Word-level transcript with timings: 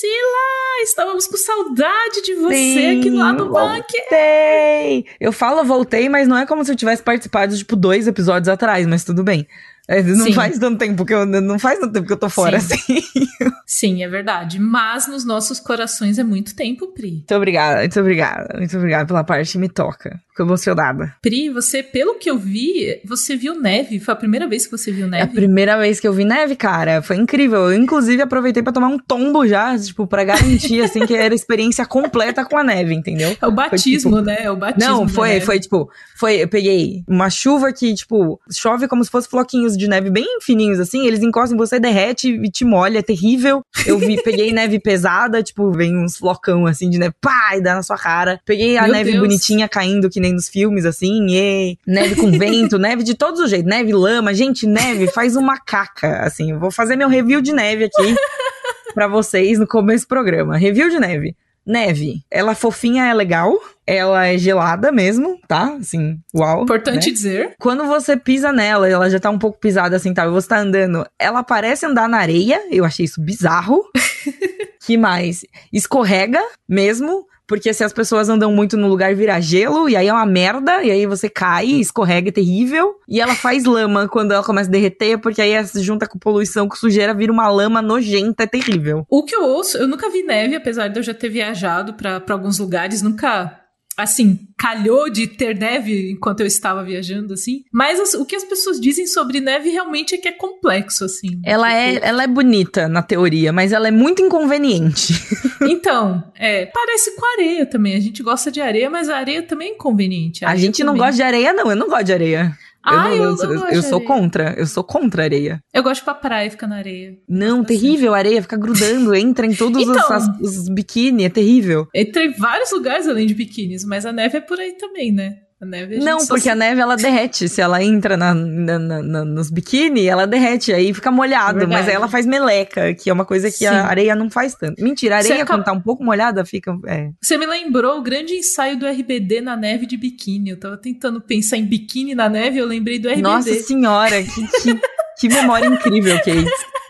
Priscila! 0.00 0.82
Estávamos 0.82 1.26
com 1.26 1.36
saudade 1.36 2.22
de 2.24 2.34
você 2.36 2.54
Sim, 2.54 2.98
aqui 2.98 3.10
no 3.10 3.18
lado 3.18 3.50
voltei. 3.50 5.04
Eu 5.20 5.30
falo 5.30 5.62
voltei, 5.62 6.08
mas 6.08 6.26
não 6.26 6.38
é 6.38 6.46
como 6.46 6.64
se 6.64 6.72
eu 6.72 6.76
tivesse 6.76 7.02
participado, 7.02 7.54
tipo, 7.54 7.76
dois 7.76 8.06
episódios 8.06 8.48
atrás, 8.48 8.86
mas 8.86 9.04
tudo 9.04 9.22
bem. 9.22 9.46
É, 9.86 10.02
não 10.02 10.26
Sim. 10.26 10.32
faz 10.32 10.58
tanto 10.58 10.78
tempo 10.78 11.04
que 11.04 11.12
eu 11.12 11.26
não 11.26 11.58
faz 11.58 11.78
tanto 11.78 11.92
tempo 11.92 12.06
que 12.06 12.12
eu 12.12 12.16
tô 12.16 12.30
fora 12.30 12.60
Sim. 12.60 12.74
assim. 12.74 13.02
Sim, 13.66 14.02
é 14.02 14.08
verdade. 14.08 14.58
Mas 14.58 15.06
nos 15.06 15.24
nossos 15.24 15.60
corações 15.60 16.18
é 16.18 16.24
muito 16.24 16.54
tempo, 16.54 16.86
Pri. 16.88 17.10
Muito 17.10 17.34
obrigada, 17.34 17.80
muito 17.80 18.00
obrigada. 18.00 18.56
Muito 18.56 18.76
obrigada 18.76 19.06
pela 19.06 19.24
parte 19.24 19.52
que 19.52 19.58
me 19.58 19.68
toca. 19.68 20.18
Emocionada. 20.42 21.14
Pri, 21.20 21.50
você, 21.50 21.82
pelo 21.82 22.14
que 22.14 22.30
eu 22.30 22.38
vi, 22.38 23.00
você 23.04 23.36
viu 23.36 23.58
neve. 23.60 24.00
Foi 24.00 24.12
a 24.12 24.16
primeira 24.16 24.46
vez 24.48 24.66
que 24.66 24.72
você 24.72 24.90
viu 24.90 25.06
neve? 25.06 25.22
É 25.22 25.24
a 25.24 25.28
primeira 25.28 25.78
vez 25.78 26.00
que 26.00 26.08
eu 26.08 26.12
vi 26.12 26.24
neve, 26.24 26.56
cara. 26.56 27.02
Foi 27.02 27.16
incrível. 27.16 27.70
Eu, 27.70 27.74
inclusive, 27.74 28.22
aproveitei 28.22 28.62
para 28.62 28.72
tomar 28.72 28.88
um 28.88 28.98
tombo 28.98 29.46
já, 29.46 29.76
tipo, 29.78 30.06
pra 30.06 30.24
garantir, 30.24 30.80
assim, 30.82 31.06
que 31.06 31.14
era 31.14 31.34
experiência 31.34 31.84
completa 31.86 32.44
com 32.44 32.56
a 32.56 32.64
neve, 32.64 32.94
entendeu? 32.94 33.36
É 33.40 33.46
o 33.46 33.50
batismo, 33.50 34.10
foi, 34.10 34.20
tipo, 34.20 34.30
né? 34.30 34.44
É 34.44 34.50
o 34.50 34.56
batismo. 34.56 34.90
Não, 34.90 35.08
foi, 35.08 35.40
foi, 35.40 35.60
tipo, 35.60 35.90
foi, 36.16 36.42
eu 36.42 36.48
peguei 36.48 37.02
uma 37.08 37.30
chuva 37.30 37.72
que, 37.72 37.94
tipo, 37.94 38.40
chove 38.52 38.88
como 38.88 39.04
se 39.04 39.10
fosse 39.10 39.28
floquinhos 39.28 39.76
de 39.76 39.88
neve 39.88 40.10
bem 40.10 40.38
fininhos, 40.40 40.78
assim, 40.78 41.06
eles 41.06 41.22
encostam 41.22 41.54
em 41.54 41.58
você, 41.58 41.78
derrete 41.78 42.28
e 42.28 42.50
te 42.50 42.64
molha, 42.64 42.98
é 42.98 43.02
terrível. 43.02 43.62
Eu 43.86 43.98
vi, 43.98 44.20
peguei 44.22 44.52
neve 44.52 44.78
pesada, 44.78 45.42
tipo, 45.42 45.70
vem 45.70 45.96
uns 45.96 46.16
flocão, 46.16 46.66
assim, 46.66 46.88
de 46.88 46.98
neve, 46.98 47.14
pá, 47.20 47.56
e 47.56 47.62
dá 47.62 47.74
na 47.74 47.82
sua 47.82 47.96
cara. 47.96 48.40
Peguei 48.44 48.76
a 48.76 48.82
Meu 48.82 48.92
neve 48.92 49.12
Deus. 49.12 49.22
bonitinha 49.22 49.68
caindo, 49.68 50.10
que 50.10 50.20
nem 50.20 50.29
nos 50.32 50.48
filmes, 50.48 50.84
assim, 50.84 51.26
e 51.28 51.78
neve 51.86 52.16
com 52.16 52.30
vento, 52.30 52.78
neve 52.80 53.02
de 53.02 53.14
todos 53.14 53.40
os 53.40 53.50
jeitos, 53.50 53.68
neve, 53.68 53.92
lama, 53.92 54.34
gente, 54.34 54.66
neve 54.66 55.06
faz 55.08 55.36
uma 55.36 55.58
caca, 55.58 56.20
assim, 56.20 56.52
eu 56.52 56.58
vou 56.58 56.70
fazer 56.70 56.96
meu 56.96 57.08
review 57.08 57.40
de 57.40 57.52
neve 57.52 57.84
aqui 57.84 58.14
para 58.94 59.08
vocês 59.08 59.58
no 59.58 59.66
começo 59.66 60.04
do 60.04 60.08
programa. 60.08 60.56
Review 60.56 60.88
de 60.88 60.98
neve. 60.98 61.36
Neve, 61.64 62.22
ela 62.30 62.54
fofinha 62.54 63.06
é 63.06 63.14
legal, 63.14 63.52
ela 63.86 64.26
é 64.26 64.38
gelada 64.38 64.90
mesmo, 64.90 65.38
tá? 65.46 65.74
Assim, 65.74 66.18
uau. 66.34 66.62
Importante 66.62 67.08
né? 67.08 67.12
dizer. 67.12 67.54
Quando 67.60 67.84
você 67.84 68.16
pisa 68.16 68.52
nela, 68.52 68.88
ela 68.88 69.10
já 69.10 69.20
tá 69.20 69.30
um 69.30 69.38
pouco 69.38 69.60
pisada 69.60 69.94
assim, 69.94 70.14
tá? 70.14 70.26
Você 70.28 70.48
tá 70.48 70.58
andando, 70.58 71.06
ela 71.18 71.42
parece 71.42 71.84
andar 71.86 72.08
na 72.08 72.18
areia, 72.18 72.62
eu 72.70 72.84
achei 72.84 73.04
isso 73.04 73.20
bizarro. 73.20 73.84
que 74.80 74.96
mais? 74.96 75.44
Escorrega 75.72 76.42
mesmo, 76.68 77.26
porque 77.50 77.74
se 77.74 77.82
as 77.82 77.92
pessoas 77.92 78.28
andam 78.28 78.52
muito 78.52 78.76
no 78.76 78.86
lugar, 78.86 79.12
vira 79.12 79.40
gelo, 79.40 79.88
e 79.88 79.96
aí 79.96 80.06
é 80.06 80.12
uma 80.12 80.24
merda, 80.24 80.84
e 80.84 80.90
aí 80.92 81.04
você 81.04 81.28
cai, 81.28 81.66
escorrega, 81.66 82.28
é 82.28 82.32
terrível. 82.32 82.94
E 83.08 83.20
ela 83.20 83.34
faz 83.34 83.64
lama 83.64 84.06
quando 84.06 84.30
ela 84.30 84.44
começa 84.44 84.68
a 84.68 84.70
derreter, 84.70 85.18
porque 85.18 85.42
aí 85.42 85.66
se 85.66 85.82
junta 85.82 86.06
com 86.06 86.16
poluição, 86.16 86.68
com 86.68 86.76
sujeira, 86.76 87.12
vira 87.12 87.32
uma 87.32 87.48
lama 87.48 87.82
nojenta, 87.82 88.44
é 88.44 88.46
terrível. 88.46 89.04
O 89.10 89.24
que 89.24 89.34
eu 89.34 89.42
ouço, 89.42 89.76
eu 89.78 89.88
nunca 89.88 90.08
vi 90.08 90.22
neve, 90.22 90.54
apesar 90.54 90.86
de 90.86 91.00
eu 91.00 91.02
já 91.02 91.12
ter 91.12 91.28
viajado 91.28 91.94
para 91.94 92.22
alguns 92.28 92.56
lugares, 92.56 93.02
nunca 93.02 93.59
assim, 94.02 94.38
calhou 94.58 95.10
de 95.10 95.26
ter 95.26 95.56
neve 95.56 96.10
enquanto 96.10 96.40
eu 96.40 96.46
estava 96.46 96.84
viajando, 96.84 97.34
assim. 97.34 97.64
Mas 97.72 97.98
as, 97.98 98.14
o 98.14 98.24
que 98.24 98.36
as 98.36 98.44
pessoas 98.44 98.80
dizem 98.80 99.06
sobre 99.06 99.40
neve 99.40 99.70
realmente 99.70 100.14
é 100.14 100.18
que 100.18 100.28
é 100.28 100.32
complexo, 100.32 101.04
assim. 101.04 101.40
Ela, 101.44 101.68
tipo... 101.68 102.04
é, 102.04 102.08
ela 102.08 102.22
é 102.22 102.26
bonita 102.26 102.88
na 102.88 103.02
teoria, 103.02 103.52
mas 103.52 103.72
ela 103.72 103.88
é 103.88 103.90
muito 103.90 104.22
inconveniente. 104.22 105.14
então, 105.62 106.22
é, 106.38 106.66
parece 106.66 107.16
com 107.16 107.26
areia 107.38 107.66
também. 107.66 107.96
A 107.96 108.00
gente 108.00 108.22
gosta 108.22 108.50
de 108.50 108.60
areia, 108.60 108.90
mas 108.90 109.08
a 109.08 109.16
areia 109.16 109.42
também 109.42 109.70
é 109.70 109.74
inconveniente. 109.74 110.44
A, 110.44 110.50
a 110.50 110.56
gente 110.56 110.78
também. 110.78 110.92
não 110.92 110.98
gosta 110.98 111.16
de 111.16 111.22
areia, 111.22 111.52
não. 111.52 111.70
Eu 111.70 111.76
não 111.76 111.88
gosto 111.88 112.04
de 112.04 112.12
areia. 112.12 112.56
Ah, 112.82 113.14
eu, 113.14 113.36
não, 113.36 113.44
eu, 113.44 113.52
eu, 113.52 113.68
eu 113.68 113.82
sou 113.82 114.00
contra. 114.00 114.54
Eu 114.56 114.66
sou 114.66 114.82
contra 114.82 115.24
areia. 115.24 115.60
Eu 115.72 115.82
gosto 115.82 116.02
pra 116.02 116.14
praia 116.14 116.46
e 116.46 116.50
ficar 116.50 116.66
na 116.66 116.76
areia. 116.76 117.18
Não, 117.28 117.62
terrível. 117.62 118.14
A 118.14 118.18
areia 118.18 118.40
fica 118.42 118.56
grudando, 118.56 119.14
entra 119.14 119.46
em 119.46 119.54
todos 119.54 119.82
então, 119.82 119.94
os, 119.94 120.10
as, 120.10 120.40
os 120.40 120.68
biquíni, 120.68 121.24
é 121.24 121.28
terrível. 121.28 121.86
Entra 121.94 122.24
em 122.24 122.32
vários 122.32 122.72
lugares 122.72 123.06
além 123.06 123.26
de 123.26 123.34
biquínis, 123.34 123.84
mas 123.84 124.06
a 124.06 124.12
neve 124.12 124.38
é 124.38 124.40
por 124.40 124.58
aí 124.58 124.72
também, 124.72 125.12
né? 125.12 125.36
A 125.60 125.66
neve 125.66 125.96
a 125.96 126.00
Não, 126.00 126.26
porque 126.26 126.48
a 126.48 126.54
neve 126.54 126.80
ela 126.80 126.96
derrete. 126.96 127.46
Se 127.46 127.60
ela 127.60 127.82
entra 127.84 128.16
na, 128.16 128.32
na, 128.32 128.78
na, 128.78 129.24
nos 129.24 129.50
biquíni, 129.50 130.06
ela 130.06 130.26
derrete, 130.26 130.72
aí 130.72 130.94
fica 130.94 131.10
molhado. 131.10 131.64
É 131.64 131.66
mas 131.66 131.86
aí 131.86 131.94
ela 131.94 132.08
faz 132.08 132.24
meleca, 132.24 132.94
que 132.94 133.10
é 133.10 133.12
uma 133.12 133.26
coisa 133.26 133.50
que 133.50 133.58
Sim. 133.58 133.66
a 133.66 133.84
areia 133.86 134.14
não 134.14 134.30
faz 134.30 134.54
tanto. 134.54 134.82
Mentira, 134.82 135.16
a 135.16 135.18
areia, 135.18 135.44
quando 135.44 135.64
tá 135.64 135.72
um 135.72 135.80
pouco 135.80 136.02
molhada, 136.02 136.44
fica. 136.46 136.74
É. 136.86 137.10
Você 137.20 137.36
me 137.36 137.44
lembrou 137.44 137.98
o 137.98 138.02
grande 138.02 138.32
ensaio 138.34 138.78
do 138.78 138.86
RBD 138.86 139.42
na 139.42 139.54
neve 139.54 139.84
de 139.84 139.98
biquíni. 139.98 140.50
Eu 140.50 140.58
tava 140.58 140.78
tentando 140.78 141.20
pensar 141.20 141.58
em 141.58 141.66
biquíni 141.66 142.14
na 142.14 142.28
neve, 142.28 142.58
eu 142.58 142.66
lembrei 142.66 142.98
do 142.98 143.08
RBD. 143.08 143.22
Nossa 143.22 143.54
senhora, 143.54 144.22
que, 144.22 144.62
que, 144.62 144.80
que 145.20 145.28
memória 145.28 145.66
incrível, 145.66 146.16
Kate. 146.16 146.46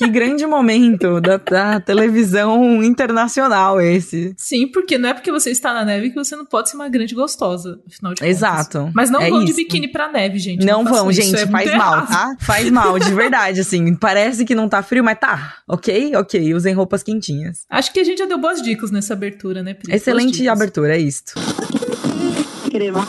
Que 0.00 0.08
grande 0.08 0.46
momento 0.46 1.20
da, 1.20 1.36
da, 1.36 1.78
televisão 1.78 2.82
internacional 2.82 3.78
esse. 3.80 4.32
Sim, 4.34 4.66
porque 4.66 4.96
não 4.96 5.10
é 5.10 5.14
porque 5.14 5.30
você 5.30 5.50
está 5.50 5.74
na 5.74 5.84
neve 5.84 6.08
que 6.08 6.14
você 6.14 6.34
não 6.34 6.46
pode 6.46 6.70
ser 6.70 6.76
uma 6.76 6.88
grande 6.88 7.14
gostosa, 7.14 7.78
afinal 7.86 8.14
de 8.14 8.20
contas. 8.20 8.36
Exato. 8.36 8.90
Mas 8.94 9.10
não 9.10 9.20
é 9.20 9.28
vão 9.28 9.42
isso. 9.42 9.54
de 9.54 9.62
biquíni 9.62 9.88
pra 9.88 10.10
neve, 10.10 10.38
gente. 10.38 10.64
Não, 10.64 10.82
não 10.82 10.90
vão, 10.90 11.12
gente, 11.12 11.36
é 11.36 11.46
faz 11.46 11.76
mal, 11.76 11.94
errado. 11.94 12.08
tá? 12.08 12.36
Faz 12.40 12.70
mal, 12.70 12.98
de 12.98 13.12
verdade, 13.14 13.60
assim. 13.60 13.94
Parece 13.94 14.46
que 14.46 14.54
não 14.54 14.70
tá 14.70 14.82
frio, 14.82 15.04
mas 15.04 15.18
tá. 15.18 15.56
Ok? 15.68 16.16
Ok, 16.16 16.54
usem 16.54 16.72
roupas 16.72 17.02
quentinhas. 17.02 17.66
Acho 17.68 17.92
que 17.92 18.00
a 18.00 18.04
gente 18.04 18.18
já 18.18 18.26
deu 18.26 18.38
boas 18.38 18.62
dicas 18.62 18.90
nessa 18.90 19.12
abertura, 19.12 19.62
né, 19.62 19.74
Pri? 19.74 19.94
Excelente 19.94 20.48
abertura, 20.48 20.96
é 20.96 20.98
isto. 20.98 21.34
Crema. 22.70 23.06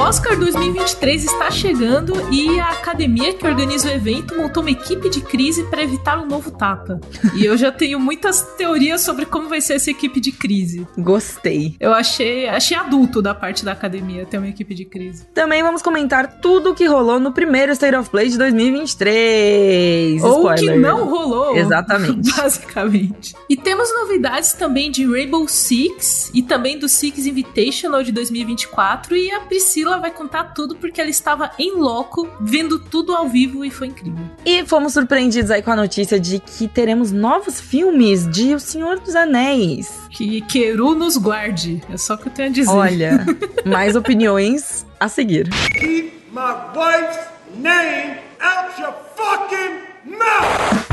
Oscar 0.00 0.34
2023 0.34 1.24
está 1.26 1.50
chegando 1.50 2.14
e 2.32 2.58
a 2.58 2.70
academia 2.70 3.34
que 3.34 3.46
organiza 3.46 3.86
o 3.86 3.92
evento 3.92 4.34
montou 4.34 4.62
uma 4.62 4.70
equipe 4.70 5.10
de 5.10 5.20
crise 5.20 5.62
para 5.64 5.82
evitar 5.82 6.18
um 6.18 6.26
novo 6.26 6.50
tapa. 6.50 6.98
E 7.34 7.44
eu 7.44 7.54
já 7.54 7.70
tenho 7.70 8.00
muitas 8.00 8.40
teorias 8.56 9.02
sobre 9.02 9.26
como 9.26 9.50
vai 9.50 9.60
ser 9.60 9.74
essa 9.74 9.90
equipe 9.90 10.18
de 10.18 10.32
crise. 10.32 10.88
Gostei. 10.96 11.76
Eu 11.78 11.92
achei, 11.92 12.48
achei 12.48 12.76
adulto 12.78 13.20
da 13.20 13.34
parte 13.34 13.62
da 13.62 13.72
academia 13.72 14.24
ter 14.24 14.38
uma 14.38 14.48
equipe 14.48 14.74
de 14.74 14.86
crise. 14.86 15.26
Também 15.34 15.62
vamos 15.62 15.82
comentar 15.82 16.40
tudo 16.40 16.70
o 16.70 16.74
que 16.74 16.86
rolou 16.86 17.20
no 17.20 17.30
primeiro 17.30 17.70
State 17.72 17.94
of 17.94 18.08
Play 18.08 18.30
de 18.30 18.38
2023. 18.38 20.24
Ou 20.24 20.38
Spoiler. 20.38 20.74
que 20.74 20.80
não 20.80 21.10
rolou. 21.10 21.54
Exatamente. 21.60 22.34
Basicamente. 22.34 23.36
E 23.50 23.54
temos 23.54 23.92
novidades 23.92 24.54
também 24.54 24.90
de 24.90 25.04
Rainbow 25.04 25.46
Six 25.46 26.30
e 26.32 26.42
também 26.42 26.78
do 26.78 26.88
Six 26.88 27.26
Invitational 27.26 28.02
de 28.02 28.12
2024 28.12 29.14
e 29.14 29.30
a 29.30 29.40
Priscila 29.40 29.89
Priscila 29.90 29.98
vai 29.98 30.10
contar 30.10 30.44
tudo 30.54 30.76
porque 30.76 31.00
ela 31.00 31.10
estava 31.10 31.50
em 31.58 31.76
loco, 31.76 32.28
vendo 32.40 32.78
tudo 32.78 33.14
ao 33.14 33.28
vivo 33.28 33.64
e 33.64 33.70
foi 33.70 33.88
incrível. 33.88 34.24
E 34.44 34.64
fomos 34.64 34.92
surpreendidos 34.92 35.50
aí 35.50 35.62
com 35.62 35.72
a 35.72 35.76
notícia 35.76 36.20
de 36.20 36.38
que 36.38 36.68
teremos 36.68 37.10
novos 37.10 37.60
filmes 37.60 38.28
de 38.28 38.54
O 38.54 38.60
Senhor 38.60 39.00
dos 39.00 39.16
Anéis. 39.16 39.90
Que 40.10 40.40
Queru 40.42 40.94
nos 40.94 41.16
guarde, 41.16 41.82
é 41.92 41.96
só 41.96 42.14
o 42.14 42.18
que 42.18 42.28
eu 42.28 42.32
tenho 42.32 42.48
a 42.48 42.52
dizer. 42.52 42.70
Olha, 42.70 43.26
mais 43.66 43.96
opiniões 43.96 44.86
a 45.00 45.08
seguir. 45.08 45.48
Keep 45.72 46.12
my 46.32 46.54
wife's 46.76 47.18
name 47.56 48.18
out 48.40 48.80
your 48.80 48.94
fucking 49.16 49.80
mouth! 50.04 50.90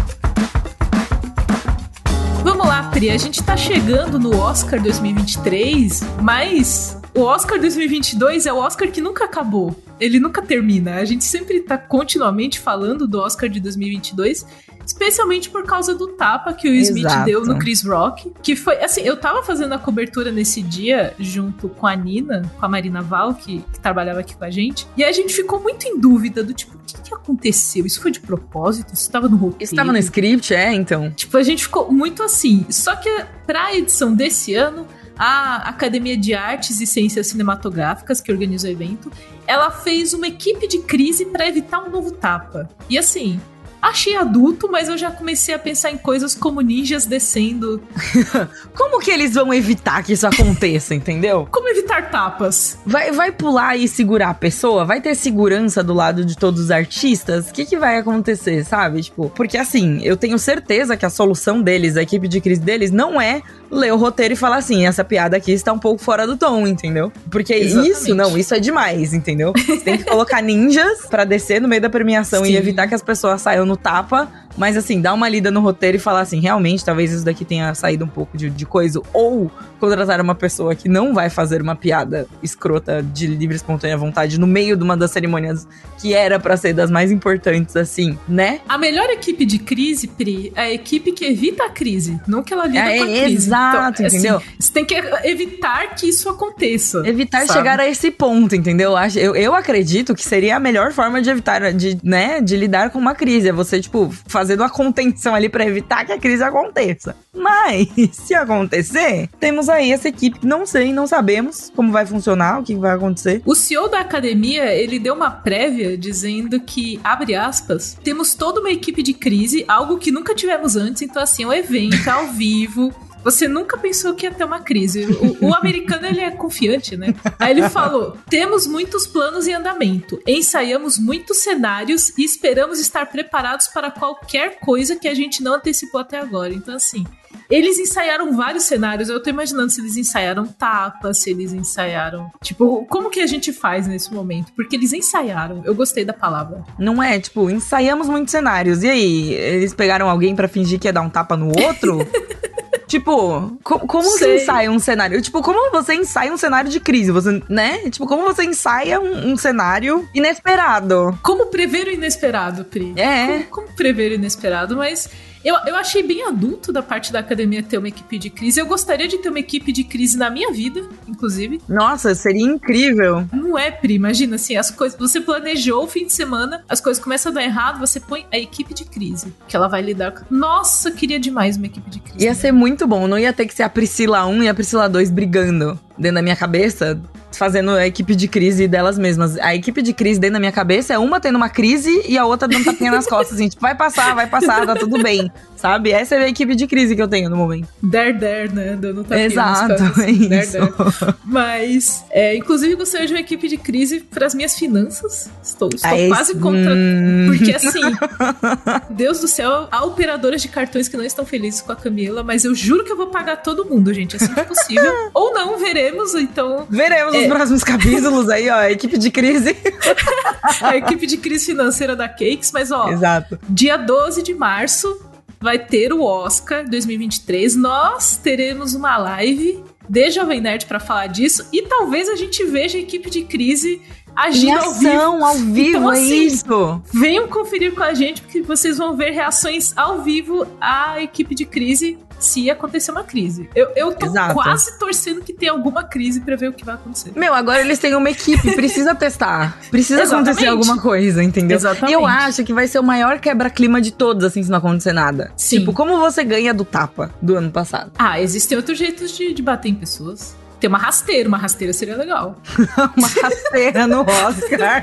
Vamos 2.44 2.66
lá, 2.66 2.84
Pri. 2.90 3.12
A 3.12 3.18
gente 3.18 3.44
tá 3.44 3.58
chegando 3.58 4.18
no 4.18 4.40
Oscar 4.40 4.82
2023, 4.82 6.02
mas 6.22 6.98
o 7.18 7.22
Oscar 7.22 7.60
2022 7.60 8.46
é 8.46 8.54
o 8.54 8.58
Oscar 8.58 8.92
que 8.92 9.02
nunca 9.02 9.26
acabou. 9.26 9.76
Ele 10.00 10.20
nunca 10.20 10.40
termina. 10.42 10.98
A 10.98 11.06
gente 11.06 11.24
sempre 11.24 11.62
tá 11.62 11.76
continuamente 11.76 12.60
falando 12.60 13.08
do 13.08 13.20
Oscar 13.20 13.50
de 13.50 13.60
2022 13.60 14.46
especialmente 14.88 15.50
por 15.50 15.64
causa 15.64 15.94
do 15.94 16.08
tapa 16.08 16.54
que 16.54 16.68
o 16.68 16.72
Will 16.72 16.82
Smith 16.82 17.12
deu 17.26 17.44
no 17.44 17.60
Chris 17.60 17.84
Rock, 17.84 18.32
que 18.42 18.56
foi, 18.56 18.82
assim, 18.82 19.02
eu 19.02 19.18
tava 19.18 19.44
fazendo 19.44 19.74
a 19.74 19.78
cobertura 19.78 20.32
nesse 20.32 20.62
dia 20.62 21.14
junto 21.20 21.68
com 21.68 21.86
a 21.86 21.94
Nina, 21.94 22.50
com 22.58 22.66
a 22.66 22.70
Marina 22.70 23.02
Val, 23.02 23.36
que, 23.36 23.60
que 23.74 23.80
trabalhava 23.82 24.22
aqui 24.22 24.36
com 24.36 24.46
a 24.46 24.50
gente, 24.50 24.88
e 24.96 25.04
a 25.04 25.12
gente 25.12 25.34
ficou 25.34 25.62
muito 25.62 25.86
em 25.86 26.00
dúvida 26.00 26.42
do 26.42 26.54
tipo, 26.54 26.78
o 26.78 26.80
que, 26.86 27.02
que 27.02 27.14
aconteceu? 27.14 27.86
Isso 27.86 28.02
foi 28.02 28.12
de 28.12 28.22
propósito? 28.22 28.94
Isso 28.94 29.12
tava 29.12 29.28
no 29.28 29.36
roteiro? 29.36 29.64
Isso 29.66 29.76
tava 29.76 29.92
no 29.92 29.98
script, 29.98 30.54
é, 30.54 30.74
então? 30.74 31.12
Tipo, 31.12 31.36
a 31.36 31.44
gente 31.44 31.64
ficou 31.64 31.92
muito 31.92 32.24
assim, 32.24 32.66
só 32.70 32.96
que 32.96 33.10
pra 33.46 33.76
edição 33.76 34.14
desse 34.14 34.56
ano, 34.56 34.88
a 35.18 35.70
Academia 35.70 36.18
de 36.18 36.34
Artes 36.34 36.80
e 36.80 36.88
Ciências 36.88 37.28
Cinematográficas, 37.28 38.22
que 38.22 38.32
organiza 38.32 38.68
o 38.68 38.72
evento, 38.72 39.12
ela 39.46 39.72
fez 39.72 40.14
uma 40.14 40.28
equipe 40.28 40.68
de 40.68 40.80
crise 40.80 41.26
para 41.26 41.48
evitar 41.48 41.80
um 41.84 41.90
novo 41.90 42.12
tapa. 42.12 42.70
E 42.90 42.98
assim, 42.98 43.40
Achei 43.82 44.18
adulto, 44.18 44.70
mas 44.70 44.90
eu 44.90 44.98
já 44.98 45.12
comecei 45.12 45.54
a 45.54 45.60
pensar 45.60 45.92
em 45.92 45.98
coisas 45.98 46.34
como 46.34 46.62
ninjas 46.62 47.06
descendo. 47.06 47.82
como 48.76 49.00
que 49.00 49.12
eles 49.12 49.36
vão 49.36 49.54
evitar 49.54 50.04
que 50.04 50.14
isso 50.14 50.26
aconteça, 50.26 50.96
entendeu? 50.96 51.48
Como 51.52 51.70
evitar 51.70 52.10
tapas? 52.10 52.78
Vai, 52.86 53.12
vai 53.12 53.32
pular 53.32 53.78
e 53.78 53.88
segurar 53.88 54.30
a 54.30 54.34
pessoa? 54.34 54.84
Vai 54.84 55.00
ter 55.00 55.14
segurança 55.16 55.84
do 55.84 55.94
lado 55.94 56.26
de 56.26 56.36
todos 56.36 56.60
os 56.60 56.72
artistas? 56.72 57.50
O 57.50 57.54
que, 57.54 57.66
que 57.66 57.78
vai 57.78 57.98
acontecer, 57.98 58.66
sabe? 58.66 59.04
Tipo, 59.04 59.30
porque 59.30 59.58
assim, 59.58 60.00
eu 60.02 60.18
tenho 60.18 60.40
certeza 60.40 60.98
que 60.98 61.06
a 61.06 61.10
solução 61.10 61.62
deles, 61.62 61.96
a 61.98 62.02
equipe 62.02 62.28
de 62.28 62.42
crise 62.42 62.62
deles, 62.62 62.90
não 62.90 63.22
é 63.22 63.44
ler 63.70 63.94
o 63.94 63.98
roteiro 63.98 64.34
e 64.34 64.38
falar 64.38 64.58
assim: 64.58 64.86
essa 64.86 65.04
piada 65.04 65.38
aqui 65.38 65.52
está 65.52 65.72
um 65.74 65.80
pouco 65.80 66.02
fora 66.02 66.26
do 66.26 66.38
tom, 66.38 66.66
entendeu? 66.68 67.12
Porque 67.30 67.54
Exatamente. 67.54 67.92
isso, 67.92 68.16
não, 68.16 68.38
isso 68.38 68.54
é 68.54 68.60
demais, 68.60 69.14
entendeu? 69.14 69.54
Você 69.56 69.78
tem 69.78 69.98
que 69.98 70.06
colocar 70.06 70.42
ninjas 70.42 71.06
pra 71.10 71.24
descer 71.24 71.62
no 71.62 71.68
meio 71.68 71.82
da 71.82 71.90
premiação 71.90 72.46
Sim. 72.46 72.52
e 72.52 72.58
evitar 72.58 72.88
que 72.88 72.96
as 72.96 73.02
pessoas 73.02 73.42
saiam 73.42 73.66
no 73.66 73.78
tapa. 73.78 74.28
Mas 74.58 74.76
assim, 74.76 75.02
dá 75.02 75.14
uma 75.14 75.30
lida 75.30 75.52
no 75.52 75.60
roteiro 75.62 75.98
e 75.98 76.00
falar 76.00 76.22
assim: 76.22 76.40
realmente, 76.40 76.84
talvez 76.84 77.12
isso 77.12 77.24
daqui 77.24 77.46
tenha 77.46 77.74
saído 77.76 78.06
um 78.06 78.08
pouco 78.08 78.38
de, 78.38 78.50
de 78.50 78.66
coisa. 78.66 79.02
Ou 79.14 79.52
contratar 79.80 80.20
uma 80.20 80.34
pessoa 80.36 80.74
que 80.76 80.90
não 80.90 81.14
vai 81.14 81.30
fazer 81.30 81.62
uma 81.62 81.76
piada 81.76 82.28
escrota 82.42 83.04
de 83.04 83.28
livre 83.28 83.56
e 83.56 83.58
espontânea 83.58 83.96
vontade 83.98 84.40
no 84.40 84.48
meio 84.48 84.76
de 84.76 84.84
uma 84.84 84.98
das 84.98 85.12
cerimônias 85.12 85.68
que 86.02 86.14
era 86.14 86.40
pra 86.40 86.58
ser 86.58 86.74
das 86.74 86.90
mais 86.90 87.12
importantes, 87.12 87.76
assim, 87.76 88.18
né? 88.28 88.60
A 88.68 88.78
melhor 88.78 89.10
equipe 89.10 89.46
de 89.46 89.60
crise, 89.60 90.08
Pri, 90.08 90.52
é 90.56 90.62
a 90.62 90.72
equipe 90.74 91.12
que 91.12 91.26
evita 91.26 91.66
a 91.66 91.70
crise, 91.70 92.20
não 92.28 92.42
que 92.44 92.54
ela 92.54 92.66
lida 92.66 92.80
É, 92.80 92.98
com 92.98 93.04
a 93.04 93.08
crise. 93.08 93.34
exato, 93.34 94.06
assim, 94.06 94.18
entendeu? 94.18 94.42
você 94.60 94.72
tem 94.72 94.86
que 94.86 94.96
evitar 95.24 95.96
que 95.96 96.08
isso 96.08 96.28
aconteça. 96.30 97.04
Evitar 97.06 97.46
sabe? 97.46 97.54
chegar 97.54 97.80
a 97.80 97.88
esse 97.88 98.10
ponto, 98.12 98.56
entendeu? 98.56 98.96
Eu 99.16 99.36
Eu, 99.36 99.56
acredito 99.56 100.16
que 100.16 100.24
seria 100.24 100.56
a 100.58 100.60
melhor 100.60 100.92
forma 100.92 101.22
de 101.22 101.30
evitar, 101.30 101.74
de, 101.74 101.98
né, 102.04 102.42
de 102.42 102.56
lidar 102.58 102.90
com 102.90 103.00
uma 103.00 103.14
crise. 103.16 103.50
É 103.50 103.52
você, 103.54 103.80
tipo, 103.80 104.12
fazendo 104.48 104.64
a 104.64 104.70
contenção 104.70 105.36
ali 105.36 105.50
pra 105.50 105.66
evitar 105.66 106.06
que 106.06 106.14
a 106.14 106.18
crise 106.18 106.42
aconteça. 106.42 107.18
Mas, 107.34 107.90
se 108.16 108.34
acontecer, 108.34 109.30
temos 109.40 109.68
aí 109.68 109.92
essa 109.92 110.08
equipe 110.08 110.40
que 110.40 110.48
não 110.48 110.66
sei, 110.66 110.94
não 110.94 111.06
sabemos 111.06 111.70
como 111.76 111.92
vai 111.92 112.06
funcionar, 112.06 112.60
o 112.60 112.64
que 112.64 112.74
vai 112.76 112.92
acontecer. 112.96 113.42
O 113.46 113.54
CEO 113.54 113.90
da 113.90 114.00
academia, 114.00 114.74
ele 114.74 115.00
deu 115.00 115.14
uma 115.14 115.30
prévia 115.30 115.98
dizendo 115.98 116.62
que, 116.62 116.98
abre 117.04 117.36
aspas, 117.36 117.98
temos 118.02 118.34
toda 118.36 118.62
uma 118.62 118.72
equipe 118.72 119.04
de 119.04 119.14
crise, 119.14 119.66
algo 119.68 119.98
que 119.98 120.12
nunca 120.12 120.34
tivemos 120.34 120.78
antes, 120.78 121.02
então 121.02 121.22
assim, 121.22 121.44
o 121.44 121.52
evento 121.52 122.08
ao 122.08 122.28
vivo. 122.28 122.94
Você 123.24 123.48
nunca 123.48 123.78
pensou 123.78 124.14
que 124.14 124.26
ia 124.26 124.32
ter 124.32 124.44
uma 124.44 124.60
crise. 124.60 125.06
O, 125.06 125.48
o 125.48 125.56
americano, 125.56 126.06
ele 126.06 126.22
é 126.22 126.32
confiante, 126.32 126.96
né? 126.96 127.14
Aí 127.40 127.52
ele 127.52 127.70
falou: 127.70 128.18
temos 128.30 128.68
muitos 128.68 129.06
planos 129.08 129.48
em 129.48 129.54
andamento, 129.54 130.20
ensaiamos 130.28 130.98
muitos 130.98 131.38
cenários 131.40 132.10
e 132.18 132.24
esperamos 132.24 132.80
estar 132.80 133.06
preparados 133.08 133.68
para 133.68 133.92
qualquer 133.92 134.60
coisa 134.60 134.96
que 134.96 135.08
a 135.08 135.14
gente 135.14 135.44
não 135.44 135.56
antecipou 135.56 136.02
até 136.02 136.20
agora. 136.20 136.54
Então, 136.54 136.76
assim, 136.76 137.06
eles 137.50 137.80
ensaiaram 137.80 138.36
vários 138.36 138.66
cenários. 138.66 139.10
Eu 139.10 139.22
tô 139.22 139.30
imaginando 139.30 139.70
se 139.70 139.80
eles 139.80 139.96
ensaiaram 139.96 140.46
tapa, 140.46 141.14
se 141.14 141.30
eles 141.30 141.54
ensaiaram. 141.54 142.30
Tipo, 142.44 142.86
como 142.86 143.10
que 143.10 143.20
a 143.20 143.28
gente 143.28 143.54
faz 143.54 143.88
nesse 143.88 144.14
momento? 144.14 144.52
Porque 144.54 144.76
eles 144.76 144.94
ensaiaram. 144.94 145.62
Eu 145.66 145.74
gostei 145.74 146.04
da 146.04 146.14
palavra. 146.14 146.64
Não 146.78 147.02
é, 147.02 147.20
tipo, 147.20 147.50
ensaiamos 147.50 148.08
muitos 148.08 148.32
cenários. 148.32 148.84
E 148.84 148.90
aí, 148.90 149.34
eles 149.34 149.74
pegaram 149.74 150.10
alguém 150.10 150.36
pra 150.36 150.48
fingir 150.48 150.80
que 150.80 150.88
ia 150.88 150.94
dar 150.94 151.02
um 151.02 151.10
tapa 151.10 151.38
no 151.38 151.48
outro? 151.48 152.00
Tipo, 152.88 153.58
co- 153.64 153.80
como 153.80 154.04
se 154.10 154.20
Sei. 154.20 154.38
ensaia 154.42 154.72
um 154.72 154.80
cenário? 154.80 155.22
Tipo, 155.22 155.42
como 155.42 155.70
você 155.72 155.94
ensaia 155.94 156.32
um 156.34 156.38
cenário 156.38 156.70
de 156.72 156.80
crise? 156.80 157.12
Você, 157.12 157.42
né? 157.50 157.80
Tipo, 157.90 158.08
como 158.08 158.24
você 158.24 158.44
ensaia 158.46 159.00
um, 159.00 159.32
um 159.34 159.38
cenário 159.38 160.08
inesperado? 160.14 161.18
Como 161.22 161.48
prever 161.48 161.88
o 161.88 161.92
inesperado, 161.92 162.64
Pri? 162.66 162.94
É. 162.96 163.40
Como, 163.50 163.68
como 163.68 163.76
prever 163.76 164.12
o 164.12 164.16
inesperado? 164.16 164.78
Mas 164.78 165.10
eu, 165.48 165.56
eu 165.66 165.76
achei 165.76 166.04
bem 166.04 166.24
adulto 166.24 166.74
da 166.74 166.82
parte 166.82 167.12
da 167.12 167.20
academia 167.20 167.64
ter 167.64 167.78
uma 167.78 167.88
equipe 167.88 168.20
de 168.20 168.30
crise. 168.30 168.60
Eu 168.60 168.66
gostaria 168.66 169.08
de 169.08 169.18
ter 169.18 169.30
uma 169.30 169.40
equipe 169.40 169.72
de 169.72 169.84
crise 169.84 170.18
na 170.18 170.30
minha 170.30 170.52
vida, 170.52 170.84
inclusive. 171.08 171.62
Nossa, 171.70 172.14
seria 172.14 172.44
incrível. 172.44 173.26
Não 173.32 173.58
é, 173.58 173.72
Pri. 173.72 173.94
Imagina 173.94 174.36
assim, 174.36 174.58
as 174.58 174.70
coisas. 174.70 175.00
Você 175.00 175.22
planejou 175.22 175.84
o 175.84 175.88
fim 175.88 176.06
de 176.06 176.14
semana, 176.14 176.64
as 176.68 176.82
coisas 176.82 177.02
começam 177.02 177.32
a 177.32 177.36
dar 177.36 177.44
errado, 177.44 177.80
você 177.80 178.00
põe 178.00 178.26
a 178.32 178.38
equipe 178.38 178.74
de 178.74 178.84
crise. 178.84 179.34
Que 179.48 179.56
ela 179.56 179.68
vai 179.68 179.82
lidar 179.82 180.12
com. 180.12 180.26
Nossa, 180.30 180.92
queria 180.92 181.20
demais 181.20 181.56
uma 181.56 181.68
equipe 181.68 181.90
de 181.90 182.00
crise. 182.00 182.26
Ia 182.26 182.36
ser 182.36 182.52
muito 182.52 182.86
bom. 182.86 183.08
Não 183.08 183.18
ia 183.18 183.32
ter 183.32 183.46
que 183.46 183.54
ser 183.54 183.64
a 183.64 183.70
Priscila 183.70 184.26
1 184.26 184.44
e 184.44 184.50
a 184.50 184.54
Priscila 184.54 184.90
2 184.90 185.10
brigando 185.10 185.80
dentro 185.98 186.16
da 186.16 186.22
minha 186.22 186.36
cabeça, 186.36 187.00
fazendo 187.32 187.72
a 187.72 187.86
equipe 187.86 188.16
de 188.16 188.28
crise 188.28 188.68
delas 188.68 188.98
mesmas. 188.98 189.38
A 189.38 189.56
equipe 189.56 189.82
de 189.82 189.94
crise 189.94 190.20
dentro 190.20 190.34
da 190.34 190.40
minha 190.40 190.52
cabeça 190.52 190.94
é 190.94 190.98
uma 190.98 191.20
tendo 191.20 191.36
uma 191.36 191.50
crise 191.50 192.04
e 192.08 192.18
a 192.18 192.26
outra 192.26 192.48
dando 192.48 192.66
tapinha 192.66 192.92
nas 192.92 193.08
costas. 193.08 193.36
Assim, 193.36 193.50
tipo, 193.50 193.62
vai 193.62 193.76
passar, 193.76 194.16
vai 194.16 194.28
passar, 194.28 194.66
tá 194.66 194.76
tudo 194.76 195.02
bem. 195.02 195.32
Sabe? 195.58 195.92
Essa 195.92 196.16
é 196.16 196.24
a 196.26 196.30
equipe 196.30 196.56
de 196.56 196.68
crise 196.68 196.96
que 196.96 197.02
eu 197.02 197.08
tenho 197.08 197.30
no 197.30 197.36
momento. 197.36 197.68
Der, 197.82 198.14
der, 198.18 198.52
né? 198.54 198.78
Dando 198.80 199.04
tapinha 199.04 199.26
Exato, 199.26 199.74
é 199.74 200.12
Der, 200.28 200.44
isso. 200.44 200.52
der. 200.54 201.16
Mas, 201.26 202.06
é, 202.12 202.36
inclusive, 202.38 202.76
gostaria 202.76 203.08
de 203.08 203.14
uma 203.14 203.20
equipe 203.20 203.48
de 203.48 203.58
crise 203.58 204.00
para 204.02 204.26
as 204.28 204.36
minhas 204.36 204.56
finanças. 204.56 205.30
Estou, 205.44 205.70
estou 205.74 205.90
Ah, 205.92 206.08
quase 206.16 206.36
contra. 206.36 206.74
Hum. 206.74 207.26
Porque, 207.28 207.52
assim, 207.56 207.82
Deus 208.92 209.20
do 209.20 209.28
céu, 209.28 209.68
há 209.72 209.84
operadoras 209.84 210.42
de 210.42 210.48
cartões 210.48 210.88
que 210.88 210.96
não 210.96 211.04
estão 211.04 211.26
felizes 211.26 211.62
com 211.62 211.72
a 211.72 211.76
Camila, 211.76 212.24
mas 212.24 212.46
eu 212.46 212.54
juro 212.54 212.84
que 212.84 212.92
eu 212.92 212.98
vou 212.98 213.08
pagar 213.08 213.38
todo 213.38 213.66
mundo, 213.66 213.94
gente, 213.94 214.16
assim 214.16 214.34
que 214.34 214.44
possível. 214.44 214.94
Ou 215.14 215.34
não, 215.34 215.58
veremos. 215.58 216.14
Então, 216.16 216.68
Veremos 216.70 217.14
nos 217.14 217.24
É. 217.24 217.28
próximos 217.28 217.64
capítulos 217.64 218.30
aí, 218.30 218.50
ó, 218.50 218.56
a 218.58 218.72
equipe 218.72 218.98
de 218.98 219.10
crise. 219.10 219.56
a 220.62 220.78
equipe 220.78 221.06
de 221.08 221.18
crise 221.18 221.46
financeira 221.48 221.96
da 221.96 222.08
Cakes. 222.08 222.52
Mas, 222.54 222.72
ó, 222.72 222.90
Exato. 222.90 223.40
Dia 223.50 223.78
12 223.78 224.22
de 224.24 224.34
março 224.34 225.02
vai 225.40 225.60
ter 225.60 225.94
o 225.94 226.04
Oscar 226.04 226.68
2023. 226.70 227.56
Nós 227.56 228.18
teremos 228.18 228.74
uma 228.74 228.98
live 228.98 229.64
de 229.88 230.12
Jovem 230.12 230.42
Nerd 230.42 230.66
pra 230.66 230.80
falar 230.80 231.08
disso 231.08 231.48
e 231.52 231.62
talvez 231.62 232.10
a 232.10 232.16
gente 232.16 232.44
veja 232.46 232.78
a 232.78 232.82
equipe 232.82 233.10
de 233.10 233.24
crise 233.24 233.82
agindo 234.16 234.58
ao 234.60 234.74
vivo. 234.74 235.26
ao 235.26 235.36
vivo, 235.36 235.78
Então, 235.78 235.94
é 235.94 235.98
assim, 235.98 236.26
isso. 236.26 236.82
Venham 236.92 237.28
conferir 237.28 237.74
com 237.74 237.84
a 237.84 237.94
gente 237.94 238.22
porque 238.22 238.42
vocês 238.42 238.78
vão 238.78 238.96
ver 238.98 239.12
reações 239.12 239.78
ao 239.78 240.02
vivo 240.02 240.46
à 240.60 241.02
equipe 241.02 241.36
de 241.36 241.46
crise 241.46 241.98
se 242.20 242.50
acontecer 242.50 242.92
uma 242.92 243.04
crise. 243.04 243.50
Eu, 243.56 243.70
eu 243.76 243.94
tô 243.94 244.08
Exato. 244.08 244.34
quase 244.34 244.78
torcendo 244.78 245.22
que 245.22 245.34
tenha 245.34 245.52
alguma 245.52 245.84
crise 245.84 246.22
pra 246.22 246.36
ver 246.36 246.50
o 246.50 246.54
que 246.54 246.66
vai 246.66 246.76
acontecer. 246.76 247.12
Meu, 247.16 247.34
agora 247.34 247.62
eles 247.62 247.80
têm 247.80 247.96
uma 247.96 248.10
equipe, 248.10 248.56
precisa 248.56 248.96
testar. 248.96 249.58
Precisa 249.70 250.02
Exatamente. 250.02 250.30
acontecer 250.30 250.48
alguma 250.48 250.82
coisa, 250.82 251.24
entendeu? 251.24 251.58
Exatamente. 251.58 251.92
E 251.92 251.94
eu 251.94 252.06
acho 252.06 252.44
que 252.44 252.54
vai 252.54 252.68
ser 252.68 252.80
o 252.80 252.84
maior 252.84 253.20
quebra-clima 253.20 253.82
de 253.82 253.92
todos, 253.92 254.24
assim, 254.24 254.42
se 254.44 254.50
não 254.50 254.58
acontecer 254.58 254.94
nada. 254.94 255.32
Sim. 255.36 255.60
Tipo, 255.60 255.74
como 255.74 255.98
você 256.00 256.24
ganha 256.24 256.54
do 256.54 256.66
tapa 256.66 257.12
do 257.22 257.36
ano 257.36 257.52
passado? 257.52 257.92
Ah, 257.98 258.20
existem 258.20 258.58
outros 258.58 258.78
jeitos 258.78 259.16
de, 259.16 259.34
de 259.34 259.42
bater 259.42 259.70
em 259.70 259.76
pessoas. 259.76 260.36
Tem 260.60 260.68
uma 260.68 260.78
rasteira, 260.80 261.28
uma 261.30 261.38
rasteira 261.38 261.72
seria 261.72 261.96
legal. 261.96 262.36
Uma 262.98 263.08
rasteira 263.08 263.86
no 263.86 264.02
Oscar. 264.02 264.82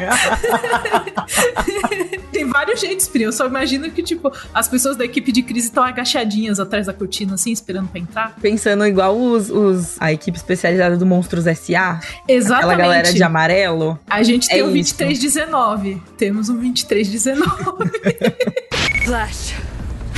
Tem 2.33 2.45
vários 2.49 2.81
jeitos, 2.81 3.09
Pri. 3.09 3.23
Eu 3.25 3.33
só 3.33 3.47
imagino 3.47 3.91
que, 3.91 4.03
tipo, 4.03 4.33
as 4.53 4.69
pessoas 4.69 4.97
da 4.97 5.05
equipe 5.05 5.33
de 5.33 5.43
crise 5.43 5.67
estão 5.69 5.83
agachadinhas 5.83 6.61
atrás 6.61 6.87
da 6.87 6.93
cortina, 6.93 7.35
assim, 7.35 7.51
esperando 7.51 7.89
pra 7.89 8.01
entrar. 8.01 8.35
Pensando 8.41 8.87
igual 8.87 9.17
os, 9.19 9.51
os- 9.51 9.97
a 10.01 10.13
equipe 10.13 10.37
especializada 10.37 10.97
do 10.97 11.05
Monstros 11.07 11.47
S.A. 11.47 12.01
Exatamente. 12.29 12.65
Aquela 12.73 12.77
galera 12.77 13.13
de 13.13 13.23
amarelo. 13.23 13.99
A 14.09 14.23
gente 14.23 14.49
tem 14.49 14.61
É 14.61 14.63
o 14.65 14.77
isso. 14.77 14.97
2319. 14.97 16.01
Temos 16.17 16.49
um 16.49 16.57
2319. 16.57 17.91
Flash, 19.05 19.55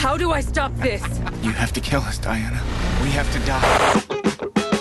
how 0.04 0.16
do 0.18 0.34
I 0.34 0.40
stop 0.40 0.74
this? 0.80 1.02
You 1.42 1.52
have 1.58 1.72
to 1.72 1.80
kill 1.80 2.00
us, 2.00 2.18
Diana. 2.18 2.62
We 3.02 3.10
have 3.18 3.28
to 3.32 3.38
die. 3.40 4.75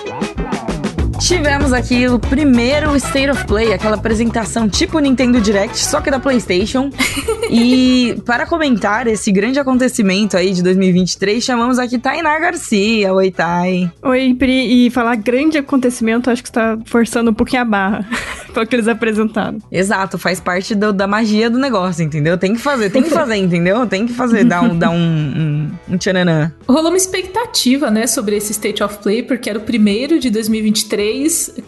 Tivemos 1.19 1.73
aqui 1.73 2.07
o 2.07 2.19
primeiro 2.19 2.95
State 2.97 3.29
of 3.29 3.45
Play, 3.45 3.73
aquela 3.73 3.95
apresentação 3.95 4.69
tipo 4.69 4.99
Nintendo 4.99 5.39
Direct, 5.41 5.77
só 5.77 5.99
que 6.01 6.11
da 6.11 6.19
PlayStation. 6.19 6.89
e 7.49 8.21
para 8.25 8.45
comentar 8.45 9.07
esse 9.07 9.31
grande 9.31 9.57
acontecimento 9.59 10.37
aí 10.37 10.51
de 10.51 10.61
2023, 10.61 11.43
chamamos 11.43 11.79
aqui 11.79 11.97
Tainá 11.97 12.37
Garcia. 12.37 13.13
Oi, 13.13 13.31
Tai. 13.31 13.91
Oi, 14.03 14.35
Pri, 14.37 14.85
e 14.87 14.91
falar 14.91 15.15
grande 15.15 15.57
acontecimento, 15.57 16.29
acho 16.29 16.43
que 16.43 16.49
você 16.49 16.53
tá 16.53 16.77
forçando 16.85 17.31
um 17.31 17.33
pouquinho 17.33 17.61
a 17.63 17.65
barra 17.65 18.05
pelo 18.53 18.67
que 18.67 18.75
eles 18.75 18.87
apresentaram. 18.87 19.57
Exato, 19.71 20.17
faz 20.17 20.39
parte 20.39 20.75
do- 20.75 20.93
da 20.93 21.07
magia 21.07 21.49
do 21.49 21.57
negócio, 21.57 22.03
entendeu? 22.03 22.37
Tem 22.37 22.53
que 22.53 22.59
fazer, 22.59 22.89
tem 22.91 23.01
que 23.01 23.09
fazer, 23.09 23.35
entendeu? 23.37 23.87
Tem 23.87 24.05
que 24.05 24.13
fazer, 24.13 24.43
dar 24.43 24.61
um, 24.61 24.77
dar 24.77 24.91
um, 24.91 24.95
um, 24.97 25.93
um 25.93 25.97
tchananã. 25.97 26.51
Rolou 26.67 26.89
uma 26.91 26.97
expectativa, 26.97 27.89
né, 27.89 28.05
sobre 28.05 28.35
esse 28.35 28.51
State 28.51 28.83
of 28.83 28.97
Play, 28.99 29.23
porque 29.23 29.49
era 29.49 29.57
o 29.57 29.61
primeiro 29.61 30.19
de 30.19 30.29
2023, 30.29 31.04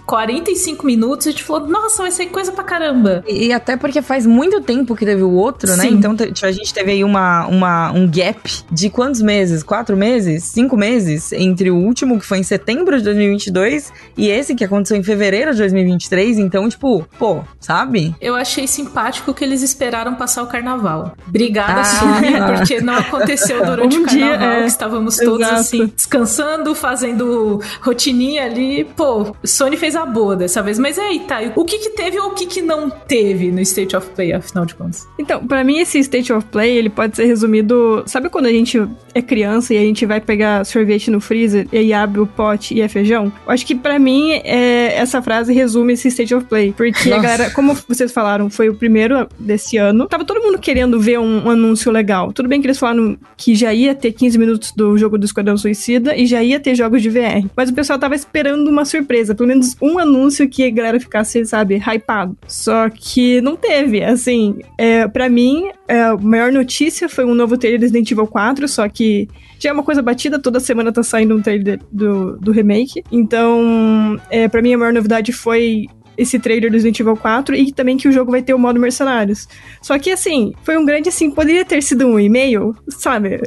45 0.05 0.85
minutos, 0.85 1.27
a 1.27 1.31
gente 1.31 1.43
falou, 1.43 1.67
nossa, 1.67 2.01
vai 2.01 2.11
ser 2.11 2.27
coisa 2.27 2.51
pra 2.51 2.63
caramba. 2.63 3.23
E, 3.27 3.47
e 3.47 3.53
até 3.53 3.75
porque 3.77 4.01
faz 4.01 4.25
muito 4.25 4.61
tempo 4.61 4.95
que 4.95 5.05
teve 5.05 5.23
o 5.23 5.31
outro, 5.31 5.69
né? 5.75 5.83
Sim. 5.83 5.93
Então 5.95 6.15
te- 6.15 6.45
a 6.45 6.51
gente 6.51 6.73
teve 6.73 6.91
aí 6.91 7.03
uma, 7.03 7.45
uma, 7.47 7.91
um 7.91 8.09
gap 8.09 8.39
de 8.71 8.89
quantos 8.89 9.21
meses? 9.21 9.63
Quatro 9.63 9.95
meses? 9.97 10.43
Cinco 10.43 10.77
meses? 10.77 11.31
Entre 11.33 11.69
o 11.69 11.75
último, 11.75 12.19
que 12.19 12.25
foi 12.25 12.39
em 12.39 12.43
setembro 12.43 12.97
de 12.97 13.03
2022, 13.03 13.91
e 14.17 14.29
esse 14.29 14.55
que 14.55 14.63
aconteceu 14.63 14.97
em 14.97 15.03
fevereiro 15.03 15.51
de 15.51 15.57
2023. 15.59 16.39
Então, 16.39 16.67
tipo, 16.69 16.77
tipo, 16.77 17.07
pô, 17.17 17.41
sabe? 17.59 18.15
Eu 18.21 18.35
achei 18.35 18.67
simpático 18.67 19.33
que 19.33 19.43
eles 19.43 19.63
esperaram 19.63 20.13
passar 20.13 20.43
o 20.43 20.47
carnaval. 20.47 21.13
Obrigada, 21.27 21.81
Ah. 21.81 21.83
Sony, 21.83 22.57
porque 22.57 22.79
não 22.81 22.93
aconteceu 22.95 23.65
durante 23.65 23.97
Um 23.97 24.03
o 24.03 24.05
carnaval, 24.05 24.37
dia, 24.37 24.47
é. 24.47 24.61
que 24.61 24.67
estávamos 24.67 25.17
todos 25.17 25.41
Exato. 25.41 25.55
assim, 25.59 25.85
descansando, 25.87 26.75
fazendo 26.75 27.59
rotininha 27.81 28.45
ali. 28.45 28.83
Pô, 28.95 29.26
Sony 29.43 29.77
fez 29.77 29.95
a 29.95 30.05
boa 30.05 30.35
dessa 30.35 30.61
vez. 30.61 30.79
Mas 30.79 30.97
aí, 30.97 31.19
tá, 31.21 31.39
o 31.55 31.65
que 31.65 31.77
que 31.79 31.89
teve 31.91 32.19
ou 32.19 32.29
o 32.29 32.35
que 32.35 32.45
que 32.45 32.61
não 32.61 32.89
teve 32.89 33.51
no 33.51 33.61
State 33.61 33.95
of 33.95 34.07
Play, 34.11 34.33
afinal 34.33 34.65
de 34.65 34.75
contas? 34.75 35.07
Então, 35.17 35.45
pra 35.45 35.63
mim, 35.63 35.79
esse 35.79 35.99
State 35.99 36.31
of 36.33 36.45
Play, 36.47 36.77
ele 36.77 36.89
pode 36.89 37.15
ser 37.15 37.25
resumido... 37.25 38.03
Sabe 38.05 38.29
quando 38.29 38.45
a 38.45 38.51
gente 38.51 38.87
é 39.13 39.21
criança 39.21 39.73
e 39.73 39.77
a 39.77 39.81
gente 39.81 40.05
vai 40.05 40.21
pegar 40.21 40.65
sorvete 40.65 41.09
no 41.09 41.19
freezer 41.19 41.67
e 41.71 41.77
aí 41.77 41.93
abre 41.93 42.21
o 42.21 42.27
pote 42.27 42.73
e 42.73 42.81
é 42.81 42.87
feijão? 42.87 43.31
Eu 43.45 43.51
acho 43.51 43.65
que 43.65 43.75
pra 43.75 43.97
mim, 43.97 44.31
é, 44.43 44.95
essa 44.95 45.21
frase 45.21 45.53
resume 45.53 45.93
esse 45.93 46.07
State 46.09 46.33
of 46.33 46.45
Play. 46.45 46.73
Porque 46.75 47.11
a 47.11 47.19
galera, 47.19 47.49
como 47.51 47.75
vocês 47.87 48.11
falaram, 48.11 48.49
foi 48.49 48.69
o 48.69 48.75
primeiro 48.75 49.27
desse 49.39 49.77
ano. 49.77 50.07
Tava 50.07 50.25
todo 50.25 50.41
mundo 50.41 50.59
querendo 50.59 50.99
ver 50.99 51.19
um, 51.19 51.45
um 51.45 51.49
anúncio 51.49 51.91
legal. 51.91 52.31
Tudo 52.31 52.47
bem 52.47 52.61
que 52.61 52.67
eles 52.67 52.77
falaram 52.77 53.17
que 53.35 53.55
já 53.55 53.73
ia 53.73 53.95
ter 53.95 54.11
15 54.11 54.37
minutos 54.37 54.71
do 54.71 54.97
jogo 54.97 55.17
do 55.17 55.25
Esquadrão 55.25 55.57
Suicida 55.57 56.15
e 56.15 56.25
já 56.25 56.43
ia 56.43 56.59
ter 56.59 56.75
jogos 56.75 57.01
de 57.01 57.09
VR. 57.09 57.47
Mas 57.55 57.69
o 57.69 57.73
pessoal 57.73 57.97
tava 57.99 58.15
esperando 58.15 58.67
uma 58.69 58.85
surpresa, 58.85 59.16
pelo 59.25 59.47
menos 59.47 59.75
um 59.81 59.99
anúncio 59.99 60.49
que 60.49 60.63
a 60.63 60.69
galera 60.69 60.99
ficasse, 60.99 61.45
sabe, 61.45 61.75
hypado. 61.75 62.37
Só 62.47 62.89
que 62.89 63.41
não 63.41 63.55
teve, 63.55 64.03
assim, 64.03 64.59
é, 64.77 65.07
para 65.07 65.29
mim, 65.29 65.69
é, 65.87 66.01
a 66.01 66.17
maior 66.17 66.51
notícia 66.51 67.07
foi 67.09 67.25
um 67.25 67.35
novo 67.35 67.57
trailer 67.57 67.79
do 67.79 67.83
Resident 67.83 68.11
Evil 68.11 68.27
4, 68.27 68.67
só 68.67 68.87
que 68.87 69.27
já 69.59 69.69
é 69.69 69.73
uma 69.73 69.83
coisa 69.83 70.01
batida, 70.01 70.39
toda 70.39 70.59
semana 70.59 70.91
tá 70.91 71.01
saindo 71.01 71.35
um 71.35 71.41
trailer 71.41 71.79
do, 71.91 72.37
do 72.37 72.51
remake. 72.51 73.03
Então, 73.11 74.19
é, 74.29 74.47
para 74.47 74.61
mim 74.61 74.73
a 74.73 74.77
maior 74.77 74.93
novidade 74.93 75.31
foi 75.31 75.87
esse 76.17 76.39
trailer 76.39 76.69
do 76.69 76.73
Resident 76.73 76.99
Evil 76.99 77.15
4 77.15 77.55
e 77.55 77.71
também 77.71 77.97
que 77.97 78.07
o 78.07 78.11
jogo 78.11 78.31
vai 78.31 78.41
ter 78.41 78.53
o 78.53 78.59
modo 78.59 78.79
Mercenários. 78.79 79.47
Só 79.81 79.97
que 79.99 80.11
assim, 80.11 80.53
foi 80.63 80.77
um 80.77 80.85
grande 80.85 81.09
assim, 81.09 81.29
poderia 81.29 81.63
ter 81.63 81.81
sido 81.81 82.05
um 82.05 82.19
e-mail, 82.19 82.75
sabe? 82.89 83.41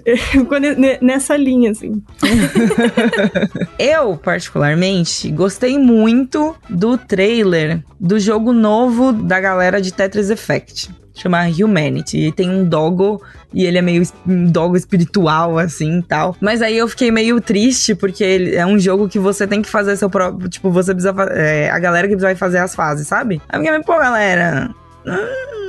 Nessa 1.00 1.36
linha, 1.36 1.72
assim. 1.72 2.02
Eu, 3.78 4.16
particularmente, 4.16 5.30
gostei 5.30 5.78
muito 5.78 6.54
do 6.68 6.96
trailer 6.96 7.82
do 7.98 8.18
jogo 8.18 8.52
novo 8.52 9.12
da 9.12 9.40
galera 9.40 9.80
de 9.80 9.92
Tetris 9.92 10.30
Effect. 10.30 10.90
Chama 11.14 11.46
Humanity. 11.46 12.18
E 12.18 12.32
tem 12.32 12.48
um 12.48 12.64
doggo 12.64 13.22
e 13.52 13.64
ele 13.64 13.78
é 13.78 13.82
meio 13.82 14.02
um 14.26 14.44
doggo 14.46 14.76
espiritual, 14.76 15.58
assim 15.58 15.98
e 15.98 16.02
tal. 16.02 16.36
Mas 16.40 16.62
aí 16.62 16.76
eu 16.76 16.88
fiquei 16.88 17.10
meio 17.10 17.40
triste, 17.40 17.94
porque 17.94 18.52
é 18.54 18.64
um 18.64 18.78
jogo 18.78 19.08
que 19.08 19.18
você 19.18 19.46
tem 19.46 19.60
que 19.60 19.68
fazer 19.68 19.96
seu 19.96 20.08
próprio. 20.08 20.48
Tipo, 20.48 20.70
você 20.70 20.94
precisa. 20.94 21.14
É, 21.32 21.70
a 21.70 21.78
galera 21.78 22.08
que 22.08 22.16
vai 22.16 22.34
fazer 22.34 22.58
as 22.58 22.74
fases, 22.74 23.06
sabe? 23.06 23.40
Aí 23.48 23.58
eu 23.58 23.64
fiquei, 23.64 23.82
pô, 23.82 23.98
galera. 23.98 24.70
hum, 25.06 25.59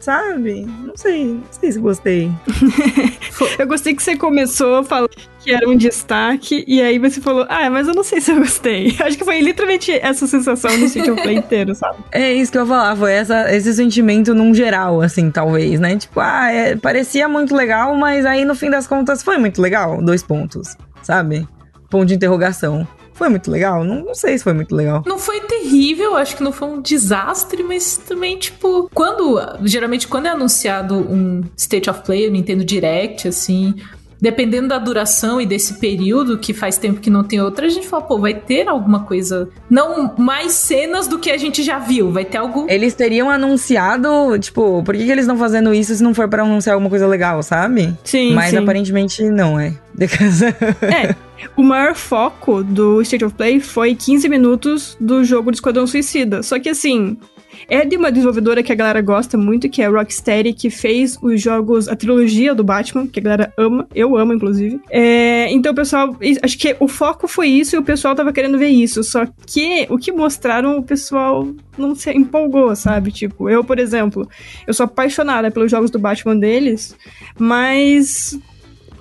sabe? 0.00 0.66
Não 0.66 0.96
sei. 0.96 1.34
Não 1.34 1.42
sei 1.50 1.72
se 1.72 1.78
gostei. 1.78 2.32
Eu 3.58 3.66
gostei 3.66 3.94
que 3.94 4.02
você 4.02 4.16
começou 4.16 4.82
falando 4.82 5.10
que 5.38 5.52
era 5.52 5.68
um 5.68 5.76
destaque, 5.76 6.64
e 6.66 6.82
aí 6.82 6.98
você 6.98 7.20
falou, 7.20 7.46
ah, 7.48 7.70
mas 7.70 7.88
eu 7.88 7.94
não 7.94 8.04
sei 8.04 8.20
se 8.20 8.30
eu 8.30 8.36
gostei. 8.36 8.94
Acho 9.00 9.16
que 9.16 9.24
foi 9.24 9.40
literalmente 9.40 9.90
essa 9.90 10.26
sensação 10.26 10.76
no 10.76 10.86
City 10.86 11.10
of 11.10 11.22
Play 11.22 11.36
inteiro, 11.36 11.74
sabe? 11.74 11.96
É 12.12 12.30
isso 12.34 12.52
que 12.52 12.58
eu 12.58 12.66
foi 12.66 13.12
essa, 13.12 13.50
esse 13.54 13.72
sentimento 13.72 14.34
num 14.34 14.52
geral, 14.52 15.00
assim, 15.00 15.30
talvez, 15.30 15.80
né? 15.80 15.96
Tipo, 15.96 16.20
ah, 16.20 16.52
é, 16.52 16.76
parecia 16.76 17.26
muito 17.26 17.56
legal, 17.56 17.96
mas 17.96 18.26
aí 18.26 18.44
no 18.44 18.54
fim 18.54 18.68
das 18.68 18.86
contas 18.86 19.22
foi 19.22 19.38
muito 19.38 19.62
legal. 19.62 20.02
Dois 20.02 20.22
pontos, 20.22 20.76
sabe? 21.02 21.48
Ponto 21.88 22.04
de 22.04 22.14
interrogação. 22.14 22.86
Foi 23.20 23.28
muito 23.28 23.50
legal? 23.50 23.84
Não, 23.84 24.02
não 24.02 24.14
sei 24.14 24.38
se 24.38 24.42
foi 24.42 24.54
muito 24.54 24.74
legal. 24.74 25.02
Não 25.04 25.18
foi 25.18 25.40
terrível, 25.40 26.16
acho 26.16 26.34
que 26.34 26.42
não 26.42 26.52
foi 26.52 26.68
um 26.68 26.80
desastre, 26.80 27.62
mas 27.62 27.98
também, 27.98 28.38
tipo, 28.38 28.88
quando. 28.94 29.38
Geralmente, 29.62 30.08
quando 30.08 30.24
é 30.24 30.30
anunciado 30.30 30.94
um 30.94 31.42
State 31.54 31.90
of 31.90 32.00
Play, 32.00 32.26
o 32.26 32.30
Nintendo 32.30 32.64
Direct, 32.64 33.28
assim. 33.28 33.74
Dependendo 34.20 34.68
da 34.68 34.78
duração 34.78 35.40
e 35.40 35.46
desse 35.46 35.74
período, 35.74 36.38
que 36.38 36.52
faz 36.52 36.76
tempo 36.76 37.00
que 37.00 37.08
não 37.08 37.24
tem 37.24 37.40
outra, 37.40 37.66
a 37.66 37.68
gente 37.68 37.86
fala, 37.88 38.02
pô, 38.02 38.18
vai 38.18 38.34
ter 38.34 38.68
alguma 38.68 39.04
coisa. 39.04 39.48
Não 39.68 40.14
mais 40.18 40.52
cenas 40.52 41.08
do 41.08 41.18
que 41.18 41.30
a 41.30 41.38
gente 41.38 41.62
já 41.62 41.78
viu, 41.78 42.10
vai 42.10 42.24
ter 42.24 42.38
algo. 42.38 42.66
Eles 42.68 42.94
teriam 42.94 43.30
anunciado, 43.30 44.38
tipo, 44.38 44.82
por 44.82 44.94
que, 44.94 45.04
que 45.04 45.10
eles 45.10 45.24
estão 45.24 45.38
fazendo 45.38 45.72
isso 45.72 45.94
se 45.94 46.02
não 46.02 46.12
for 46.14 46.28
pra 46.28 46.42
anunciar 46.42 46.74
alguma 46.74 46.90
coisa 46.90 47.06
legal, 47.06 47.42
sabe? 47.42 47.96
Sim, 48.04 48.34
Mas 48.34 48.50
sim. 48.50 48.58
aparentemente 48.58 49.22
não 49.24 49.58
é. 49.58 49.74
É, 49.98 51.14
o 51.56 51.62
maior 51.62 51.94
foco 51.94 52.62
do 52.62 53.00
State 53.02 53.24
of 53.24 53.34
Play 53.34 53.60
foi 53.60 53.94
15 53.94 54.28
minutos 54.28 54.96
do 55.00 55.24
jogo 55.24 55.50
do 55.50 55.54
Esquadrão 55.54 55.86
Suicida. 55.86 56.42
Só 56.42 56.58
que 56.58 56.68
assim, 56.68 57.16
é 57.68 57.84
de 57.84 57.96
uma 57.96 58.10
desenvolvedora 58.10 58.62
que 58.62 58.72
a 58.72 58.74
galera 58.74 59.00
gosta 59.00 59.36
muito, 59.36 59.68
que 59.68 59.82
é 59.82 59.86
a 59.86 59.90
Rocksteady, 59.90 60.52
que 60.52 60.70
fez 60.70 61.18
os 61.22 61.40
jogos, 61.40 61.88
a 61.88 61.96
trilogia 61.96 62.54
do 62.54 62.64
Batman, 62.64 63.06
que 63.06 63.20
a 63.20 63.22
galera 63.22 63.52
ama, 63.56 63.86
eu 63.94 64.16
amo, 64.16 64.32
inclusive. 64.32 64.80
É, 64.90 65.50
então 65.52 65.74
pessoal, 65.74 66.16
acho 66.42 66.58
que 66.58 66.76
o 66.78 66.88
foco 66.88 67.26
foi 67.28 67.48
isso 67.48 67.76
e 67.76 67.78
o 67.78 67.82
pessoal 67.82 68.14
tava 68.14 68.32
querendo 68.32 68.58
ver 68.58 68.68
isso. 68.68 69.02
Só 69.02 69.26
que 69.46 69.86
o 69.88 69.98
que 69.98 70.12
mostraram, 70.12 70.78
o 70.78 70.82
pessoal 70.82 71.48
não 71.76 71.94
se 71.94 72.10
empolgou, 72.10 72.74
sabe? 72.76 73.10
Tipo, 73.10 73.48
eu, 73.48 73.64
por 73.64 73.78
exemplo, 73.78 74.28
eu 74.66 74.74
sou 74.74 74.84
apaixonada 74.84 75.50
pelos 75.50 75.70
jogos 75.70 75.90
do 75.90 75.98
Batman 75.98 76.36
deles, 76.36 76.96
mas 77.38 78.38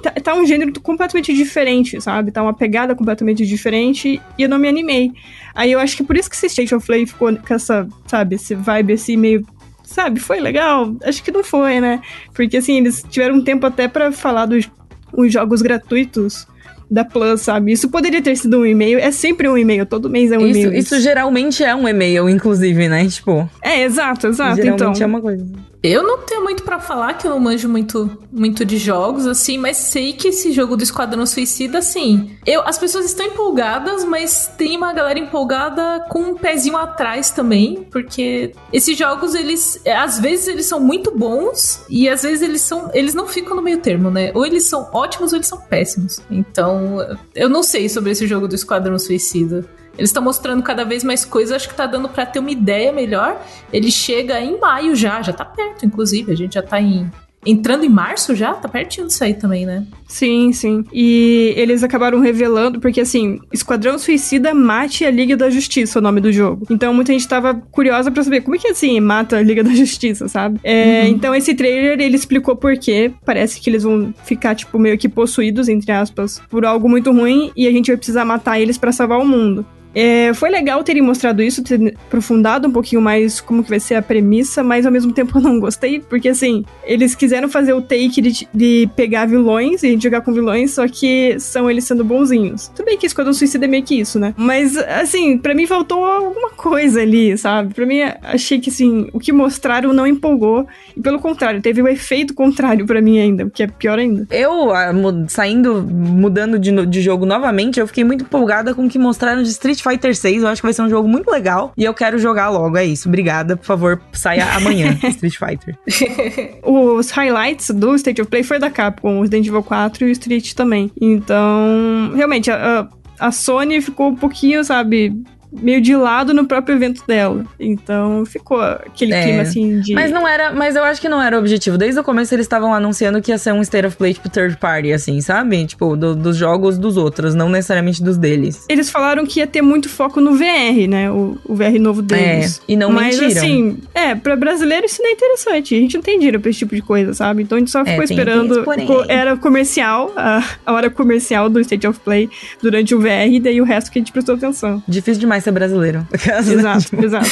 tá, 0.02 0.12
tá 0.12 0.34
um 0.34 0.46
gênero 0.46 0.72
completamente 0.82 1.34
diferente, 1.34 2.00
sabe? 2.02 2.32
Tá 2.32 2.42
uma 2.42 2.54
pegada 2.54 2.96
completamente 2.96 3.46
diferente 3.46 4.22
e 4.38 4.44
eu 4.44 4.50
não 4.50 4.60
me 4.60 4.68
animei. 4.68 5.12
Aí 5.54 5.72
eu 5.72 5.80
acho 5.80 5.96
que 5.98 6.04
por 6.04 6.16
isso 6.18 6.30
que 6.30 6.36
esse 6.36 6.48
State 6.48 6.74
of 6.76 6.86
Play 6.86 7.06
ficou 7.06 7.36
com 7.36 7.54
essa, 7.54 7.88
sabe, 8.08 8.36
esse 8.36 8.56
vibe 8.56 8.94
assim 8.94 9.18
meio. 9.18 9.46
Sabe, 9.84 10.20
foi 10.20 10.40
legal? 10.40 10.96
Acho 11.04 11.24
que 11.24 11.32
não 11.32 11.44
foi, 11.44 11.80
né? 11.82 12.00
Porque 12.34 12.58
assim, 12.58 12.78
eles 12.78 13.04
tiveram 13.10 13.36
um 13.36 13.44
tempo 13.44 13.66
até 13.66 13.88
pra 13.88 14.12
falar 14.12 14.46
dos 14.46 14.70
os 15.12 15.34
jogos 15.34 15.62
gratuitos 15.62 16.48
da 16.90 17.06
Plus, 17.06 17.42
sabe? 17.42 17.72
Isso 17.72 17.90
poderia 17.90 18.22
ter 18.22 18.36
sido 18.36 18.60
um 18.60 18.66
e-mail. 18.66 19.00
É 19.00 19.12
sempre 19.12 19.48
um 19.48 19.58
e-mail, 19.58 19.86
todo 19.86 20.10
mês 20.10 20.32
é 20.32 20.38
um 20.38 20.48
Isso, 20.48 20.60
e-mail. 20.60 20.80
isso 20.80 21.00
geralmente 21.00 21.64
é 21.64 21.76
um 21.76 21.88
e-mail, 21.88 22.28
inclusive, 22.30 22.88
né? 22.88 23.08
Tipo, 23.08 23.50
É, 23.62 23.84
exato, 23.84 24.28
exato. 24.28 24.56
geralmente 24.56 24.82
Então, 24.98 25.04
é 25.04 25.06
uma 25.06 25.22
coisa. 25.22 25.46
Eu 25.82 26.04
não 26.04 26.20
tenho 26.20 26.44
muito 26.44 26.64
pra 26.64 26.80
falar, 26.80 27.14
que 27.14 27.26
eu 27.26 27.32
não 27.32 27.40
manjo 27.40 27.70
muito, 27.70 28.18
muito 28.32 28.66
de 28.66 28.78
jogos, 28.78 29.26
assim, 29.26 29.58
mas 29.58 29.78
sei 29.78 30.12
que 30.12 30.28
esse 30.28 30.52
jogo 30.52 30.76
do 30.76 30.84
Esquadrão 30.84 31.26
Suicida, 31.26 31.78
assim, 31.78 32.36
eu, 32.46 32.62
as 32.68 32.78
pessoas 32.78 33.06
estão 33.06 33.26
empolgadas, 33.26 34.04
mas 34.04 34.52
tem 34.58 34.76
uma 34.76 34.92
galera 34.92 35.18
empolgada 35.18 36.06
com 36.10 36.20
um 36.20 36.36
pezinho 36.36 36.76
atrás 36.76 37.32
também, 37.32 37.88
porque 37.90 38.52
esses 38.74 38.98
jogos, 38.98 39.34
eles, 39.34 39.80
é, 39.86 39.96
às 39.96 40.20
vezes 40.20 40.50
eles 40.50 40.66
são 40.66 40.82
muito 40.82 41.18
bons 41.18 41.86
e 41.90 42.10
às 42.10 42.24
vezes 42.24 42.42
eles 42.42 42.62
são, 42.62 42.92
eles 42.94 43.14
não 43.14 43.26
ficam 43.26 43.56
no 43.56 43.62
meio 43.62 43.78
termo, 43.78 44.12
né? 44.12 44.32
Ou 44.36 44.46
eles 44.46 44.68
são 44.68 44.90
ótimos 44.94 45.32
ou 45.32 45.38
eles 45.38 45.48
são 45.48 45.62
péssimos. 45.62 46.20
Então, 46.30 46.98
eu 47.34 47.48
não 47.48 47.64
sei 47.64 47.88
sobre 47.88 48.12
esse 48.12 48.28
jogo 48.28 48.50
do 48.50 48.56
Esquadrão 48.56 49.00
Suicida. 49.00 49.66
Eles 50.00 50.10
estão 50.10 50.24
mostrando 50.24 50.64
cada 50.64 50.86
vez 50.86 51.04
mais 51.04 51.26
coisas, 51.26 51.54
acho 51.54 51.68
que 51.68 51.76
tá 51.76 51.86
dando 51.86 52.08
pra 52.08 52.26
ter 52.26 52.40
uma 52.40 52.50
ideia 52.50 52.90
melhor. 52.94 53.40
Ele 53.72 53.92
chega 53.92 54.40
em 54.40 54.58
maio 54.58 54.96
já, 54.96 55.22
já 55.22 55.34
tá 55.34 55.44
perto, 55.44 55.86
inclusive. 55.86 56.32
A 56.32 56.36
gente 56.36 56.54
já 56.54 56.62
tá 56.62 56.80
em. 56.82 57.12
Entrando 57.46 57.86
em 57.86 57.90
março 57.90 58.36
já? 58.36 58.54
Tá 58.54 58.68
pertinho 58.68 59.08
disso 59.08 59.24
aí 59.24 59.34
também, 59.34 59.66
né? 59.66 59.86
Sim, 60.08 60.52
sim. 60.52 60.84
E 60.92 61.54
eles 61.56 61.84
acabaram 61.84 62.20
revelando, 62.20 62.82
porque 62.82 63.00
assim, 63.00 63.40
Esquadrão 63.52 63.98
Suicida 63.98 64.54
mate 64.54 65.06
a 65.06 65.12
Liga 65.12 65.38
da 65.38 65.50
Justiça, 65.50 66.00
o 66.00 66.02
nome 66.02 66.20
do 66.20 66.34
jogo. 66.34 66.66
Então 66.70 66.94
muita 66.94 67.14
gente 67.14 67.26
tava 67.28 67.54
curiosa 67.54 68.12
pra 68.12 68.24
saber 68.24 68.42
como 68.42 68.56
é 68.56 68.60
que 68.60 68.68
assim 68.68 69.00
mata 69.00 69.38
a 69.38 69.42
Liga 69.42 69.64
da 69.64 69.70
Justiça, 69.74 70.28
sabe? 70.28 70.60
É, 70.64 71.08
Então 71.08 71.34
esse 71.34 71.54
trailer 71.54 72.00
ele 72.02 72.16
explicou 72.16 72.58
por 72.58 72.78
quê. 72.78 73.12
Parece 73.26 73.62
que 73.62 73.70
eles 73.70 73.84
vão 73.84 74.14
ficar, 74.26 74.54
tipo, 74.54 74.78
meio 74.78 74.98
que 74.98 75.08
possuídos, 75.08 75.70
entre 75.70 75.94
aspas, 75.94 76.42
por 76.50 76.66
algo 76.66 76.90
muito 76.90 77.10
ruim 77.12 77.52
e 77.56 77.68
a 77.68 77.72
gente 77.72 77.88
vai 77.88 77.96
precisar 77.98 78.26
matar 78.26 78.60
eles 78.60 78.78
pra 78.78 78.92
salvar 78.92 79.20
o 79.20 79.26
mundo. 79.26 79.66
É, 79.94 80.34
foi 80.34 80.50
legal 80.50 80.84
terem 80.84 81.02
mostrado 81.02 81.42
isso, 81.42 81.64
ter 81.64 81.96
aprofundado 82.08 82.68
um 82.68 82.72
pouquinho 82.72 83.02
mais 83.02 83.42
como 83.42 83.64
que 83.64 83.70
vai 83.70 83.80
ser 83.80 83.96
a 83.96 84.02
premissa, 84.02 84.64
mas 84.64 84.86
ao 84.86 84.92
mesmo 84.92 85.12
tempo 85.12 85.38
eu 85.38 85.42
não 85.42 85.60
gostei, 85.60 86.00
porque 86.00 86.30
assim, 86.30 86.64
eles 86.84 87.16
quiseram 87.16 87.50
fazer 87.50 87.74
o 87.74 87.82
take 87.82 88.22
de, 88.22 88.48
de 88.54 88.90
pegar 88.96 89.26
vilões 89.26 89.84
e 89.84 90.00
jogar 90.00 90.22
com 90.22 90.32
vilões, 90.32 90.72
só 90.72 90.88
que 90.88 91.40
são 91.40 91.70
eles 91.70 91.84
sendo 91.84 92.04
bonzinhos. 92.04 92.70
Tudo 92.76 92.86
bem 92.86 92.98
que 92.98 93.06
Esquadrão 93.06 93.34
Suicida 93.34 93.66
é 93.66 93.68
meio 93.68 93.84
que 93.84 94.00
isso, 94.00 94.20
né? 94.20 94.34
Mas, 94.38 94.78
assim, 94.78 95.38
pra 95.38 95.56
mim 95.56 95.66
faltou 95.66 96.06
alguma 96.06 96.52
coisa 96.52 97.02
ali, 97.02 97.38
sabe? 97.38 97.74
Pra 97.74 97.86
mim, 97.86 98.02
achei 98.24 98.60
que, 98.60 98.70
assim, 98.70 99.10
o 99.14 99.20
que 99.20 99.32
mostraram 99.32 99.94
não 99.94 100.06
empolgou, 100.06 100.68
e 100.96 101.02
pelo 101.02 101.20
contrário, 101.20 101.62
teve 101.62 101.82
o 101.82 101.88
efeito 101.88 102.34
contrário 102.34 102.86
pra 102.86 103.02
mim 103.02 103.20
ainda, 103.20 103.50
que 103.50 103.64
é 103.64 103.68
pior 103.68 103.98
ainda. 103.98 104.28
Eu, 104.32 104.72
ah, 104.72 104.92
saindo, 105.28 105.82
mudando 105.82 106.60
de, 106.60 106.86
de 106.86 107.02
jogo 107.02 107.26
novamente, 107.26 107.80
eu 107.80 107.88
fiquei 107.88 108.04
muito 108.04 108.24
empolgada 108.24 108.74
com 108.74 108.86
o 108.86 108.90
que 108.90 109.00
mostraram 109.00 109.42
de 109.42 109.50
Street 109.50 109.79
Fighter 109.82 110.16
6. 110.16 110.44
Eu 110.44 110.50
acho 110.50 110.62
que 110.62 110.66
vai 110.68 110.74
ser 110.74 110.82
um 110.82 110.90
jogo 110.90 111.08
muito 111.08 111.30
legal. 111.32 111.74
E 111.78 111.84
eu 111.84 111.94
quero 111.94 112.18
jogar 112.20 112.50
logo, 112.50 112.78
é 112.78 112.86
isso. 112.86 113.08
Obrigada, 113.08 113.56
por 113.58 113.66
favor, 113.66 114.02
saia 114.14 114.46
amanhã, 114.56 114.98
Street 115.10 115.36
Fighter. 115.38 115.78
Os 116.64 117.12
highlights 117.12 117.70
do 117.72 117.96
State 117.96 118.22
of 118.22 118.30
Play 118.30 118.44
foi 118.44 118.60
da 118.60 118.70
Capcom, 118.70 119.18
o 119.18 119.22
Resident 119.22 119.48
Evil 119.48 119.64
4 119.64 120.06
e 120.06 120.10
o 120.10 120.12
Street 120.12 120.54
também. 120.54 120.92
Então, 121.00 122.12
realmente, 122.16 122.50
a, 122.52 122.82
a- 122.82 123.28
a 123.28 123.32
Sony 123.32 123.82
ficou 123.82 124.10
um 124.10 124.16
pouquinho, 124.16 124.64
sabe, 124.64 125.14
meio 125.52 125.82
de 125.82 125.96
lado 125.96 126.34
no 126.34 126.46
próprio 126.46 126.76
evento 126.76 127.04
dela. 127.08 127.44
Então 127.60 128.26
ficou 128.26 128.62
aquele 128.62 129.14
É. 129.14 129.24
clima 129.24 129.42
assim 129.42 129.80
de. 129.80 129.94
Mas 129.94 130.12
não 130.12 130.28
era, 130.28 130.52
mas 130.54 130.76
eu 130.76 130.84
acho 130.84 131.02
que 131.02 131.10
não 131.10 131.22
era 131.22 131.36
o 131.36 131.40
objetivo. 131.40 131.78
Desde 131.78 132.00
o 132.00 132.04
começo 132.04 132.34
eles 132.34 132.46
estavam 132.46 132.74
anunciando 132.74 133.22
que 133.22 133.32
ia 133.32 133.38
ser 133.38 133.52
um 133.54 133.62
State 133.62 133.88
of 133.88 133.98
Play, 133.98 134.14
tipo, 134.14 134.30
third 134.30 134.58
party, 134.58 134.92
assim, 134.94 135.20
sabe? 135.22 135.66
Tipo, 135.66 135.96
do- 135.96 136.16
dos 136.16 136.36
jogos 136.38 136.78
dos 136.78 136.98
outros, 136.98 137.34
não 137.34 137.50
necessariamente 137.50 138.04
dos 138.04 138.18
deles. 138.18 138.66
Eles 138.70 138.90
falaram 138.90 139.26
que 139.26 139.40
ia 139.40 139.48
ter 139.48 139.62
muito 139.62 139.90
foco 139.90 140.22
no 140.22 140.36
VR, 140.36 140.88
né? 140.88 141.12
O, 141.12 141.38
o 141.46 141.56
VR 141.56 141.80
novo 141.80 142.02
deles. 142.02 142.60
É, 142.68 142.72
e 142.74 142.76
não 142.76 142.92
Mas 142.92 143.20
mentiram. 143.20 143.42
assim, 143.42 143.78
é, 143.94 144.16
pra 144.16 144.36
brasileiro 144.36 144.86
isso 144.86 145.02
não 145.02 145.10
é 145.10 145.14
interessante. 145.14 145.76
A 145.76 145.80
gente 145.80 145.96
não 145.96 146.02
tem 146.04 146.18
dinheiro 146.18 146.40
pra 146.40 146.50
esse 146.50 146.60
tipo 146.60 146.76
de 146.76 146.82
coisa, 146.82 147.14
sabe? 147.14 147.44
Então 147.44 147.56
a 147.56 147.60
gente 147.60 147.72
só 147.72 147.84
ficou 147.84 148.02
É, 148.02 148.06
esperando. 148.06 148.64
ficou- 148.64 149.06
era 149.08 149.36
comercial, 149.38 150.12
a, 150.16 150.44
a 150.66 150.74
hora 150.74 150.90
comercial 150.90 151.50
do 151.50 151.60
State 151.60 151.88
of 151.88 152.00
Play 152.02 152.30
durante 152.62 152.94
o 152.94 153.00
VR, 153.00 153.28
e 153.32 153.40
daí 153.40 153.60
o 153.60 153.64
resto 153.64 153.92
que 153.92 154.00
a 154.00 154.02
gente 154.02 154.12
prestou 154.12 154.36
atenção. 154.36 154.82
Difícil 154.88 155.20
demais 155.20 155.39
ser 155.42 155.52
brasileiro. 155.52 156.08
Exato, 156.40 157.04
exato. 157.04 157.30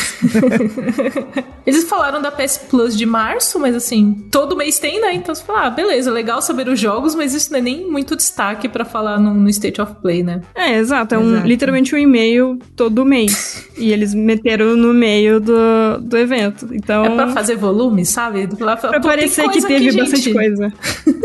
Eles 1.65 1.83
falaram 1.83 2.21
da 2.21 2.31
PS 2.31 2.59
Plus 2.69 2.97
de 2.97 3.05
março, 3.05 3.59
mas 3.59 3.75
assim, 3.75 4.25
todo 4.31 4.55
mês 4.55 4.79
tem, 4.79 5.01
né? 5.01 5.13
Então 5.13 5.35
você 5.35 5.43
fala, 5.43 5.67
ah, 5.67 5.69
beleza, 5.69 6.09
legal 6.11 6.41
saber 6.41 6.67
os 6.69 6.79
jogos, 6.79 7.13
mas 7.13 7.33
isso 7.33 7.51
não 7.51 7.59
é 7.59 7.61
nem 7.61 7.89
muito 7.89 8.15
destaque 8.15 8.69
pra 8.69 8.85
falar 8.85 9.19
no, 9.19 9.33
no 9.33 9.49
State 9.49 9.81
of 9.81 9.95
Play, 10.01 10.23
né? 10.23 10.41
É, 10.55 10.77
exato. 10.77 11.15
É 11.15 11.17
um, 11.17 11.31
Exato. 11.33 11.47
literalmente 11.47 11.93
um 11.93 11.97
e-mail 11.97 12.57
todo 12.75 13.03
mês. 13.05 13.67
E 13.77 13.91
eles 13.91 14.13
meteram 14.13 14.77
no 14.77 14.93
meio 14.93 15.39
do, 15.39 15.99
do 16.01 16.17
evento. 16.17 16.67
Então. 16.71 17.05
É 17.05 17.09
pra 17.09 17.29
fazer 17.29 17.57
volume, 17.57 18.05
sabe? 18.05 18.47
Lá, 18.59 18.77
Pra 18.77 18.99
parecer 19.01 19.49
que 19.49 19.61
teve 19.61 19.91
bastante 19.97 20.33
coisa. 20.33 20.73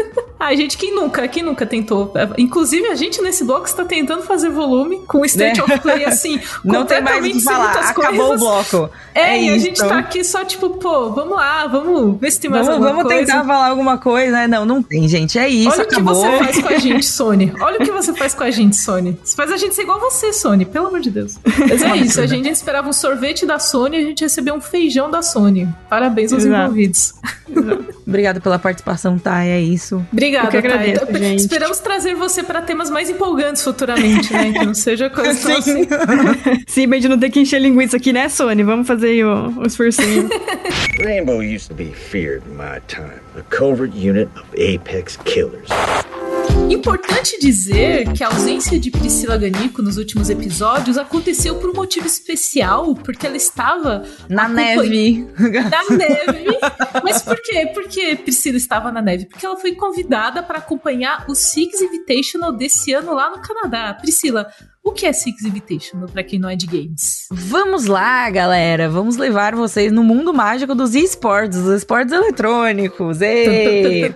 Ai, 0.44 0.56
gente, 0.56 0.76
quem 0.76 0.92
nunca, 0.92 1.28
quem 1.28 1.40
nunca 1.44 1.64
tentou? 1.64 2.12
Inclusive, 2.36 2.88
a 2.88 2.96
gente 2.96 3.22
nesse 3.22 3.44
bloco 3.44 3.64
está 3.66 3.84
tentando 3.84 4.24
fazer 4.24 4.50
volume 4.50 5.00
com 5.06 5.20
o 5.20 5.24
State 5.24 5.60
Né? 5.60 5.64
of 5.64 5.78
Play, 5.80 6.04
assim, 6.04 6.40
Não 6.64 6.84
tem 6.84 7.00
mais 7.00 7.24
o 7.24 7.30
que 7.30 7.40
falar. 7.40 7.70
Acabou 7.70 8.36
coisas. 8.36 8.42
o 8.42 8.44
bloco. 8.78 8.90
É, 9.14 9.40
e 9.40 9.50
a 9.50 9.56
isso. 9.56 9.66
gente 9.66 9.78
tá 9.78 9.98
aqui 10.00 10.24
só 10.24 10.44
tipo, 10.44 10.70
pô, 10.70 11.10
vamos 11.10 11.36
lá, 11.36 11.68
vamos 11.68 12.18
ver 12.20 12.32
se 12.32 12.40
tem 12.40 12.50
mais 12.50 12.66
Vamos, 12.66 12.84
alguma 12.84 13.02
vamos 13.04 13.12
coisa. 13.12 13.26
tentar 13.32 13.44
falar 13.44 13.68
alguma 13.68 13.98
coisa, 13.98 14.32
né? 14.32 14.48
Não, 14.48 14.64
não 14.66 14.82
tem, 14.82 15.06
gente. 15.06 15.38
É 15.38 15.48
isso, 15.48 15.70
Olha 15.70 15.84
o 15.84 15.86
que 15.86 15.94
acabou. 15.94 16.14
você 16.16 16.38
faz 16.38 16.58
com 16.60 16.68
a 16.68 16.76
gente, 16.78 17.06
Sony. 17.06 17.52
Olha 17.60 17.78
o 17.80 17.84
que 17.84 17.92
você 17.92 18.12
faz 18.12 18.34
com 18.34 18.42
a 18.42 18.50
gente, 18.50 18.76
Sony. 18.76 19.16
Você 19.22 19.36
faz 19.36 19.52
a 19.52 19.56
gente 19.56 19.76
ser 19.76 19.82
igual 19.82 20.00
você, 20.00 20.32
Sony, 20.32 20.64
pelo 20.64 20.88
amor 20.88 20.98
de 20.98 21.10
Deus. 21.12 21.38
Mas 21.68 21.82
é 21.82 21.96
isso, 21.98 22.20
a 22.20 22.26
gente 22.26 22.50
esperava 22.50 22.88
um 22.88 22.92
sorvete 22.92 23.46
da 23.46 23.60
Sony 23.60 23.96
e 23.96 24.00
a 24.00 24.04
gente 24.08 24.24
recebeu 24.24 24.54
um 24.56 24.60
feijão 24.60 25.08
da 25.08 25.22
Sony. 25.22 25.68
Parabéns 25.88 26.32
aos 26.32 26.44
Exato. 26.44 26.62
envolvidos. 26.64 27.14
Obrigada 28.06 28.40
pela 28.40 28.58
participação, 28.58 29.18
tá? 29.18 29.44
É 29.44 29.60
isso. 29.60 30.04
Obrigada, 30.12 30.46
Eu 30.48 30.50
que 30.50 30.56
agradeço, 30.56 31.06
Thay. 31.06 31.22
gente. 31.22 31.40
Esperamos 31.40 31.78
trazer 31.78 32.14
você 32.14 32.42
para 32.42 32.60
temas 32.62 32.90
mais 32.90 33.08
empolgantes 33.08 33.62
futuramente, 33.62 34.32
né? 34.32 34.52
Que 34.52 34.64
não 34.64 34.74
seja 34.74 35.08
coisa 35.08 35.40
tão 35.40 35.56
assim. 35.58 35.86
Sim, 36.66 36.88
pra 36.88 36.96
gente 36.98 37.08
não 37.08 37.18
ter 37.18 37.30
que 37.30 37.40
encher 37.40 37.60
linguiça 37.60 37.96
aqui, 37.96 38.12
né, 38.12 38.28
Sony? 38.28 38.62
Vamos 38.62 38.86
fazer 38.86 39.08
aí 39.08 39.24
o, 39.24 39.60
o 39.60 39.66
esforcinho. 39.66 40.28
Rainbow 41.04 41.38
used 41.42 41.68
to 41.68 41.74
be 41.74 41.92
feared 41.92 42.42
in 42.48 42.54
my 42.56 42.80
time, 42.88 43.20
a 43.38 43.42
covert 43.54 43.92
unit 43.94 44.28
of 44.36 44.44
Apex 44.54 45.16
killers. 45.24 45.68
Importante 46.72 47.38
dizer 47.38 48.12
que 48.14 48.24
a 48.24 48.28
ausência 48.28 48.80
de 48.80 48.90
Priscila 48.90 49.36
Ganico 49.36 49.82
nos 49.82 49.98
últimos 49.98 50.30
episódios 50.30 50.96
aconteceu 50.96 51.56
por 51.56 51.68
um 51.68 51.74
motivo 51.74 52.06
especial, 52.06 52.94
porque 52.94 53.26
ela 53.26 53.36
estava 53.36 54.04
Na 54.28 54.48
neve. 54.48 55.28
Na 55.38 55.96
neve. 55.96 56.58
Mas 57.04 57.20
por 57.20 57.40
quê? 57.42 57.66
Por 57.74 57.86
que 57.88 58.16
Priscila 58.16 58.56
estava 58.56 58.90
na 58.90 59.02
neve? 59.02 59.26
Porque 59.26 59.44
ela 59.44 59.56
foi 59.56 59.74
convidada 59.74 60.42
para 60.42 60.58
acompanhar 60.58 61.26
o 61.28 61.34
Six 61.34 61.80
Invitational 61.80 62.52
desse 62.52 62.92
ano 62.94 63.14
lá 63.14 63.30
no 63.30 63.42
Canadá. 63.42 63.92
Priscila, 63.94 64.50
o 64.84 64.90
que 64.90 65.06
é 65.06 65.12
Six 65.12 65.44
Invitational 65.44 66.08
para 66.08 66.24
quem 66.24 66.38
não 66.38 66.48
é 66.48 66.56
de 66.56 66.66
games? 66.66 67.26
Vamos 67.30 67.86
lá, 67.86 68.28
galera. 68.30 68.88
Vamos 68.88 69.16
levar 69.16 69.54
vocês 69.54 69.92
no 69.92 70.02
mundo 70.02 70.34
mágico 70.34 70.74
dos 70.74 70.94
esportes, 70.94 71.62
dos 71.62 71.78
esportes 71.78 72.12
eletrônicos. 72.12 73.20
Ei! 73.20 74.12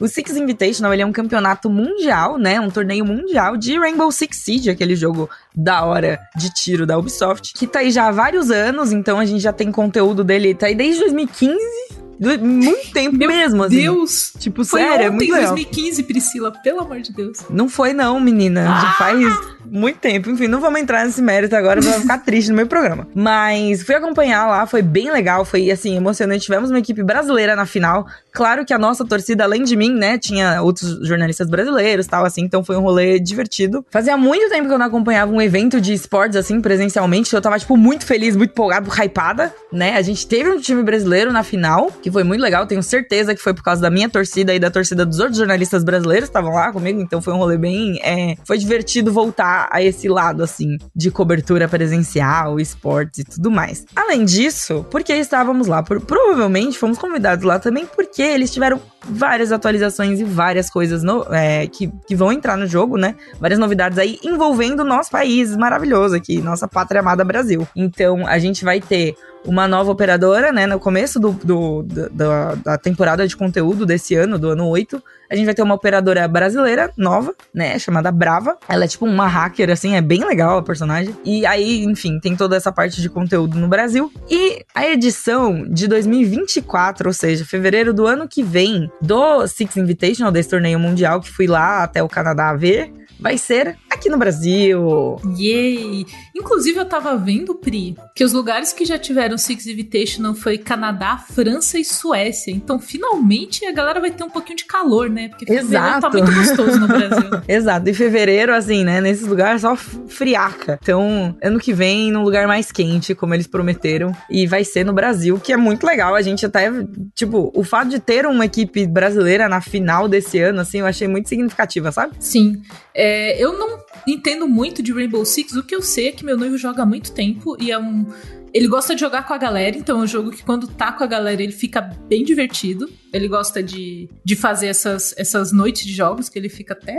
O 0.00 0.06
Six 0.06 0.36
Invitational 0.36 0.92
ele 0.92 1.02
é 1.02 1.06
um 1.06 1.12
campeonato 1.12 1.68
mundial, 1.68 2.38
né? 2.38 2.60
Um 2.60 2.70
torneio 2.70 3.04
mundial 3.04 3.56
de 3.56 3.76
Rainbow 3.76 4.10
Six 4.12 4.36
Siege, 4.36 4.70
aquele 4.70 4.94
jogo 4.94 5.28
da 5.54 5.84
hora 5.84 6.20
de 6.36 6.52
tiro 6.54 6.86
da 6.86 6.96
Ubisoft, 6.96 7.52
que 7.54 7.66
tá 7.66 7.80
aí 7.80 7.90
já 7.90 8.06
há 8.06 8.12
vários 8.12 8.50
anos, 8.50 8.92
então 8.92 9.18
a 9.18 9.24
gente 9.24 9.40
já 9.40 9.52
tem 9.52 9.72
conteúdo 9.72 10.22
dele, 10.22 10.54
tá 10.54 10.66
aí 10.66 10.74
desde 10.74 11.00
2015. 11.00 12.01
Muito 12.38 12.92
tempo 12.92 13.16
Meu 13.16 13.28
mesmo, 13.28 13.64
assim. 13.64 13.76
Deus! 13.76 14.32
Tipo, 14.38 14.64
Foi 14.64 14.80
sério, 14.80 15.06
é 15.06 15.06
ontem, 15.06 15.16
muito 15.16 15.32
legal. 15.32 15.54
2015, 15.54 16.02
Priscila, 16.04 16.50
pelo 16.62 16.80
amor 16.80 17.00
de 17.00 17.12
Deus. 17.12 17.38
Não 17.50 17.68
foi 17.68 17.92
não, 17.92 18.20
menina. 18.20 18.64
Já 18.64 18.92
faz 18.92 19.52
muito 19.64 19.98
tempo. 19.98 20.30
Enfim, 20.30 20.46
não 20.46 20.60
vamos 20.60 20.80
entrar 20.80 21.04
nesse 21.04 21.22
mérito 21.22 21.56
agora, 21.56 21.80
vai 21.80 22.00
ficar 22.00 22.18
triste 22.24 22.50
no 22.50 22.56
meu 22.56 22.66
programa. 22.66 23.08
Mas 23.14 23.82
fui 23.82 23.94
acompanhar 23.94 24.46
lá, 24.46 24.66
foi 24.66 24.82
bem 24.82 25.10
legal, 25.10 25.44
foi 25.44 25.70
assim, 25.70 25.96
emocionante. 25.96 26.44
Tivemos 26.44 26.70
uma 26.70 26.78
equipe 26.78 27.02
brasileira 27.02 27.56
na 27.56 27.66
final. 27.66 28.06
Claro 28.32 28.64
que 28.64 28.72
a 28.72 28.78
nossa 28.78 29.04
torcida, 29.04 29.44
além 29.44 29.64
de 29.64 29.76
mim, 29.76 29.92
né, 29.92 30.18
tinha 30.18 30.62
outros 30.62 31.06
jornalistas 31.06 31.48
brasileiros, 31.48 32.06
tal 32.06 32.24
assim, 32.24 32.42
então 32.42 32.62
foi 32.64 32.76
um 32.76 32.80
rolê 32.80 33.18
divertido. 33.18 33.84
Fazia 33.90 34.16
muito 34.16 34.48
tempo 34.48 34.68
que 34.68 34.74
eu 34.74 34.78
não 34.78 34.86
acompanhava 34.86 35.32
um 35.32 35.40
evento 35.40 35.80
de 35.80 35.92
esportes 35.92 36.36
assim 36.36 36.60
presencialmente, 36.60 37.34
eu 37.34 37.40
tava 37.40 37.58
tipo 37.58 37.76
muito 37.76 38.06
feliz, 38.06 38.36
muito 38.36 38.50
empolgado, 38.50 38.90
hypada, 38.90 39.54
né? 39.72 39.96
A 39.96 40.02
gente 40.02 40.26
teve 40.26 40.50
um 40.50 40.60
time 40.60 40.82
brasileiro 40.82 41.32
na 41.32 41.42
final, 41.42 41.90
que 42.02 42.10
foi 42.12 42.22
muito 42.24 42.40
legal, 42.40 42.66
tenho 42.66 42.82
certeza 42.82 43.34
que 43.34 43.40
foi 43.40 43.54
por 43.54 43.62
causa 43.62 43.80
da 43.80 43.90
minha 43.90 44.08
torcida 44.08 44.54
e 44.54 44.58
da 44.58 44.70
torcida 44.70 45.04
dos 45.06 45.18
outros 45.18 45.38
jornalistas 45.38 45.82
brasileiros 45.82 46.28
que 46.28 46.30
estavam 46.30 46.52
lá 46.54 46.70
comigo, 46.72 47.00
então 47.00 47.20
foi 47.22 47.32
um 47.32 47.38
rolê 47.38 47.56
bem, 47.56 47.98
é, 48.02 48.36
foi 48.46 48.58
divertido 48.58 49.12
voltar 49.12 49.68
a 49.72 49.82
esse 49.82 50.08
lado 50.08 50.42
assim 50.42 50.76
de 50.94 51.10
cobertura 51.10 51.66
presencial, 51.68 52.60
esportes 52.60 53.20
e 53.20 53.24
tudo 53.24 53.50
mais. 53.50 53.84
Além 53.96 54.24
disso, 54.24 54.84
porque 54.90 55.12
estávamos 55.14 55.66
lá, 55.66 55.82
por, 55.82 56.00
provavelmente 56.00 56.78
fomos 56.78 56.98
convidados 56.98 57.44
lá 57.44 57.58
também 57.58 57.86
porque 57.86 58.22
eles 58.22 58.52
tiveram 58.52 58.80
várias 59.04 59.50
atualizações 59.50 60.20
e 60.20 60.24
várias 60.24 60.70
coisas 60.70 61.02
no- 61.02 61.26
é, 61.30 61.66
que, 61.66 61.90
que 62.06 62.14
vão 62.14 62.30
entrar 62.32 62.56
no 62.56 62.66
jogo, 62.66 62.96
né? 62.96 63.16
Várias 63.40 63.58
novidades 63.58 63.98
aí 63.98 64.18
envolvendo 64.22 64.80
o 64.80 64.84
nosso 64.84 65.10
país 65.10 65.56
maravilhoso 65.56 66.14
aqui, 66.14 66.40
nossa 66.40 66.68
pátria 66.68 67.00
amada 67.00 67.24
Brasil. 67.24 67.66
Então 67.74 68.26
a 68.26 68.38
gente 68.38 68.64
vai 68.64 68.80
ter 68.80 69.14
uma 69.44 69.66
nova 69.66 69.90
operadora, 69.90 70.52
né? 70.52 70.66
No 70.66 70.78
começo 70.78 71.18
do, 71.18 71.30
do- 71.32 71.82
da- 71.82 72.08
da, 72.08 72.54
da 72.54 72.78
temporada 72.78 73.26
de 73.26 73.36
conteúdo 73.36 73.84
desse 73.84 74.14
ano, 74.14 74.38
do 74.38 74.50
ano 74.50 74.68
8, 74.68 75.02
a 75.30 75.34
gente 75.34 75.46
vai 75.46 75.54
ter 75.54 75.62
uma 75.62 75.74
operadora 75.74 76.26
brasileira 76.28 76.90
nova, 76.96 77.34
né? 77.54 77.78
Chamada 77.78 78.12
Brava. 78.12 78.56
Ela 78.68 78.84
é 78.84 78.88
tipo 78.88 79.04
uma 79.06 79.26
hacker, 79.26 79.70
assim, 79.70 79.94
é 79.96 80.00
bem 80.00 80.24
legal 80.24 80.58
a 80.58 80.62
personagem. 80.62 81.16
E 81.24 81.44
aí, 81.46 81.82
enfim, 81.84 82.20
tem 82.20 82.36
toda 82.36 82.54
essa 82.56 82.70
parte 82.70 83.00
de 83.00 83.08
conteúdo 83.08 83.58
no 83.58 83.66
Brasil. 83.68 84.12
E 84.30 84.64
a 84.74 84.86
edição 84.86 85.64
de 85.68 85.88
2024, 85.88 87.08
ou 87.08 87.14
seja, 87.14 87.44
fevereiro 87.44 87.92
do 87.94 88.06
ano 88.06 88.28
que 88.28 88.42
vem, 88.42 88.90
do 89.00 89.46
Six 89.46 89.76
Invitational, 89.76 90.30
desse 90.32 90.50
torneio 90.50 90.78
mundial 90.78 91.20
que 91.20 91.30
fui 91.30 91.46
lá 91.46 91.82
até 91.82 92.02
o 92.02 92.08
Canadá 92.08 92.52
ver, 92.54 92.92
vai 93.18 93.38
ser 93.38 93.76
aqui 93.92 94.08
no 94.08 94.18
Brasil. 94.18 95.16
Yay! 95.38 96.06
Inclusive, 96.34 96.78
eu 96.78 96.84
tava 96.84 97.16
vendo, 97.16 97.54
Pri, 97.54 97.96
que 98.14 98.24
os 98.24 98.32
lugares 98.32 98.72
que 98.72 98.84
já 98.84 98.98
tiveram 98.98 99.38
Six 99.38 99.66
Invitational 99.66 100.34
foi 100.34 100.58
Canadá, 100.58 101.16
França 101.16 101.78
e 101.78 101.84
Suécia. 101.84 102.50
Então, 102.50 102.78
finalmente, 102.78 103.64
a 103.66 103.72
galera 103.72 104.00
vai 104.00 104.10
ter 104.10 104.24
um 104.24 104.30
pouquinho 104.30 104.56
de 104.56 104.64
calor, 104.64 105.08
né? 105.08 105.28
Porque 105.28 105.46
fevereiro 105.46 105.68
Exato. 105.68 106.00
tá 106.00 106.10
muito 106.10 106.34
gostoso 106.34 106.80
no 106.80 106.88
Brasil. 106.88 107.30
Exato, 107.46 107.88
e 107.88 107.94
fevereiro, 107.94 108.54
assim, 108.54 108.84
né? 108.84 109.00
Nesses 109.00 109.26
lugares 109.26 109.62
só 109.62 109.76
friaca. 109.76 110.78
Então, 110.82 111.36
ano 111.42 111.58
que 111.58 111.72
vem, 111.72 112.10
num 112.10 112.22
lugar 112.22 112.46
mais 112.46 112.72
quente, 112.72 113.14
como 113.14 113.34
eles 113.34 113.46
prometeram. 113.46 114.12
E 114.30 114.46
vai 114.46 114.64
ser 114.64 114.84
no 114.84 114.92
Brasil, 114.92 115.38
que 115.38 115.52
é 115.52 115.56
muito 115.56 115.86
legal. 115.86 116.14
A 116.14 116.22
gente 116.22 116.46
até, 116.46 116.70
tipo, 117.14 117.52
o 117.54 117.62
fato 117.62 117.88
de 117.88 118.00
ter 118.00 118.26
uma 118.26 118.46
equipe 118.46 118.86
brasileira 118.86 119.48
na 119.48 119.60
final 119.60 120.08
desse 120.08 120.38
ano, 120.38 120.60
assim, 120.60 120.80
eu 120.80 120.86
achei 120.86 121.06
muito 121.06 121.28
significativa, 121.28 121.92
sabe? 121.92 122.14
Sim. 122.18 122.62
É, 122.94 123.42
eu 123.42 123.58
não 123.58 123.81
entendo 124.06 124.48
muito 124.48 124.82
de 124.82 124.92
Rainbow 124.92 125.24
Six. 125.24 125.54
O 125.54 125.62
que 125.62 125.74
eu 125.74 125.82
sei 125.82 126.08
é 126.08 126.12
que 126.12 126.24
meu 126.24 126.36
noivo 126.36 126.56
joga 126.56 126.82
há 126.82 126.86
muito 126.86 127.12
tempo 127.12 127.56
e 127.60 127.70
é 127.70 127.78
um. 127.78 128.06
Ele 128.54 128.68
gosta 128.68 128.94
de 128.94 129.00
jogar 129.00 129.26
com 129.26 129.32
a 129.32 129.38
galera, 129.38 129.76
então 129.76 130.00
é 130.00 130.02
um 130.02 130.06
jogo 130.06 130.30
que 130.30 130.44
quando 130.44 130.66
tá 130.68 130.92
com 130.92 131.02
a 131.02 131.06
galera 131.06 131.42
ele 131.42 131.52
fica 131.52 131.80
bem 131.80 132.22
divertido. 132.22 132.88
Ele 133.10 133.26
gosta 133.26 133.62
de, 133.62 134.10
de 134.22 134.36
fazer 134.36 134.66
essas, 134.66 135.14
essas 135.16 135.52
noites 135.52 135.86
de 135.86 135.92
jogos 135.92 136.28
que 136.28 136.38
ele 136.38 136.50
fica 136.50 136.74
até. 136.74 136.98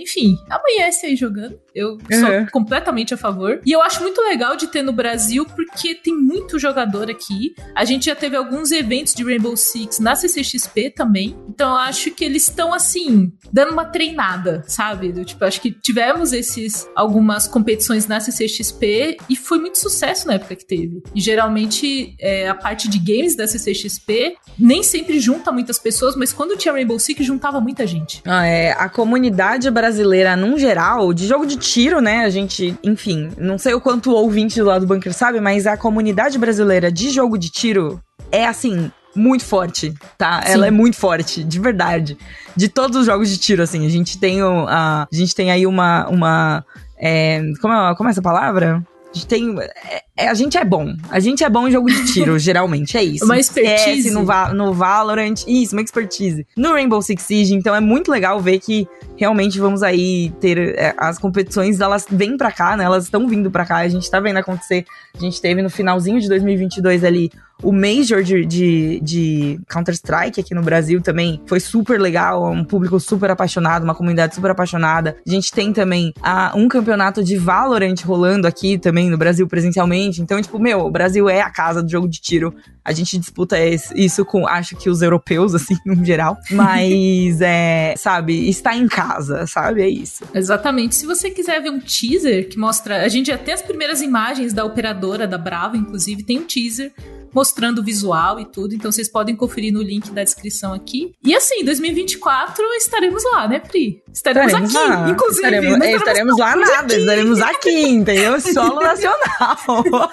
Enfim, 0.00 0.36
amanhece 0.48 1.06
aí 1.06 1.16
jogando. 1.16 1.58
Eu 1.74 1.98
sou 2.10 2.28
Uhum. 2.30 2.46
completamente 2.52 3.14
a 3.14 3.16
favor. 3.16 3.60
E 3.64 3.72
eu 3.72 3.82
acho 3.82 4.02
muito 4.02 4.20
legal 4.22 4.56
de 4.56 4.66
ter 4.66 4.82
no 4.82 4.92
Brasil 4.92 5.44
porque 5.46 5.94
tem 5.94 6.14
muito 6.14 6.58
jogador 6.58 7.10
aqui. 7.10 7.54
A 7.74 7.84
gente 7.84 8.06
já 8.06 8.14
teve 8.14 8.36
alguns 8.36 8.70
eventos 8.72 9.14
de 9.14 9.24
Rainbow 9.24 9.56
Six 9.56 9.98
na 9.98 10.14
CCXP 10.14 10.90
também. 10.90 11.36
Então 11.48 11.70
eu 11.70 11.76
acho 11.78 12.10
que 12.10 12.24
eles 12.24 12.42
estão 12.48 12.72
assim, 12.74 13.32
dando 13.52 13.72
uma 13.72 13.84
treinada, 13.84 14.62
sabe? 14.66 15.12
Do, 15.12 15.24
tipo, 15.24 15.44
acho 15.44 15.60
que 15.60 15.70
tivemos 15.72 16.32
esses 16.32 16.88
algumas 16.94 17.46
competições 17.48 18.06
na 18.06 18.20
CCXP 18.20 19.16
e 19.28 19.36
foi 19.36 19.58
muito 19.58 19.78
sucesso 19.78 20.26
na 20.26 20.34
época 20.34 20.56
que 20.56 20.66
teve. 20.66 21.02
E 21.14 21.20
geralmente 21.20 22.14
é, 22.20 22.48
a 22.48 22.54
parte 22.54 22.88
de 22.88 22.98
games 22.98 23.34
da 23.34 23.46
CCXP 23.46 24.36
nem 24.58 24.82
sempre 24.82 25.18
junta 25.20 25.50
muitas 25.50 25.78
pessoas, 25.78 26.16
mas 26.16 26.32
quando 26.32 26.56
tinha 26.56 26.72
Rainbow 26.72 26.98
Six 26.98 27.24
juntava 27.24 27.60
muita 27.60 27.86
gente. 27.86 28.20
Ah, 28.26 28.46
é, 28.46 28.72
a 28.72 28.88
comunidade 28.88 29.41
brasileira, 29.70 30.36
num 30.36 30.58
geral, 30.58 31.12
de 31.12 31.26
jogo 31.26 31.46
de 31.46 31.56
tiro, 31.56 32.00
né? 32.00 32.24
A 32.24 32.30
gente, 32.30 32.76
enfim, 32.82 33.30
não 33.36 33.58
sei 33.58 33.74
o 33.74 33.80
quanto 33.80 34.10
o 34.10 34.14
ouvinte 34.14 34.58
do 34.60 34.66
lado 34.66 34.86
do 34.86 34.94
bunker 34.94 35.12
sabe, 35.12 35.40
mas 35.40 35.66
a 35.66 35.76
comunidade 35.76 36.38
brasileira 36.38 36.90
de 36.92 37.10
jogo 37.10 37.36
de 37.38 37.50
tiro 37.50 38.00
é 38.30 38.46
assim. 38.46 38.90
Muito 39.14 39.44
forte, 39.44 39.92
tá? 40.16 40.40
Sim. 40.40 40.52
Ela 40.52 40.68
é 40.68 40.70
muito 40.70 40.96
forte, 40.96 41.44
de 41.44 41.60
verdade. 41.60 42.16
De 42.56 42.66
todos 42.66 42.96
os 42.96 43.04
jogos 43.04 43.28
de 43.28 43.36
tiro, 43.36 43.62
assim, 43.62 43.84
a 43.84 43.88
gente 43.90 44.16
tem, 44.18 44.42
o- 44.42 44.66
a, 44.66 45.02
a 45.02 45.14
gente 45.14 45.34
tem 45.34 45.50
aí 45.50 45.66
uma. 45.66 46.08
uma 46.08 46.64
é, 46.98 47.42
como, 47.60 47.74
é, 47.74 47.94
como 47.94 48.08
é 48.08 48.12
essa 48.12 48.22
palavra? 48.22 48.82
A 49.10 49.12
gente 49.14 49.26
tem. 49.26 49.54
é- 49.60 50.02
a 50.28 50.34
gente 50.34 50.56
é 50.56 50.64
bom. 50.64 50.94
A 51.10 51.20
gente 51.20 51.44
é 51.44 51.48
bom 51.48 51.68
em 51.68 51.72
jogo 51.72 51.88
de 51.88 52.12
tiro, 52.12 52.36
geralmente. 52.40 52.96
É 52.96 53.02
isso. 53.02 53.24
Uma 53.24 53.38
expertise. 53.38 54.08
É, 54.08 54.12
no, 54.12 54.24
Va- 54.24 54.52
no 54.52 54.72
Valorant. 54.72 55.44
Isso, 55.46 55.74
uma 55.74 55.82
expertise. 55.82 56.46
No 56.56 56.72
Rainbow 56.72 57.00
Six 57.02 57.22
Siege, 57.22 57.54
então 57.54 57.74
é 57.74 57.80
muito 57.80 58.10
legal 58.10 58.40
ver 58.40 58.58
que 58.58 58.86
realmente 59.16 59.58
vamos 59.58 59.82
aí 59.82 60.32
ter 60.40 60.58
é, 60.76 60.94
as 60.98 61.18
competições, 61.18 61.80
elas 61.80 62.06
vêm 62.10 62.36
pra 62.36 62.50
cá, 62.50 62.76
né? 62.76 62.84
Elas 62.84 63.04
estão 63.04 63.28
vindo 63.28 63.50
pra 63.50 63.64
cá. 63.64 63.76
A 63.78 63.88
gente 63.88 64.10
tá 64.10 64.20
vendo 64.20 64.36
acontecer. 64.38 64.84
A 65.14 65.18
gente 65.20 65.40
teve 65.40 65.62
no 65.62 65.70
finalzinho 65.70 66.20
de 66.20 66.28
2022 66.28 67.04
ali 67.04 67.30
o 67.62 67.70
Major 67.72 68.22
de, 68.24 68.44
de, 68.44 69.00
de 69.00 69.60
Counter-Strike 69.68 70.40
aqui 70.40 70.52
no 70.52 70.62
Brasil 70.62 71.00
também 71.00 71.40
foi 71.46 71.60
super 71.60 72.00
legal, 72.00 72.50
um 72.50 72.64
público 72.64 72.98
super 72.98 73.30
apaixonado, 73.30 73.84
uma 73.84 73.94
comunidade 73.94 74.34
super 74.34 74.50
apaixonada. 74.50 75.16
A 75.24 75.30
gente 75.30 75.52
tem 75.52 75.72
também 75.72 76.12
ah, 76.20 76.52
um 76.56 76.66
campeonato 76.66 77.22
de 77.22 77.36
Valorant 77.36 77.94
rolando 78.04 78.48
aqui 78.48 78.78
também 78.78 79.08
no 79.08 79.16
Brasil 79.16 79.46
presencialmente. 79.46 80.11
Então, 80.20 80.40
tipo, 80.42 80.58
meu, 80.58 80.80
o 80.80 80.90
Brasil 80.90 81.28
é 81.28 81.40
a 81.40 81.50
casa 81.50 81.82
do 81.82 81.90
jogo 81.90 82.08
de 82.08 82.20
tiro. 82.20 82.54
A 82.84 82.92
gente 82.92 83.16
disputa 83.16 83.56
isso 83.94 84.24
com, 84.24 84.46
acho 84.46 84.76
que 84.76 84.90
os 84.90 85.00
europeus, 85.02 85.54
assim, 85.54 85.76
no 85.86 86.04
geral. 86.04 86.36
Mas, 86.50 87.40
é, 87.40 87.94
sabe, 87.96 88.48
está 88.48 88.76
em 88.76 88.88
casa, 88.88 89.46
sabe? 89.46 89.82
É 89.82 89.88
isso. 89.88 90.24
Exatamente. 90.34 90.94
Se 90.94 91.06
você 91.06 91.30
quiser 91.30 91.62
ver 91.62 91.70
um 91.70 91.80
teaser 91.80 92.48
que 92.48 92.58
mostra. 92.58 93.04
A 93.04 93.08
gente 93.08 93.28
já 93.28 93.38
tem 93.38 93.54
as 93.54 93.62
primeiras 93.62 94.02
imagens 94.02 94.52
da 94.52 94.64
operadora, 94.64 95.26
da 95.26 95.38
Brava, 95.38 95.76
inclusive, 95.76 96.22
tem 96.22 96.40
um 96.40 96.44
teaser 96.44 96.92
mostrando 97.34 97.78
o 97.80 97.82
visual 97.84 98.38
e 98.40 98.44
tudo. 98.44 98.74
Então 98.74 98.90
vocês 98.92 99.08
podem 99.08 99.34
conferir 99.36 99.72
no 99.72 99.82
link 99.82 100.10
da 100.10 100.22
descrição 100.22 100.72
aqui. 100.72 101.12
E 101.24 101.34
assim, 101.34 101.64
2024 101.64 102.62
estaremos 102.76 103.24
lá, 103.24 103.48
né, 103.48 103.58
Pri? 103.60 104.02
Estaremos, 104.12 104.52
aqui, 104.54 104.74
lá. 104.74 105.08
inclusive. 105.10 105.46
Estaremos, 105.46 105.78
não 105.78 105.86
é, 105.86 105.92
estaremos 105.92 106.38
lá 106.38 106.56
nada, 106.56 106.72
aqui. 106.80 106.94
estaremos 106.96 107.40
aqui, 107.40 107.82
entendeu? 107.88 108.40
Solo 108.40 108.80
nacional. 108.80 109.56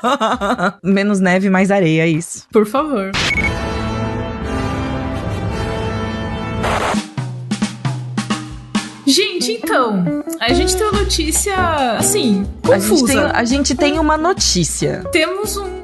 Menos 0.83 1.19
neve, 1.19 1.49
mais 1.49 1.71
areia, 1.71 2.03
é 2.03 2.07
isso. 2.07 2.47
Por 2.51 2.65
favor. 2.65 3.11
Gente, 9.05 9.53
então, 9.53 10.03
a 10.39 10.53
gente 10.53 10.75
tem 10.77 10.87
uma 10.87 10.99
notícia, 10.99 11.55
assim, 11.97 12.45
A 12.71 12.77
gente, 12.77 12.89
confusa. 12.89 13.07
tem, 13.07 13.19
a 13.19 13.43
gente 13.43 13.75
tem 13.75 13.99
uma 13.99 14.17
notícia. 14.17 15.03
Temos 15.11 15.57
um- 15.57 15.78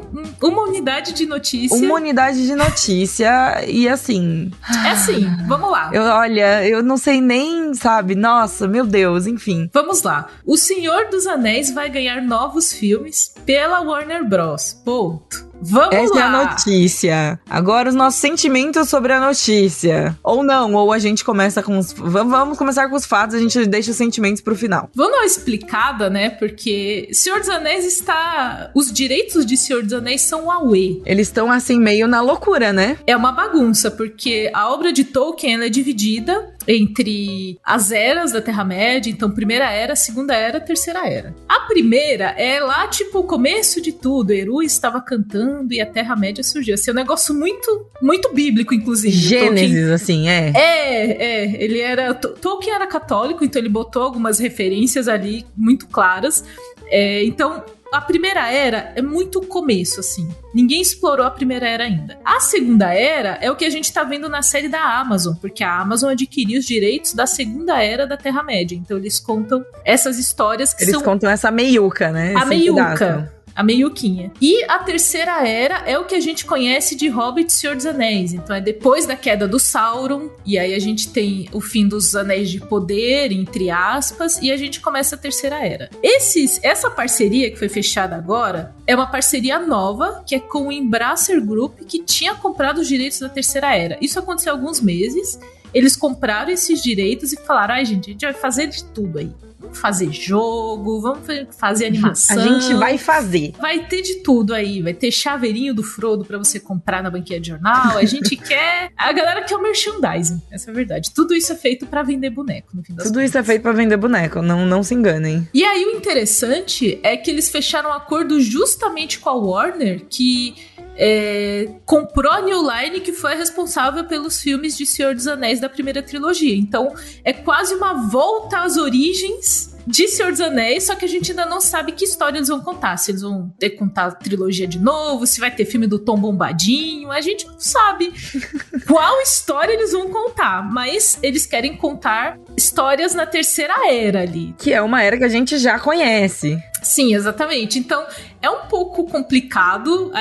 uma 0.46 0.64
unidade 0.64 1.14
de 1.14 1.26
notícia. 1.26 1.78
Uma 1.78 1.96
unidade 1.96 2.46
de 2.46 2.56
notícia 2.56 3.64
e 3.68 3.88
assim. 3.88 4.52
É 4.86 4.90
assim, 4.90 5.28
vamos 5.48 5.72
lá. 5.72 5.90
Eu, 5.94 6.04
olha, 6.04 6.68
eu 6.68 6.84
não 6.84 6.98
sei 6.98 7.22
nem, 7.22 7.74
sabe? 7.74 8.16
Nossa, 8.16 8.68
meu 8.68 8.86
Deus, 8.86 9.28
enfim. 9.28 9.70
Vamos 9.74 10.04
lá. 10.04 10.28
O 10.46 10.58
Senhor 10.58 11.10
dos 11.10 11.26
Anéis 11.26 11.72
vai 11.72 11.90
ganhar 11.90 12.22
novos 12.22 12.72
filmes 12.72 13.34
pela 13.46 13.82
Warner 13.82 14.28
Bros. 14.28 14.74
Ponto. 14.86 15.45
Vamos 15.70 15.96
Essa 15.96 16.14
lá. 16.14 16.22
é 16.22 16.24
a 16.24 16.46
notícia. 16.46 17.40
Agora 17.50 17.90
os 17.90 17.96
nossos 17.96 18.20
sentimentos 18.20 18.90
sobre 18.90 19.14
a 19.14 19.20
notícia. 19.20 20.18
Ou 20.24 20.44
não, 20.44 20.74
ou 20.74 20.92
a 20.92 21.00
gente 21.00 21.24
começa 21.24 21.62
com 21.64 21.78
os. 21.78 21.94
Vamos 21.94 22.58
começar 22.58 22.88
com 22.90 22.96
os 22.96 23.06
fatos, 23.06 23.36
a 23.36 23.40
gente 23.40 23.66
deixa 23.66 23.92
os 23.92 23.98
sentimentos 23.98 24.42
pro 24.42 24.56
final. 24.56 24.90
Vamos 24.94 25.12
dar 25.12 25.20
uma 25.20 25.26
explicada, 25.26 26.10
né? 26.10 26.30
Porque 26.30 27.10
Senhor 27.12 27.40
dos 27.40 27.50
Anéis 27.50 27.86
está. 27.86 28.72
Os 28.76 28.92
direitos 28.92 29.46
de 29.46 29.58
Senhor 29.58 29.84
dos 29.84 29.94
Anéis 29.94 30.22
são 30.22 30.46
Huawei. 30.46 31.02
Eles 31.06 31.28
estão 31.28 31.52
assim, 31.52 31.80
meio 31.80 32.08
na 32.08 32.22
loucura, 32.22 32.72
né? 32.72 32.98
É 33.08 33.16
uma 33.16 33.32
bagunça, 33.32 33.90
porque 33.92 34.50
a 34.54 34.70
obra 34.70 34.92
de 34.92 35.04
Tolkien 35.04 35.62
é 35.62 35.70
dividida 35.70 36.55
entre 36.68 37.60
as 37.64 37.92
eras 37.92 38.32
da 38.32 38.42
Terra-média, 38.42 39.10
então 39.12 39.30
primeira 39.32 39.70
era, 39.72 39.96
segunda 39.96 40.34
era, 40.36 40.60
terceira 40.60 41.08
era. 41.08 41.36
A 41.48 41.62
primeira 41.62 42.26
é 42.38 42.60
lá, 42.60 42.88
tipo, 42.88 43.20
o 43.20 43.24
começo 43.24 43.82
de 43.82 43.92
tudo. 43.92 44.32
Eru 44.32 44.62
estava 44.62 45.00
cantando 45.02 45.74
e 45.74 45.80
a 45.82 45.86
Terra-média 45.86 46.44
surgiu. 46.44 46.74
Assim, 46.76 46.90
é 46.90 46.94
um 46.94 46.96
negócio 46.98 47.34
muito, 47.36 47.88
muito 48.02 48.34
bíblico, 48.34 48.74
inclusive. 48.74 49.16
Tolkien- 49.16 49.58
Gênesis, 49.58 49.90
assim, 49.90 50.28
é. 50.28 50.52
é, 50.56 51.12
é, 51.46 51.64
ele 51.64 51.80
era. 51.80 52.14
Tolkien 52.14 52.74
era 52.76 52.88
católico, 52.88 53.44
então 53.44 53.62
ele 53.62 53.70
botou 53.70 54.02
algumas 54.04 54.40
referências 54.40 55.08
ali 55.08 55.46
muito 55.56 55.88
claras. 55.88 56.44
É, 56.88 57.24
então, 57.24 57.64
a 57.96 58.02
primeira 58.02 58.52
era 58.52 58.92
é 58.96 59.02
muito 59.02 59.42
começo, 59.42 60.00
assim. 60.00 60.28
Ninguém 60.54 60.82
explorou 60.82 61.26
a 61.26 61.32
primeira 61.32 61.68
era 61.68 61.84
ainda. 61.86 62.18
A 62.24 62.40
segunda 62.40 62.94
era 62.94 63.38
é 63.42 63.50
o 63.50 63.56
que 63.56 63.66
a 63.66 63.70
gente 63.70 63.92
tá 63.92 64.04
vendo 64.04 64.30
na 64.30 64.42
série 64.42 64.68
da 64.68 64.82
Amazon, 65.00 65.34
porque 65.36 65.64
a 65.64 65.80
Amazon 65.80 66.12
adquiriu 66.12 66.60
os 66.60 66.66
direitos 66.66 67.14
da 67.14 67.26
segunda 67.26 67.82
era 67.82 68.06
da 68.06 68.18
Terra-média. 68.18 68.76
Então, 68.76 68.98
eles 68.98 69.20
contam 69.20 69.66
essas 69.84 70.18
histórias 70.18 70.74
que 70.74 70.84
Eles 70.84 70.94
são 70.96 71.04
contam 71.04 71.30
essa 71.30 71.50
meiuca, 71.52 72.12
né? 72.12 72.34
a 72.36 72.40
Esse 72.40 72.46
meiuca. 72.48 72.98
pedaço. 72.98 73.35
A 73.56 73.64
meiuquinha. 73.64 74.34
E 74.42 74.64
a 74.66 74.80
terceira 74.80 75.48
era 75.48 75.78
é 75.86 75.98
o 75.98 76.04
que 76.04 76.14
a 76.14 76.20
gente 76.20 76.46
conhece 76.46 76.94
de 76.94 77.08
Hobbit 77.08 77.50
e 77.50 77.54
Senhor 77.54 77.76
dos 77.76 77.86
Anéis. 77.86 78.34
Então 78.34 78.54
é 78.54 78.60
depois 78.60 79.06
da 79.06 79.16
queda 79.16 79.48
do 79.48 79.58
Sauron. 79.58 80.30
E 80.46 80.60
aí 80.60 80.74
a 80.74 80.80
gente 80.80 81.10
tem 81.10 81.48
o 81.54 81.62
fim 81.62 81.88
dos 81.88 82.16
Anéis 82.16 82.50
de 82.50 82.60
Poder, 82.60 83.32
entre 83.32 83.72
aspas. 83.72 84.40
E 84.42 84.52
a 84.52 84.58
gente 84.58 84.82
começa 84.82 85.16
a 85.16 85.18
terceira 85.18 85.66
era. 85.66 85.90
Esses, 86.04 86.60
essa 86.62 86.92
parceria 86.92 87.50
que 87.50 87.58
foi 87.58 87.70
fechada 87.70 88.16
agora 88.18 88.76
é 88.86 88.94
uma 88.94 89.08
parceria 89.08 89.58
nova 89.58 90.22
que 90.28 90.36
é 90.36 90.40
com 90.40 90.68
o 90.68 90.72
Embracer 90.72 91.44
Group, 91.44 91.80
que 91.88 92.04
tinha 92.04 92.36
comprado 92.36 92.80
os 92.80 92.88
direitos 92.88 93.20
da 93.20 93.30
terceira 93.30 93.74
era. 93.74 93.98
Isso 94.02 94.20
aconteceu 94.20 94.52
há 94.52 94.56
alguns 94.56 94.82
meses. 94.82 95.40
Eles 95.74 95.96
compraram 95.96 96.52
esses 96.52 96.82
direitos 96.82 97.32
e 97.32 97.38
falaram: 97.38 97.76
ai, 97.76 97.86
gente, 97.86 98.10
a 98.10 98.12
gente 98.12 98.26
vai 98.26 98.34
fazer 98.34 98.68
de 98.68 98.84
tudo 98.84 99.18
aí. 99.20 99.32
Vamos 99.66 99.80
fazer 99.80 100.12
jogo, 100.12 101.02
vamos 101.02 101.26
fa- 101.26 101.48
fazer 101.58 101.86
animação. 101.88 102.38
A 102.42 102.60
gente 102.60 102.74
vai 102.76 102.98
fazer. 102.98 103.54
Vai 103.60 103.86
ter 103.88 104.02
de 104.02 104.16
tudo 104.16 104.54
aí. 104.54 104.82
Vai 104.82 104.94
ter 104.94 105.12
chaveirinho 105.12 105.74
do 105.74 105.84
Frodo 105.84 106.24
pra 106.26 106.38
você 106.38 106.60
comprar 106.60 107.02
na 107.04 107.10
banquinha 107.10 107.40
de 107.40 107.50
jornal. 107.50 107.98
A 107.98 108.06
gente 108.06 108.36
quer. 108.38 108.92
A 108.98 109.12
galera 109.12 109.44
quer 109.44 109.56
o 109.56 109.62
merchandising. 109.62 110.42
Essa 110.52 110.70
é 110.70 110.72
a 110.72 110.76
verdade. 110.76 111.12
Tudo 111.14 111.34
isso 111.34 111.52
é 111.52 111.56
feito 111.56 111.86
pra 111.86 112.04
vender 112.04 112.30
boneco, 112.30 112.70
no 112.74 112.84
fim 112.84 112.94
das 112.94 113.06
Tudo 113.08 113.22
isso 113.22 113.38
é 113.38 113.42
contas. 113.42 113.48
feito 113.48 113.62
pra 113.62 113.72
vender 113.72 113.98
boneco, 113.98 114.42
não, 114.42 114.66
não 114.66 114.84
se 114.84 114.94
enganem. 114.94 115.48
E 115.54 115.64
aí 115.64 115.86
o 115.86 115.92
interessante 115.98 117.00
é 117.04 117.16
que 117.18 117.30
eles 117.32 117.50
fecharam 117.50 117.90
um 117.90 117.94
acordo 117.94 118.40
justamente 118.40 119.20
com 119.20 119.30
a 119.30 119.34
Warner, 119.34 120.06
que 120.10 120.56
é, 120.96 121.76
comprou 121.86 122.42
New 122.44 122.62
Line, 122.62 123.02
que 123.02 123.12
foi 123.12 123.36
responsável 123.36 124.06
pelos 124.06 124.42
filmes 124.42 124.78
de 124.78 124.86
Senhor 124.86 125.14
dos 125.14 125.28
Anéis 125.28 125.60
da 125.60 125.70
primeira 125.70 126.02
trilogia. 126.02 126.56
Então 126.56 126.94
é 127.24 127.34
quase 127.34 127.76
uma 127.76 128.08
volta 128.10 128.60
às 128.60 128.78
origens 128.78 129.75
de 129.88 130.08
Senhor 130.08 130.32
dos 130.32 130.42
Anéis, 130.42 130.86
só 130.86 130.96
que 130.96 131.06
a 131.06 131.08
gente 131.08 131.32
ainda 131.32 131.46
não 131.46 131.62
sabe 131.62 131.92
que 131.92 132.04
história 132.06 132.38
eles 132.38 132.48
vão 132.50 132.62
contar. 132.62 132.98
Se 132.98 133.12
eles 133.12 133.22
vão 133.22 133.54
ter 133.60 133.72
que 133.72 133.78
contar 133.78 134.06
a 134.06 134.12
trilogia 134.12 134.68
de 134.68 134.80
novo, 134.80 135.26
se 135.28 135.40
vai 135.40 135.52
ter 135.52 135.66
filme 135.66 135.88
do 135.88 136.00
Tom 136.00 136.18
Bombadinho, 136.18 137.12
a 137.12 137.22
gente 137.22 137.46
não 137.48 137.60
sabe 137.60 138.12
qual 138.88 139.22
história 139.22 139.74
eles 139.74 139.92
vão 139.92 140.10
contar. 140.10 140.64
Mas 140.72 141.20
eles 141.22 141.46
querem 141.46 141.76
contar 141.78 142.38
histórias 142.58 143.14
na 143.14 143.26
terceira 143.26 143.74
era 143.92 144.22
ali. 144.22 144.54
Que 144.58 144.74
é 144.74 144.82
uma 144.82 145.02
era 145.04 145.18
que 145.18 145.24
a 145.24 145.30
gente 145.30 145.58
já 145.58 145.80
conhece. 145.80 146.58
Sim, 146.82 147.16
exatamente. 147.16 147.80
Então 147.80 148.06
é 148.42 148.50
um 148.50 148.68
pouco 148.68 149.06
complicado, 149.06 150.12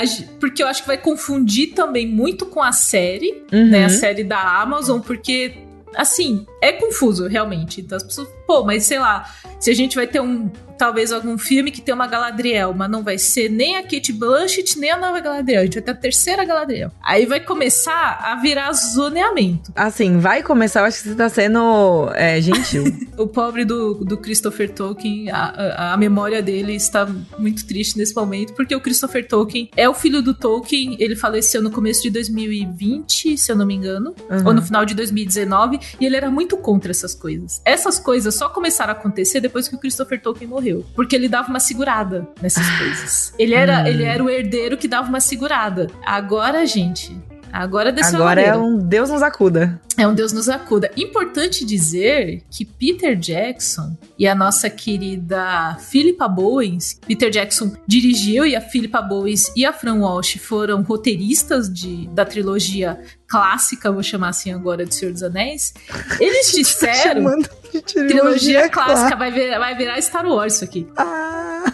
porque 0.40 0.62
eu 0.62 0.66
acho 0.66 0.83
que 0.83 0.87
vai 0.88 0.98
confundir 0.98 1.74
também 1.74 2.07
muito 2.07 2.46
com 2.46 2.62
a 2.62 2.72
série, 2.72 3.44
Uhum. 3.53 3.68
né? 3.70 3.85
A 3.85 3.88
série 3.90 4.24
da 4.24 4.61
Amazon, 4.61 5.00
porque. 5.00 5.59
Assim, 5.96 6.44
é 6.61 6.72
confuso, 6.72 7.29
realmente. 7.29 7.81
Então 7.81 7.94
as 7.96 8.03
pessoas, 8.03 8.27
pô, 8.46 8.64
mas 8.64 8.85
sei 8.85 8.98
lá, 8.98 9.28
se 9.61 9.70
a 9.70 9.74
gente 9.74 9.96
vai 9.96 10.07
ter 10.07 10.20
um. 10.20 10.50
Talvez 10.76 11.12
algum 11.12 11.38
filme 11.38 11.70
que 11.70 11.80
tem 11.80 11.94
uma 11.94 12.09
Galadriel, 12.09 12.74
mas 12.74 12.90
não 12.90 13.04
vai 13.04 13.16
ser 13.16 13.48
nem 13.48 13.76
a 13.76 13.83
Kate 13.85 14.12
Blanchett, 14.12 14.76
nem 14.76 14.90
a 14.90 14.96
nova 14.96 15.20
Galadriel. 15.20 15.61
A 15.61 15.64
gente 15.64 15.74
vai 15.74 15.83
ter 15.85 15.90
a 15.92 15.94
terceira 15.94 16.44
Galadriel. 16.44 16.90
Aí 17.00 17.26
vai 17.26 17.38
começar 17.38 18.18
a 18.20 18.35
virar 18.42 18.72
zoneamento. 18.72 19.70
Assim, 19.76 20.18
vai 20.18 20.42
começar, 20.42 20.80
eu 20.80 20.87
acho 20.87 21.00
que 21.00 21.09
você 21.11 21.14
tá 21.14 21.28
sendo 21.28 22.11
é, 22.14 22.40
gentil. 22.40 22.85
O 23.16 23.28
pobre 23.28 23.64
do, 23.64 23.94
do 24.04 24.16
Christopher 24.16 24.68
Tolkien, 24.74 25.30
a, 25.30 25.44
a, 25.44 25.92
a 25.92 25.96
memória 25.96 26.42
dele 26.42 26.74
está 26.74 27.07
muito 27.38 27.64
triste 27.64 27.96
nesse 27.96 28.12
momento, 28.12 28.52
porque 28.54 28.74
o 28.74 28.80
Christopher 28.80 29.28
Tolkien 29.28 29.70
é 29.76 29.88
o 29.88 29.94
filho 29.94 30.20
do 30.20 30.35
Tolkien, 30.35 30.96
ele 30.98 31.14
faleceu 31.14 31.62
no 31.62 31.70
começo 31.70 32.02
de 32.02 32.11
2020, 32.11 33.38
se 33.38 33.52
eu 33.52 33.54
não 33.57 33.64
me 33.66 33.74
engano, 33.74 34.12
Uhum. 34.28 34.46
ou 34.46 34.54
no 34.54 34.61
final 34.62 34.85
de 34.85 34.94
2019, 34.94 35.78
e 36.00 36.04
ele 36.04 36.16
era 36.16 36.28
muito 36.28 36.57
contra 36.57 36.90
essas 36.90 37.14
coisas. 37.14 37.61
Essas 37.64 38.00
coisas 38.00 38.33
só 38.34 38.48
começaram 38.48 38.92
a 38.92 38.96
acontecer 38.96 39.40
depois 39.40 39.68
que 39.68 39.74
o 39.74 39.78
Christopher 39.78 40.20
Tolkien 40.20 40.48
morreu, 40.48 40.84
porque 40.94 41.14
ele 41.16 41.28
dava 41.28 41.48
uma 41.48 41.60
segurada 41.60 42.28
nessas 42.42 42.68
coisas. 42.78 43.32
Ele 43.38 43.54
era, 43.54 43.82
Hum. 43.82 43.86
ele 43.86 44.02
era 44.04 44.22
o 44.22 44.28
herdeiro 44.30 44.76
que 44.76 44.86
dava 44.88 45.08
uma 45.08 45.20
segurada. 45.20 45.88
Agora, 46.04 46.66
gente, 46.66 47.16
Agora 47.54 47.92
desceu 47.92 48.16
Agora 48.16 48.40
é 48.40 48.56
um 48.56 48.76
Deus 48.76 49.10
nos 49.10 49.22
acuda. 49.22 49.80
É 49.96 50.08
um 50.08 50.12
Deus 50.12 50.32
nos 50.32 50.48
acuda. 50.48 50.90
Importante 50.96 51.64
dizer 51.64 52.42
que 52.50 52.64
Peter 52.64 53.16
Jackson 53.16 53.96
e 54.18 54.26
a 54.26 54.34
nossa 54.34 54.68
querida 54.68 55.76
Philippa 55.78 56.26
Bowens, 56.26 56.98
Peter 57.06 57.30
Jackson 57.30 57.70
dirigiu 57.86 58.44
e 58.44 58.56
a 58.56 58.60
Philippa 58.60 59.00
Bowens 59.00 59.52
e 59.54 59.64
a 59.64 59.72
Fran 59.72 60.00
Walsh 60.00 60.36
foram 60.38 60.82
roteiristas 60.82 61.72
de, 61.72 62.08
da 62.08 62.24
trilogia 62.24 62.98
clássica, 63.28 63.92
vou 63.92 64.02
chamar 64.02 64.30
assim 64.30 64.52
agora, 64.52 64.84
de 64.84 64.92
Senhor 64.92 65.12
dos 65.12 65.22
Anéis. 65.22 65.74
Eles 66.18 66.50
disseram. 66.54 67.22
Chamando 67.22 67.48
de 67.72 67.82
Trilogia 67.82 68.68
clássica, 68.68 69.16
vai 69.16 69.32
virar, 69.32 69.58
vai 69.58 69.76
virar 69.76 70.00
Star 70.00 70.26
Wars 70.26 70.54
isso 70.54 70.64
aqui. 70.64 70.86
Ah, 70.96 71.64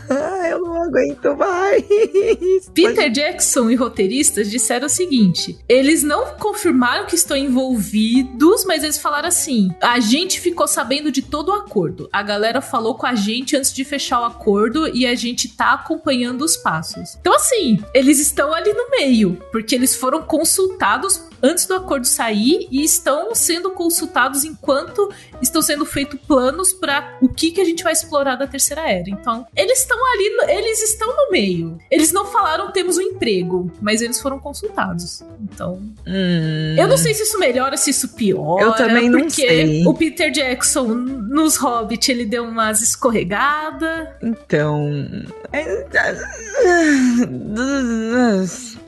eu 0.51 0.61
não 0.61 0.83
aguento 0.83 1.37
mais. 1.37 1.85
Peter 2.75 3.11
Jackson 3.11 3.71
e 3.71 3.75
roteiristas 3.75 4.51
disseram 4.51 4.87
o 4.87 4.91
seguinte: 4.91 5.59
eles 5.69 6.03
não 6.03 6.35
confirmaram 6.37 7.07
que 7.07 7.15
estão 7.15 7.37
envolvidos, 7.37 8.65
mas 8.65 8.83
eles 8.83 8.99
falaram 8.99 9.29
assim: 9.29 9.71
a 9.81 10.01
gente 10.01 10.41
ficou 10.41 10.67
sabendo 10.67 11.11
de 11.11 11.23
todo 11.23 11.51
o 11.51 11.55
acordo. 11.55 12.09
A 12.13 12.23
galera 12.23 12.61
falou 12.61 12.95
com 12.95 13.07
a 13.07 13.15
gente 13.15 13.57
antes 13.57 13.73
de 13.73 13.85
fechar 13.85 14.21
o 14.21 14.25
acordo 14.25 14.89
e 14.95 15.07
a 15.07 15.15
gente 15.15 15.49
tá 15.49 15.73
acompanhando 15.73 16.43
os 16.43 16.57
passos. 16.57 17.17
Então, 17.21 17.35
assim, 17.35 17.79
eles 17.95 18.19
estão 18.19 18.53
ali 18.53 18.73
no 18.73 18.91
meio, 18.91 19.39
porque 19.53 19.75
eles 19.75 19.97
foram 19.97 20.23
consultados 20.23 21.30
antes 21.43 21.67
do 21.67 21.75
acordo 21.75 22.07
sair 22.07 22.69
e 22.71 22.85
estão 22.85 23.35
sendo 23.35 23.71
consultados 23.71 24.45
enquanto 24.45 25.13
estão 25.41 25.63
sendo 25.63 25.85
feitos 25.85 26.19
planos 26.27 26.73
para 26.73 27.19
o 27.21 27.29
que, 27.29 27.51
que 27.51 27.61
a 27.61 27.65
gente 27.65 27.83
vai 27.83 27.93
explorar 27.93 28.37
da 28.37 28.47
terceira 28.47 28.89
era. 28.89 29.09
Então, 29.09 29.47
eles 29.57 29.81
estão 29.81 29.99
ali, 30.13 30.53
eles 30.57 30.83
estão 30.83 31.09
no 31.09 31.31
meio. 31.31 31.79
Eles 31.91 32.13
não 32.13 32.27
falaram 32.27 32.71
temos 32.73 32.99
um 32.99 33.03
emprego, 33.03 33.71
mas 33.81 34.01
eles 34.01 34.21
foram 34.21 34.39
consultados. 34.39 35.23
Então, 35.41 35.81
Hum, 36.07 36.77
eu 36.77 36.89
não 36.89 36.97
sei 36.97 37.15
se 37.15 37.23
isso 37.23 37.39
melhora, 37.39 37.77
se 37.77 37.91
isso 37.91 38.09
piora. 38.09 38.65
Eu 38.65 38.73
também 38.73 39.09
não 39.09 39.21
porque 39.21 39.47
sei. 39.47 39.87
o 39.87 39.95
Peter 39.95 40.31
Jackson 40.31 40.87
nos 40.87 41.57
Hobbit 41.57 42.11
ele 42.11 42.25
deu 42.25 42.45
umas 42.45 42.83
escorregadas. 42.83 44.09
Então. 44.23 44.91
É... 45.53 45.87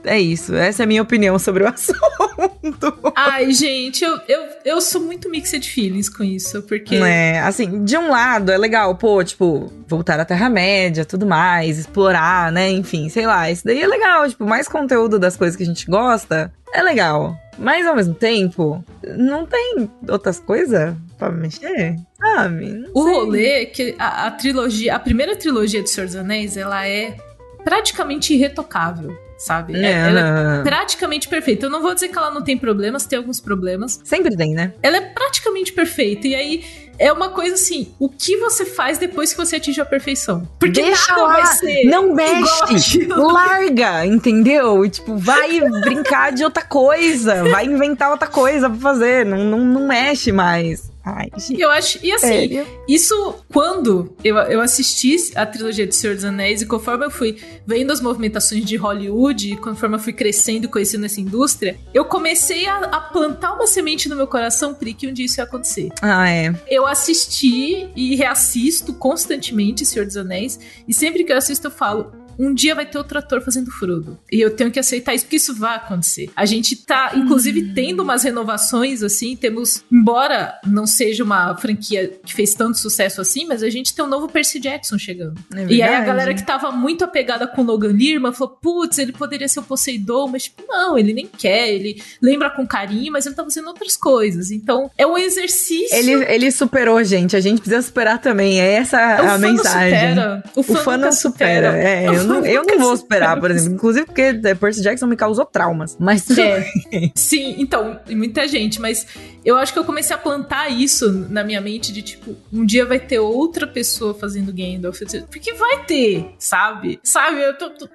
é 0.04 0.20
isso. 0.20 0.54
Essa 0.54 0.82
é 0.82 0.84
a 0.84 0.86
minha 0.86 1.02
opinião 1.02 1.38
sobre 1.38 1.64
o 1.64 1.68
assunto. 1.72 3.12
Ai, 3.14 3.52
gente, 3.52 4.04
eu, 4.04 4.18
eu, 4.28 4.42
eu 4.64 4.80
sou 4.80 5.00
muito 5.00 5.28
mixed 5.30 5.68
feelings 5.70 6.08
com 6.08 6.22
isso, 6.22 6.62
porque 6.62 6.96
É, 6.96 7.40
assim, 7.40 7.84
de 7.84 7.96
um 7.96 8.08
lado 8.10 8.50
é 8.50 8.58
legal, 8.58 8.94
pô, 8.96 9.22
tipo, 9.22 9.72
voltar 9.86 10.18
à 10.20 10.24
Terra-média, 10.24 11.04
tudo 11.04 11.26
mais, 11.26 11.78
explorar, 11.78 12.50
né? 12.52 12.70
Enfim, 12.70 13.08
sei 13.08 13.26
lá, 13.26 13.50
isso 13.50 13.64
daí 13.64 13.82
é 13.82 13.86
legal, 13.86 14.28
tipo, 14.28 14.44
mais 14.44 14.68
conteúdo 14.68 15.18
das 15.18 15.36
coisas 15.36 15.56
que 15.56 15.62
a 15.62 15.66
gente 15.66 15.86
gosta 15.86 16.52
é 16.72 16.82
legal. 16.82 17.36
Mas 17.58 17.86
ao 17.86 17.94
mesmo 17.94 18.14
tempo, 18.14 18.82
não 19.16 19.44
tem 19.46 19.88
outras 20.08 20.40
coisas 20.40 20.94
pra 21.18 21.30
mexer, 21.30 21.96
sabe? 22.18 22.86
O 22.94 23.04
sei. 23.04 23.12
rolê 23.12 23.46
é 23.62 23.66
que 23.66 23.94
a, 23.98 24.26
a 24.26 24.30
trilogia, 24.30 24.96
a 24.96 24.98
primeira 24.98 25.36
trilogia 25.36 25.82
de 25.82 25.90
Senhor 25.90 26.06
dos 26.06 26.16
Anéis, 26.16 26.56
ela 26.56 26.86
é 26.88 27.14
praticamente 27.62 28.34
irretocável, 28.34 29.16
sabe? 29.44 29.74
É- 29.76 29.92
ela 30.08 30.20
é 30.20 30.60
É, 30.60 30.62
praticamente 30.62 31.28
perfeita. 31.28 31.66
Eu 31.66 31.70
não 31.70 31.82
vou 31.82 31.94
dizer 31.94 32.08
que 32.08 32.16
ela 32.18 32.30
não 32.30 32.42
tem 32.42 32.56
problemas, 32.56 33.04
tem 33.06 33.18
alguns 33.18 33.40
problemas. 33.40 34.00
sempre 34.04 34.36
tem, 34.36 34.54
né? 34.54 34.72
Ela 34.82 34.96
é 34.98 35.00
praticamente 35.00 35.72
perfeita. 35.72 36.26
E 36.28 36.34
aí 36.34 36.64
é 36.98 37.12
uma 37.12 37.30
coisa 37.30 37.54
assim: 37.54 37.92
o 37.98 38.08
que 38.08 38.36
você 38.36 38.64
faz 38.64 38.98
depois 38.98 39.32
que 39.32 39.38
você 39.38 39.56
atinge 39.56 39.80
a 39.80 39.84
perfeição? 39.84 40.48
Porque 40.58 40.80
Deixa 40.82 41.10
nada 41.12 41.22
lá, 41.22 41.32
vai 41.34 41.46
ser. 41.46 41.84
não 41.84 42.14
mexe, 42.14 43.06
larga, 43.06 44.06
entendeu? 44.06 44.88
Tipo, 44.88 45.16
vai 45.16 45.60
brincar 45.80 46.32
de 46.32 46.44
outra 46.44 46.62
coisa, 46.62 47.42
vai 47.44 47.64
inventar 47.64 48.10
outra 48.10 48.28
coisa 48.28 48.68
pra 48.70 48.78
fazer, 48.78 49.24
não, 49.26 49.38
não, 49.44 49.58
não 49.58 49.86
mexe 49.86 50.30
mais. 50.32 50.91
Ai, 51.04 51.28
gente, 51.36 51.60
Eu 51.60 51.70
acho. 51.70 51.98
E 52.02 52.12
assim, 52.12 52.26
sério. 52.26 52.66
Isso, 52.88 53.36
quando 53.52 54.14
eu, 54.22 54.36
eu 54.36 54.60
assisti 54.60 55.16
a 55.34 55.44
trilogia 55.44 55.86
de 55.86 55.94
Senhor 55.94 56.14
dos 56.14 56.24
Anéis, 56.24 56.62
e 56.62 56.66
conforme 56.66 57.04
eu 57.04 57.10
fui 57.10 57.38
vendo 57.66 57.92
as 57.92 58.00
movimentações 58.00 58.64
de 58.64 58.76
Hollywood, 58.76 59.52
e 59.52 59.56
conforme 59.56 59.96
eu 59.96 60.00
fui 60.00 60.12
crescendo 60.12 60.66
e 60.66 60.68
conhecendo 60.68 61.04
essa 61.04 61.20
indústria, 61.20 61.76
eu 61.92 62.04
comecei 62.04 62.66
a, 62.66 62.78
a 62.78 63.00
plantar 63.00 63.54
uma 63.54 63.66
semente 63.66 64.08
no 64.08 64.16
meu 64.16 64.26
coração, 64.26 64.74
Pri, 64.74 64.94
que 64.94 65.08
um 65.08 65.12
dia 65.12 65.26
isso 65.26 65.40
ia 65.40 65.44
acontecer. 65.44 65.90
Ah, 66.00 66.30
é. 66.30 66.54
Eu 66.68 66.86
assisti 66.86 67.90
e 67.96 68.14
reassisto 68.14 68.92
constantemente 68.92 69.84
Senhor 69.84 70.06
dos 70.06 70.16
Anéis, 70.16 70.58
e 70.86 70.94
sempre 70.94 71.24
que 71.24 71.32
eu 71.32 71.36
assisto 71.36 71.66
eu 71.66 71.70
falo. 71.70 72.12
Um 72.38 72.54
dia 72.54 72.74
vai 72.74 72.86
ter 72.86 72.98
outro 72.98 73.18
ator 73.18 73.40
fazendo 73.42 73.70
Frodo. 73.70 74.18
E 74.30 74.40
eu 74.40 74.50
tenho 74.54 74.70
que 74.70 74.78
aceitar 74.78 75.14
isso, 75.14 75.24
porque 75.24 75.36
isso 75.36 75.54
vai 75.54 75.76
acontecer. 75.76 76.30
A 76.36 76.44
gente 76.44 76.76
tá, 76.76 77.12
inclusive, 77.14 77.72
tendo 77.74 78.02
umas 78.02 78.22
renovações, 78.22 79.02
assim. 79.02 79.36
Temos, 79.36 79.84
embora 79.90 80.58
não 80.66 80.86
seja 80.86 81.24
uma 81.24 81.56
franquia 81.56 82.12
que 82.24 82.34
fez 82.34 82.54
tanto 82.54 82.78
sucesso 82.78 83.20
assim, 83.20 83.46
mas 83.46 83.62
a 83.62 83.70
gente 83.70 83.94
tem 83.94 84.04
um 84.04 84.08
novo 84.08 84.28
Percy 84.28 84.58
Jackson 84.58 84.98
chegando. 84.98 85.34
É 85.54 85.66
E 85.66 85.82
aí 85.82 85.94
a 85.94 86.00
galera 86.00 86.34
que 86.34 86.44
tava 86.44 86.70
muito 86.70 87.04
apegada 87.04 87.46
com 87.46 87.62
o 87.62 87.64
Logan 87.64 87.92
Lerman 87.92 88.32
falou: 88.32 88.56
putz, 88.60 88.98
ele 88.98 89.12
poderia 89.12 89.48
ser 89.48 89.60
o 89.60 89.62
Poseidon, 89.62 90.28
mas 90.28 90.44
tipo, 90.44 90.62
não, 90.68 90.98
ele 90.98 91.12
nem 91.12 91.26
quer, 91.26 91.68
ele 91.68 92.02
lembra 92.20 92.50
com 92.50 92.66
carinho, 92.66 93.12
mas 93.12 93.26
ele 93.26 93.34
tá 93.34 93.42
fazendo 93.44 93.68
outras 93.68 93.96
coisas. 93.96 94.50
Então, 94.50 94.90
é 94.96 95.06
um 95.06 95.16
exercício. 95.16 95.96
Ele, 95.96 96.12
ele 96.24 96.50
superou, 96.50 97.02
gente. 97.04 97.36
A 97.36 97.40
gente 97.40 97.60
precisa 97.60 97.82
superar 97.82 98.18
também. 98.18 98.60
É 98.60 98.74
essa 98.74 99.22
O 99.22 99.30
a 99.30 99.38
mensagem. 99.38 99.98
supera. 99.98 100.44
O 100.56 100.62
fã, 100.62 100.72
O 100.72 100.76
fã 100.76 100.96
não 100.96 101.12
supera. 101.12 101.76
É, 101.76 102.10
O 102.10 102.21
eu 102.22 102.28
não, 102.28 102.46
eu 102.46 102.64
não 102.64 102.78
vou 102.78 102.96
supera. 102.96 103.24
superar, 103.26 103.40
por 103.40 103.50
exemplo. 103.50 103.74
Inclusive 103.76 104.06
porque 104.06 104.22
é, 104.44 104.54
Percy 104.54 104.82
Jackson 104.82 105.06
me 105.06 105.16
causou 105.16 105.44
traumas. 105.44 105.96
Mas 106.00 106.28
É. 106.38 106.66
Sim, 107.14 107.56
então, 107.58 108.00
muita 108.10 108.46
gente, 108.48 108.80
mas 108.80 109.06
eu 109.44 109.56
acho 109.56 109.72
que 109.72 109.78
eu 109.78 109.84
comecei 109.84 110.14
a 110.14 110.18
plantar 110.18 110.68
isso 110.68 111.10
na 111.28 111.42
minha 111.44 111.60
mente 111.60 111.92
de 111.92 112.02
tipo, 112.02 112.34
um 112.52 112.64
dia 112.64 112.84
vai 112.86 112.98
ter 113.00 113.18
outra 113.18 113.66
pessoa 113.66 114.14
fazendo 114.14 114.52
Gandalf. 114.52 115.00
Porque 115.30 115.52
vai 115.54 115.84
ter, 115.84 116.26
sabe? 116.38 116.98
Sabe? 117.02 117.40
Eu 117.42 117.56
tô. 117.58 117.70
tô- 117.70 117.88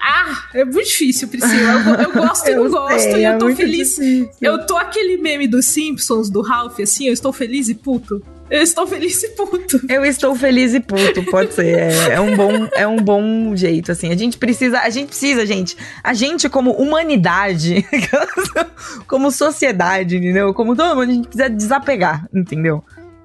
Ah, 0.00 0.48
é 0.54 0.64
muito 0.64 0.84
difícil, 0.88 1.28
Priscila. 1.28 1.54
Eu, 1.98 2.04
eu 2.04 2.12
gosto 2.12 2.48
e 2.48 2.54
não 2.56 2.70
gosto, 2.70 2.98
sei, 3.00 3.22
e 3.22 3.24
eu 3.24 3.32
é 3.32 3.36
tô 3.38 3.44
muito 3.46 3.56
feliz. 3.56 3.88
difícil. 3.96 4.30
Eu 4.40 4.66
tô 4.66 4.76
aquele 4.76 5.16
meme 5.16 5.48
dos 5.48 5.66
Simpsons, 5.66 6.28
do 6.30 6.42
Ralph, 6.42 6.78
assim, 6.80 7.06
eu 7.06 7.12
estou 7.12 7.32
feliz 7.32 7.68
e 7.68 7.74
puto. 7.74 8.22
Eu 8.50 8.62
estou 8.62 8.86
feliz 8.86 9.22
e 9.22 9.28
puto. 9.30 9.80
Eu 9.88 10.04
estou 10.04 10.34
feliz 10.34 10.74
e 10.74 10.80
puto, 10.80 11.22
pode 11.30 11.54
ser. 11.54 11.78
É, 11.78 12.12
é 12.14 12.20
um 12.20 12.36
bom, 12.36 12.68
é 12.74 12.86
um 12.86 12.96
bom 12.96 13.56
jeito, 13.56 13.90
assim. 13.90 14.12
A 14.12 14.16
gente 14.16 14.36
precisa, 14.36 14.80
a 14.80 14.90
gente 14.90 15.08
precisa, 15.08 15.46
gente. 15.46 15.76
A 16.02 16.12
gente, 16.12 16.48
como 16.48 16.72
humanidade, 16.72 17.86
como 19.08 19.30
sociedade, 19.30 20.16
entendeu? 20.16 20.52
Como 20.52 20.76
todo 20.76 20.94
mundo, 20.94 21.10
a 21.10 21.14
gente 21.14 21.28
precisa 21.28 21.48
desapegar, 21.48 22.28
entendeu? 22.32 22.84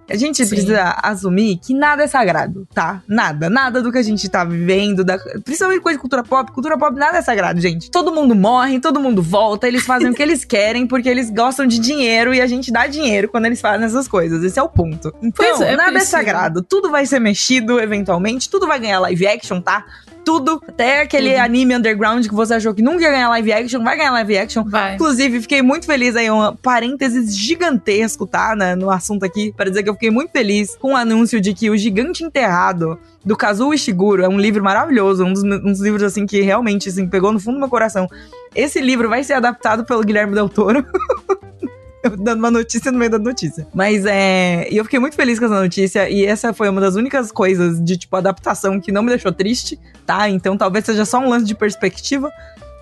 A 0.10 0.16
gente 0.16 0.44
Sim. 0.44 0.50
precisa 0.50 0.98
assumir 1.04 1.58
que 1.58 1.74
nada 1.74 2.04
é 2.04 2.08
sagrado, 2.08 2.68
tá? 2.74 3.02
Nada, 3.08 3.50
nada 3.50 3.82
do 3.82 3.92
que 3.92 3.98
a 3.98 4.04
gente 4.04 4.28
tá 4.28 4.44
vivendo, 4.44 5.04
da, 5.04 5.18
principalmente 5.44 5.82
coisa 5.82 5.98
de 5.98 6.02
cultura 6.02 6.24
pop. 6.24 6.52
Cultura 6.52 6.78
pop 6.78 6.98
nada 6.98 7.18
é 7.18 7.22
sagrado, 7.22 7.62
gente. 7.62 7.92
Todo 7.92 8.12
mundo 8.12 8.36
morre, 8.36 8.80
todo 8.80 9.00
mundo 9.00 9.22
volta, 9.22 9.68
eles 9.68 9.86
fazem 9.86 10.10
o 10.10 10.14
que 10.14 10.22
eles 10.22 10.44
querem 10.46 10.88
porque 10.88 11.08
eles 11.08 11.30
gostam 11.30 11.68
de 11.68 11.80
dinheiro 11.80 12.34
e 12.34 12.42
a 12.42 12.48
gente 12.48 12.72
dá 12.72 12.88
dinheiro 12.88 13.30
quando 13.30 13.46
eles 13.46 13.62
fazem 13.62 13.86
essas 13.86 14.08
coisas. 14.08 14.44
Esse 14.44 14.60
é 14.60 14.64
o 14.64 14.70
ponto. 14.70 15.14
Então, 15.22 15.64
é, 15.64 15.76
nada 15.76 15.98
é 15.98 16.02
sagrado. 16.02 16.64
Tudo 16.64 16.90
vai 16.90 17.06
ser 17.06 17.20
mexido 17.20 17.80
eventualmente, 17.80 18.50
tudo 18.50 18.68
vai 18.68 18.80
ganhar 18.80 19.00
live 19.00 19.28
action, 19.28 19.62
tá? 19.62 19.86
Tudo, 20.24 20.62
até 20.68 21.02
aquele 21.02 21.32
Tudo. 21.32 21.42
anime 21.42 21.76
underground 21.76 22.28
que 22.28 22.34
você 22.34 22.56
achou 22.56 22.74
que 22.74 22.82
nunca 22.82 23.04
ia 23.04 23.12
ganhar 23.12 23.30
live 23.30 23.54
action, 23.54 23.84
vai 23.84 23.98
ganhar 23.98 24.12
live 24.12 24.38
action. 24.38 24.64
Vai. 24.64 24.96
Inclusive, 24.96 25.42
fiquei 25.42 25.62
muito 25.62 25.86
feliz 25.86 26.16
aí, 26.16 26.30
um 26.30 26.56
parênteses 26.56 27.36
gigantesco, 27.36 28.28
tá? 28.28 28.56
né, 28.56 28.76
no 28.76 28.90
assunto 28.90 29.26
aqui, 29.26 29.54
para 29.56 29.70
dizer 29.70 29.84
que 29.84 29.90
eu 29.90 29.94
fiquei 29.94 30.12
muito 30.12 30.32
feliz 30.32 30.76
com 30.76 30.94
o 30.94 30.96
anúncio 30.96 31.40
de 31.42 31.54
que 31.54 31.70
o 31.70 31.78
Gigante 31.78 32.24
Enterrado 32.24 33.00
do 33.26 33.36
Kazuo 33.36 33.74
Ishiguro 33.74 34.24
é 34.24 34.30
um 34.30 34.40
livro 34.40 34.64
maravilhoso, 34.64 35.24
um 35.24 35.34
dos, 35.34 35.44
um 35.44 35.72
dos 35.72 35.82
livros 35.82 36.04
assim 36.04 36.26
que 36.26 36.42
realmente 36.42 36.90
assim, 36.90 37.08
pegou 37.08 37.32
no 37.32 37.40
fundo 37.40 37.56
do 37.56 37.60
meu 37.60 37.70
coração. 37.70 38.08
Esse 38.56 38.82
livro 38.82 39.10
vai 39.10 39.24
ser 39.24 39.34
adaptado 39.34 39.86
pelo 39.86 40.04
Guilherme 40.04 40.34
Del 40.34 40.50
Toro. 40.50 40.86
Dando 42.20 42.40
uma 42.40 42.52
notícia 42.52 42.92
no 42.92 42.98
meio 42.98 43.12
da 43.12 43.20
notícia. 43.20 43.68
Mas 43.74 44.06
é. 44.06 44.68
E 44.72 44.78
eu 44.78 44.84
fiquei 44.84 45.00
muito 45.00 45.16
feliz 45.16 45.38
com 45.38 45.46
essa 45.46 45.60
notícia. 45.60 46.10
E 46.10 46.26
essa 46.26 46.54
foi 46.54 46.70
uma 46.70 46.80
das 46.80 46.96
únicas 46.96 47.32
coisas 47.32 47.84
de, 47.84 47.98
tipo, 47.98 48.16
adaptação 48.16 48.80
que 48.80 48.92
não 48.92 49.04
me 49.04 49.10
deixou 49.10 49.32
triste, 49.32 49.80
tá? 50.06 50.30
Então 50.30 50.58
talvez 50.58 50.86
seja 50.86 51.06
só 51.06 51.20
um 51.20 51.30
lance 51.30 51.46
de 51.46 51.56
perspectiva. 51.56 52.32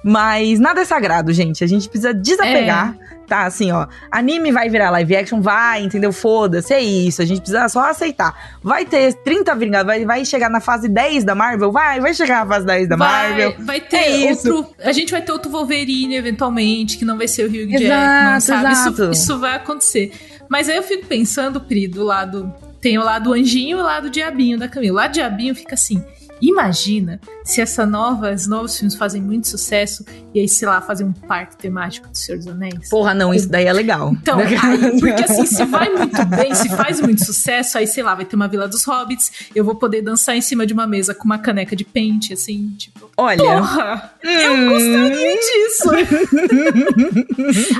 Mas 0.03 0.59
nada 0.59 0.81
é 0.81 0.85
sagrado, 0.85 1.33
gente. 1.33 1.63
A 1.63 1.67
gente 1.67 1.89
precisa 1.89 2.13
desapegar, 2.13 2.95
tá? 3.27 3.45
Assim, 3.45 3.71
ó. 3.71 3.87
Anime 4.11 4.51
vai 4.51 4.69
virar 4.69 4.89
live 4.91 5.15
action, 5.17 5.41
vai, 5.41 5.83
entendeu? 5.83 6.13
Foda-se, 6.13 6.73
é 6.73 6.79
isso. 6.81 7.21
A 7.21 7.25
gente 7.25 7.39
precisa 7.41 7.67
só 7.67 7.89
aceitar. 7.89 8.57
Vai 8.63 8.85
ter 8.85 9.13
30 9.13 9.53
Vingadores, 9.55 10.05
vai, 10.05 10.05
vai 10.19 10.25
chegar 10.25 10.49
na 10.49 10.61
fase 10.61 10.87
10 10.87 11.23
da 11.23 11.35
Marvel? 11.35 11.71
Vai, 11.71 11.99
vai 11.99 12.13
chegar 12.13 12.45
na 12.45 12.53
fase 12.53 12.65
10 12.65 12.87
da 12.87 12.95
Marvel. 12.95 13.53
Vai, 13.57 13.65
vai 13.65 13.81
ter 13.81 13.97
É 13.97 14.31
isso. 14.31 14.55
outro. 14.55 14.75
A 14.81 14.91
gente 14.91 15.11
vai 15.11 15.21
ter 15.21 15.31
outro 15.31 15.51
Wolverine 15.51 16.15
eventualmente, 16.15 16.97
que 16.97 17.03
não 17.03 17.17
vai 17.17 17.27
ser 17.27 17.43
o 17.43 17.47
Hugh 17.47 17.69
Jackman, 17.71 18.39
sabe? 18.39 18.71
exato. 18.71 19.03
Isso, 19.03 19.11
isso 19.11 19.39
vai 19.39 19.55
acontecer. 19.55 20.11
Mas 20.47 20.69
aí 20.69 20.77
eu 20.77 20.83
fico 20.83 21.05
pensando, 21.07 21.59
Pri, 21.59 21.87
do 21.87 22.03
lado. 22.03 22.53
Tem 22.79 22.97
o 22.97 23.03
lado 23.03 23.33
anjinho 23.33 23.79
e 23.79 23.81
o 23.81 23.83
lado 23.83 24.09
diabinho 24.09 24.57
da 24.57 24.67
Camila. 24.67 24.93
O 24.93 24.95
lado 24.97 25.11
diabinho 25.13 25.53
fica 25.55 25.73
assim. 25.73 26.01
Imagina 26.41 27.19
se 27.43 27.61
essa 27.61 27.85
nova, 27.85 28.33
os 28.33 28.47
novos 28.47 28.77
filmes 28.77 28.95
fazem 28.95 29.21
muito 29.21 29.47
sucesso 29.47 30.05
e 30.33 30.39
aí, 30.39 30.47
sei 30.47 30.67
lá, 30.67 30.81
fazem 30.81 31.07
um 31.07 31.13
parque 31.13 31.57
temático 31.57 32.07
do 32.09 32.17
Senhor 32.17 32.37
dos 32.37 32.47
Anéis. 32.47 32.89
Porra, 32.89 33.13
não, 33.13 33.33
isso 33.33 33.49
daí 33.49 33.65
é 33.65 33.73
legal. 33.73 34.11
Então, 34.11 34.37
aí, 34.39 34.99
porque 34.99 35.23
assim, 35.23 35.45
se 35.45 35.65
vai 35.65 35.89
muito 35.89 36.23
bem, 36.25 36.53
se 36.53 36.69
faz 36.69 37.01
muito 37.01 37.25
sucesso, 37.25 37.77
aí, 37.77 37.87
sei 37.87 38.03
lá, 38.03 38.13
vai 38.15 38.25
ter 38.25 38.35
uma 38.35 38.47
Vila 38.47 38.67
dos 38.67 38.83
Hobbits, 38.83 39.47
eu 39.55 39.63
vou 39.63 39.75
poder 39.75 40.01
dançar 40.01 40.35
em 40.35 40.41
cima 40.41 40.65
de 40.65 40.73
uma 40.73 40.85
mesa 40.85 41.13
com 41.13 41.25
uma 41.25 41.39
caneca 41.39 41.75
de 41.75 41.83
pente, 41.83 42.33
assim, 42.33 42.73
tipo. 42.77 43.09
Olha. 43.17 43.37
Porra! 43.37 44.13
Eu 44.23 44.53
hum, 44.53 44.69
gostaria 44.69 45.35
disso! 45.35 45.89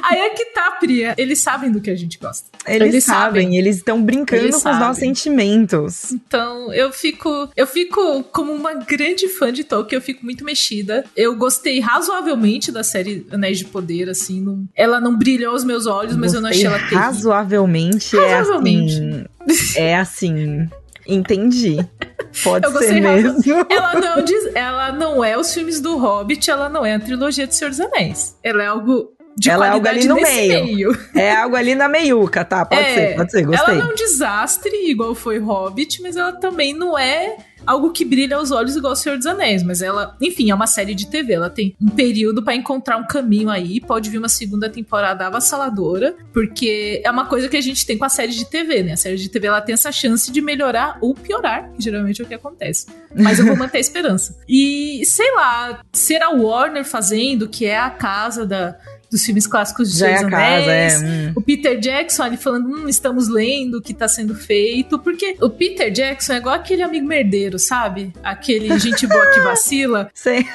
aí 0.04 0.20
é 0.20 0.30
que 0.32 0.46
tá, 0.46 0.72
Priya. 0.72 1.13
Eles 1.17 1.39
sabem 1.39 1.72
do 1.72 1.80
que 1.80 1.89
a 1.89 1.96
gente 1.96 2.17
gosta. 2.17 2.48
Eles, 2.65 3.04
sabem, 3.04 3.58
eles 3.58 3.78
estão 3.78 4.02
brincando 4.02 4.43
Eles 4.43 4.56
com 4.56 4.70
os 4.70 4.80
nossos 4.80 4.98
sabem. 4.98 5.15
sentimentos. 5.15 6.12
Então, 6.12 6.74
eu 6.74 6.91
fico. 6.91 7.50
Eu 7.56 7.67
fico 7.67 8.24
como 8.48 8.54
uma 8.54 8.74
grande 8.74 9.28
fã 9.28 9.52
de 9.52 9.66
Tolkien, 9.66 9.98
eu 9.98 10.02
fico 10.02 10.24
muito 10.24 10.46
mexida. 10.46 11.04
Eu 11.16 11.36
gostei 11.36 11.82
razoavelmente 11.82 12.72
da 12.72 12.82
série 12.82 13.28
Anéis 13.30 13.58
de 13.58 13.66
Poder, 13.66 14.10
assim. 14.10 14.42
Não, 14.42 14.64
ela 14.74 15.02
não 15.02 15.18
brilhou 15.18 15.52
aos 15.52 15.66
meus 15.66 15.86
olhos, 15.86 16.16
mas 16.16 16.34
eu 16.34 16.40
não 16.40 16.50
achei 16.50 16.66
ela 16.66 16.78
terrível. 16.80 17.00
Razoavelmente, 17.00 18.16
Razoavelmente. 18.16 18.96
é 18.96 19.46
assim. 19.50 19.78
É 19.78 19.98
assim. 19.98 20.70
Entendi. 21.06 21.78
Pode 22.44 22.66
Eu 22.66 22.72
ser 22.72 22.78
gostei 22.78 23.02
mesmo. 23.02 23.40
Ela 23.70 23.94
não, 23.96 24.24
diz, 24.24 24.52
ela 24.54 24.92
não 24.92 25.24
é 25.24 25.38
os 25.38 25.52
filmes 25.54 25.80
do 25.80 25.98
Hobbit, 25.98 26.52
ela 26.52 26.70
não 26.70 26.86
é 26.86 26.94
a 26.94 27.00
trilogia 27.00 27.48
do 27.48 27.54
Senhor 27.54 27.70
dos 27.72 27.80
Anéis. 27.80 28.38
Ela 28.44 28.62
é 28.64 28.68
algo 28.68 29.17
de 29.38 29.50
Ela 29.52 29.67
é 29.67 29.69
algo 29.69 29.88
ali 29.88 30.08
no 30.08 30.15
nesse 30.15 30.47
meio. 30.47 30.97
É 31.13 31.32
algo 31.36 31.56
ali 31.56 31.76
na 31.76 31.88
meiuca, 31.88 32.43
tá? 32.43 32.65
Pode 32.65 32.82
É, 32.82 32.93
ser, 33.10 33.15
pode 33.15 33.32
ser, 33.32 33.43
Ela 33.43 33.47
gostei. 33.56 33.76
não 33.76 33.82
é 33.89 33.91
um 33.91 33.95
desastre, 33.95 34.89
igual 34.89 35.13
foi 35.13 35.38
Hobbit, 35.38 36.02
mas 36.02 36.15
ela 36.17 36.34
também 36.34 36.73
não 36.73 36.97
é 36.97 37.38
algo 37.65 37.91
que 37.91 38.04
brilha 38.06 38.38
aos 38.38 38.50
olhos 38.52 38.76
igual 38.76 38.93
o 38.93 38.95
Senhor 38.95 39.17
dos 39.17 39.28
Anéis. 39.28 39.62
Mas 39.62 39.82
ela, 39.82 40.15
enfim, 40.21 40.50
é 40.50 40.56
uma 40.56 40.65
série 40.67 40.95
de 40.95 41.06
TV. 41.08 41.34
Ela 41.34 41.50
tem 41.50 41.76
um 41.82 41.89
período 41.89 42.41
pra 42.43 42.56
encontrar 42.56 42.97
um 42.97 43.06
caminho 43.06 43.50
aí. 43.50 43.80
Pode 43.82 44.10
vir 44.10 44.17
uma 44.17 44.30
segunda 44.30 44.69
temporada 44.69 45.28
avassaladora, 45.28 46.15
porque 46.34 47.02
é 47.04 47.12
uma 47.12 47.26
coisa 47.26 47.47
que 47.50 47.58
a 47.58 47.62
gente 47.62 47.86
tem 47.86 47.97
com 47.97 48.06
a 48.06 48.10
série 48.10 48.32
de 48.32 48.45
TV, 48.45 48.84
né? 48.84 48.93
A 48.93 48.97
série 48.97 49.17
de 49.17 49.30
TV 49.30 49.47
ela 49.47 49.62
tem 49.62 49.73
essa 49.73 49.91
chance 49.91 50.32
de 50.32 50.41
melhorar 50.41 50.97
ou 51.02 51.13
piorar, 51.13 51.71
que 51.73 51.84
geralmente 51.84 52.21
é 52.21 52.26
o 52.26 52.28
que 52.28 52.34
acontece. 52.34 52.88
Mas 53.15 53.38
eu 53.39 53.45
vou 53.45 53.56
manter 53.56 53.78
a 53.78 53.82
esperança. 53.82 54.38
E 54.47 55.02
sei 55.06 55.32
lá, 55.36 55.82
ser 55.93 56.21
a 56.23 56.30
Warner 56.30 56.86
fazendo, 56.86 57.47
que 57.47 57.65
é 57.65 57.78
a 57.78 57.89
casa 57.89 58.45
da. 58.45 58.76
Dos 59.10 59.24
filmes 59.24 59.48
clássicos 59.48 59.91
de 59.91 60.00
Já 60.00 60.10
é 60.10 60.17
Senhor 60.17 60.34
a 60.34 60.38
dos 60.38 60.39
casa, 60.39 60.72
é. 60.72 60.88
Anéis, 60.88 61.02
hum. 61.02 61.34
o 61.36 61.41
Peter 61.41 61.80
Jackson 61.80 62.24
ali 62.24 62.38
falando, 62.38 62.67
hum, 62.67 62.89
estamos 62.89 63.28
lendo 63.28 63.78
o 63.78 63.82
que 63.82 63.93
tá 63.93 64.08
sendo 64.08 64.36
feito, 64.36 65.00
porque 65.00 65.38
o 65.41 65.50
Peter 65.50 65.91
Jackson 65.91 66.34
é 66.34 66.38
igual 66.38 66.56
aquele 66.56 66.84
amigo 66.84 67.08
merdeiro, 67.08 67.58
sabe? 67.58 68.13
Aquele 68.24 68.78
gente 68.80 69.08
boa 69.08 69.26
que 69.32 69.39
vacila. 69.39 70.10
Sei. 70.13 70.46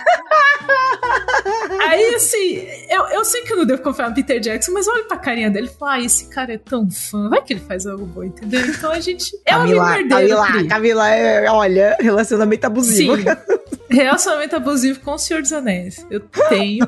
Aí, 1.88 2.14
assim, 2.14 2.66
eu, 2.88 3.06
eu 3.08 3.24
sei 3.24 3.42
que 3.42 3.52
eu 3.52 3.56
não 3.56 3.64
devo 3.64 3.82
confiar 3.82 4.08
no 4.08 4.14
Peter 4.14 4.40
Jackson, 4.40 4.72
mas 4.72 4.86
eu 4.86 4.94
olho 4.94 5.04
pra 5.04 5.16
carinha 5.16 5.50
dele 5.50 5.66
e 5.66 5.78
falo, 5.78 5.92
ah, 5.92 6.00
esse 6.00 6.28
cara 6.28 6.54
é 6.54 6.58
tão 6.58 6.90
fã, 6.90 7.28
vai 7.28 7.42
que 7.42 7.52
ele 7.52 7.60
faz 7.60 7.86
algo 7.86 8.06
bom, 8.06 8.22
entendeu? 8.22 8.60
Então 8.66 8.90
a 8.90 9.00
gente. 9.00 9.32
É 9.44 9.56
um 9.56 9.62
amigo 9.62 9.78
Camila, 9.80 9.96
merdeiro. 9.96 10.36
Camila, 10.36 10.58
Pri. 10.58 10.68
Camila, 10.68 11.08
é, 11.10 11.50
olha, 11.50 11.96
relacionamento 12.00 12.66
abusivo. 12.66 13.16
Sim. 13.16 13.24
Relacionamento 13.90 14.56
abusivo 14.56 15.00
com 15.00 15.12
o 15.12 15.18
Senhor 15.18 15.42
dos 15.42 15.52
Anéis. 15.52 16.04
Eu 16.10 16.20
tenho. 16.48 16.86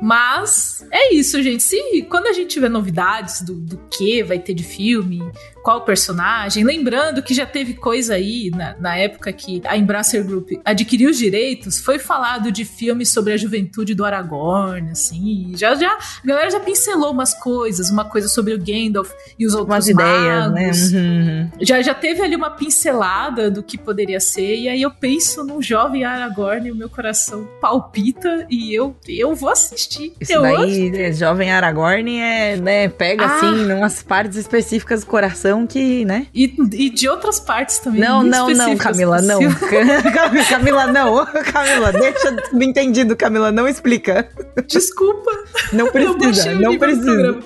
Mas 0.00 0.84
é 0.90 1.14
isso, 1.14 1.42
gente. 1.42 1.62
Se 1.62 2.02
quando 2.08 2.26
a 2.26 2.32
gente 2.32 2.48
tiver 2.48 2.68
novidades 2.68 3.42
do, 3.42 3.54
do 3.54 3.76
que 3.90 4.22
vai 4.22 4.38
ter 4.38 4.54
de 4.54 4.64
filme, 4.64 5.22
qual 5.62 5.82
personagem, 5.82 6.64
lembrando 6.64 7.22
que 7.22 7.34
já 7.34 7.44
teve 7.44 7.74
coisa 7.74 8.14
aí 8.14 8.50
na, 8.50 8.76
na 8.78 8.96
época 8.96 9.32
que 9.32 9.60
a 9.64 9.76
Embracer 9.76 10.24
Group 10.24 10.50
adquiriu 10.64 11.10
os 11.10 11.18
direitos, 11.18 11.78
foi 11.78 11.98
falado 11.98 12.50
de 12.50 12.64
filmes 12.64 13.10
sobre 13.10 13.32
a 13.32 13.36
juventude 13.36 13.94
do 13.94 14.04
Aragorn, 14.04 14.90
assim. 14.90 15.52
Já, 15.54 15.74
já, 15.74 15.92
a 15.92 16.26
galera 16.26 16.50
já 16.50 16.60
pincelou 16.60 17.12
umas 17.12 17.34
coisas, 17.34 17.90
uma 17.90 18.04
coisa 18.04 18.28
sobre 18.28 18.54
o 18.54 18.58
Gandalf 18.58 19.10
e 19.38 19.46
os 19.46 19.54
outros 19.54 19.70
Umas 19.70 19.88
ideias, 19.88 20.52
né? 20.52 20.70
Uhum. 20.98 21.50
Já, 21.60 21.82
já 21.82 21.94
teve 21.94 22.22
ali 22.22 22.34
uma 22.34 22.50
pincelada 22.50 23.50
do 23.50 23.62
que 23.62 23.76
poderia 23.76 24.20
ser, 24.20 24.56
e 24.56 24.68
aí 24.68 24.82
eu 24.82 24.90
penso 24.90 25.44
num 25.44 25.60
jovem 25.60 26.04
Aragorn 26.04 26.68
e 26.68 26.72
o 26.72 26.74
meu 26.74 26.88
coração 26.88 27.48
palpita 27.60 28.46
e 28.50 28.74
eu, 28.74 28.96
eu 29.06 29.34
vou 29.34 29.50
assistir. 29.50 29.89
Isso 30.20 30.32
eu 30.32 30.42
daí, 30.42 30.92
é, 30.94 31.12
jovem 31.12 31.50
Aragorn, 31.50 32.18
é, 32.18 32.56
né, 32.56 32.88
pega 32.88 33.24
Ah. 33.24 33.36
assim, 33.36 33.72
umas 33.72 34.02
partes 34.02 34.36
específicas 34.36 35.00
do 35.00 35.06
coração 35.06 35.66
que, 35.66 36.04
né? 36.04 36.26
E, 36.34 36.54
e 36.72 36.90
de 36.90 37.08
outras 37.08 37.40
partes 37.40 37.78
também. 37.78 38.00
Não, 38.00 38.22
não, 38.22 38.48
não, 38.50 38.76
Camila, 38.76 39.20
não. 39.20 39.40
Camila, 40.48 40.86
não. 40.86 41.26
Camila, 41.26 41.92
deixa 41.92 42.36
entendido, 42.54 43.16
Camila, 43.16 43.50
não 43.50 43.66
explica. 43.66 44.28
Desculpa. 44.66 45.30
Não 45.72 45.88
precisa, 45.88 46.54
não 46.54 46.78
precisa. 46.78 47.38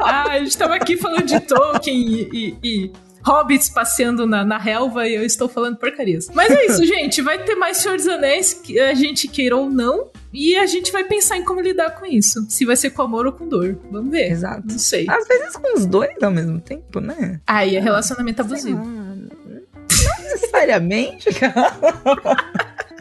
Ah, 0.00 0.32
a 0.32 0.38
gente 0.38 0.56
tava 0.56 0.74
aqui 0.74 0.96
falando 0.96 1.24
de 1.24 1.40
Tolkien 1.40 1.96
e, 1.96 2.28
e- 2.32 2.56
e 2.62 2.92
hobbits 3.24 3.68
passeando 3.68 4.24
na, 4.26 4.44
na 4.44 4.56
relva 4.58 5.08
e 5.08 5.14
eu 5.16 5.24
estou 5.24 5.48
falando 5.48 5.76
porcarias. 5.76 6.28
Mas 6.32 6.50
é 6.50 6.66
isso, 6.66 6.84
gente. 6.86 7.20
Vai 7.22 7.38
ter 7.42 7.54
mais 7.56 7.78
Senhor 7.78 7.96
dos 7.96 8.06
Anéis, 8.06 8.54
que 8.54 8.78
a 8.78 8.94
gente 8.94 9.26
queira 9.28 9.56
ou 9.56 9.68
não. 9.68 10.06
E 10.36 10.54
a 10.56 10.66
gente 10.66 10.92
vai 10.92 11.02
pensar 11.04 11.38
em 11.38 11.44
como 11.44 11.60
lidar 11.60 11.92
com 11.92 12.04
isso. 12.04 12.44
Se 12.50 12.66
vai 12.66 12.76
ser 12.76 12.90
com 12.90 13.02
amor 13.02 13.26
ou 13.26 13.32
com 13.32 13.48
dor. 13.48 13.78
Vamos 13.90 14.10
ver. 14.10 14.30
Exato. 14.30 14.66
Não 14.68 14.78
sei. 14.78 15.06
Às 15.08 15.26
vezes 15.26 15.56
com 15.56 15.76
os 15.76 15.86
dois 15.86 16.22
ao 16.22 16.30
mesmo 16.30 16.60
tempo, 16.60 17.00
né? 17.00 17.40
Aí 17.46 17.74
é 17.74 17.80
relacionamento 17.80 18.42
abusivo. 18.42 18.84
Não 18.84 19.16
necessariamente. 20.22 21.28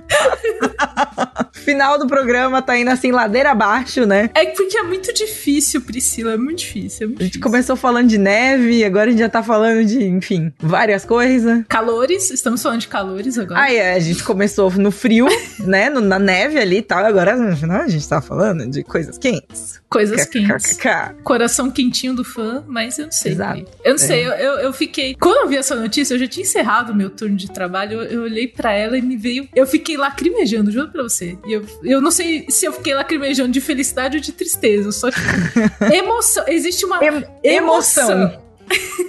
Final 1.54 1.98
do 1.98 2.06
programa 2.08 2.62
tá 2.62 2.78
indo 2.78 2.92
assim, 2.92 3.12
ladeira 3.12 3.52
abaixo, 3.52 4.06
né? 4.06 4.30
É 4.36 4.46
porque 4.46 4.78
é 4.78 4.84
muito 4.84 5.12
difícil, 5.14 5.82
Priscila. 5.82 6.34
É 6.34 6.38
muito 6.38 6.60
difícil. 6.60 7.06
É 7.06 7.08
muito 7.08 7.20
A 7.22 7.24
gente 7.24 7.32
difícil. 7.34 7.42
começou 7.52 7.76
falando 7.76 8.08
de 8.08 8.18
neve, 8.18 8.84
agora 8.84 9.08
a 9.08 9.12
gente 9.12 9.20
já 9.20 9.30
tá 9.30 9.42
falando 9.42 9.84
de, 9.86 10.04
enfim, 10.06 10.54
várias 10.60 11.06
coisas. 11.06 11.64
Calores, 11.68 12.30
estamos 12.30 12.62
falando 12.62 12.82
de 12.82 12.88
calores 12.88 13.38
agora. 13.38 13.60
Aí 13.62 13.80
a 13.80 14.00
gente 14.00 14.24
começou 14.24 14.70
no 14.72 14.92
frio, 14.92 15.28
né? 15.66 15.90
no- 15.90 16.02
na 16.02 16.20
neve 16.20 16.60
ali 16.60 16.78
e 16.78 16.82
tal. 16.84 17.04
Agora 17.04 17.36
no 17.36 17.56
final 17.58 17.82
a 17.82 17.88
gente 17.88 18.08
tá 18.08 18.22
falando 18.22 18.68
de 18.70 18.84
coisas 18.84 19.18
quentes. 19.18 19.82
Coisas 19.96 20.26
quentes. 20.26 20.78
Coração 21.24 21.72
quentinho 21.72 22.14
do 22.14 22.24
fã, 22.26 22.64
mas 22.68 23.00
eu 23.00 23.06
não 23.06 23.12
sei. 23.14 23.32
Exato. 23.32 23.66
Eu 23.82 23.92
não 23.92 23.98
sei, 23.98 24.28
eu, 24.28 24.32
eu, 24.34 24.54
eu 24.60 24.74
fiquei. 24.74 25.16
Quando 25.16 25.38
eu 25.38 25.48
vi 25.48 25.56
essa 25.56 25.74
notícia, 25.74 26.16
eu 26.16 26.20
já 26.20 26.28
tinha 26.28 26.44
encerrado 26.44 26.92
o 26.92 26.96
meu 26.96 27.10
turno 27.10 27.38
de 27.38 27.50
trabalho. 27.50 28.02
Eu, 28.02 28.04
eu 28.04 28.22
olhei 28.24 28.46
pra 28.46 28.74
ela 28.74 28.98
e 28.98 29.02
me 29.02 29.16
veio. 29.16 29.48
Eu 29.56 29.66
fiquei 29.66 29.96
lacrimejando, 29.96 30.70
juro 30.70 30.90
pra 30.90 31.02
você. 31.02 31.38
E 31.46 31.54
eu, 31.54 31.66
eu 31.82 32.02
não 32.02 32.12
sei 32.12 32.46
se 32.50 32.66
eu 32.66 32.74
fiquei 32.74 32.94
lacrimejando 32.94 33.52
de 33.54 33.62
felicidade 33.62 34.18
ou 34.18 34.22
de 34.22 34.34
tristeza. 34.34 34.92
Só, 34.92 35.10
tipo, 35.10 35.24
emoção. 35.94 36.44
Existe 36.48 36.86
uma 36.86 36.98
Em- 37.02 37.24
emoção. 37.42 38.12
emoção. 38.12 38.42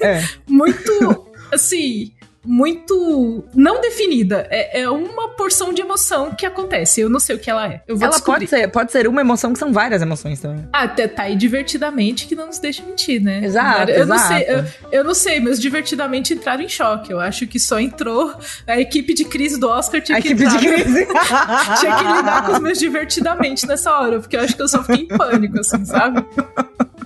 É. 0.01 0.23
muito, 0.49 1.27
assim, 1.53 2.13
muito 2.47 3.45
não 3.55 3.81
definida. 3.81 4.47
É, 4.51 4.83
é 4.83 4.91
uma 4.91 5.29
porção 5.31 5.73
de 5.73 5.81
emoção 5.83 6.31
que 6.33 6.47
acontece. 6.47 7.01
Eu 7.01 7.09
não 7.11 7.21
sei 7.21 7.37
o 7.37 7.39
que 7.39 7.51
ela 7.51 7.67
é. 7.67 7.83
Eu 7.87 7.97
vou 7.97 8.05
Ela 8.07 8.15
descobrir. 8.17 8.47
pode 8.47 8.51
ser, 8.63 8.69
pode 8.69 8.93
ser 8.93 9.07
uma 9.09 9.21
emoção 9.21 9.53
que 9.53 9.59
são 9.59 9.73
várias 9.73 10.01
emoções 10.03 10.41
também. 10.41 10.67
Ah, 10.73 10.83
Até 10.85 11.09
tá 11.09 11.25
aí 11.25 11.37
divertidamente 11.37 12.27
que 12.27 12.35
não 12.35 12.47
nos 12.47 12.59
deixa 12.59 12.83
mentir, 12.85 13.21
né? 13.23 13.45
Exato, 13.45 13.91
eu 13.91 14.07
Não 14.07 14.17
exato. 14.17 14.35
sei, 14.35 14.47
eu, 14.49 14.65
eu 14.93 15.05
não 15.05 15.15
sei, 15.15 15.41
meus 15.41 15.61
divertidamente 15.61 16.33
entraram 16.33 16.63
em 16.63 16.69
choque. 16.69 17.13
Eu 17.13 17.21
acho 17.21 17.47
que 17.47 17.59
só 17.59 17.79
entrou 17.81 18.35
a 18.67 18.81
equipe 18.81 19.13
de 19.15 19.25
crise 19.25 19.59
do 19.59 19.69
Oscar 19.69 20.01
tinha 20.01 20.19
A 20.19 20.21
que 20.23 20.29
equipe 20.29 20.49
de 20.49 20.57
entrar- 20.57 20.73
crise. 20.83 21.07
Tinha 21.81 21.97
que 21.97 22.05
lidar 22.05 22.47
com 22.47 22.53
os 22.53 22.61
meus 22.61 22.79
divertidamente 22.79 23.67
nessa 23.67 23.93
hora, 23.99 24.21
porque 24.21 24.37
eu 24.37 24.41
acho 24.41 24.55
que 24.57 24.63
eu 24.63 24.69
só 24.69 24.83
fiquei 24.83 25.05
em 25.05 25.09
pânico, 25.09 25.59
assim, 25.61 25.85
sabe? 25.85 26.25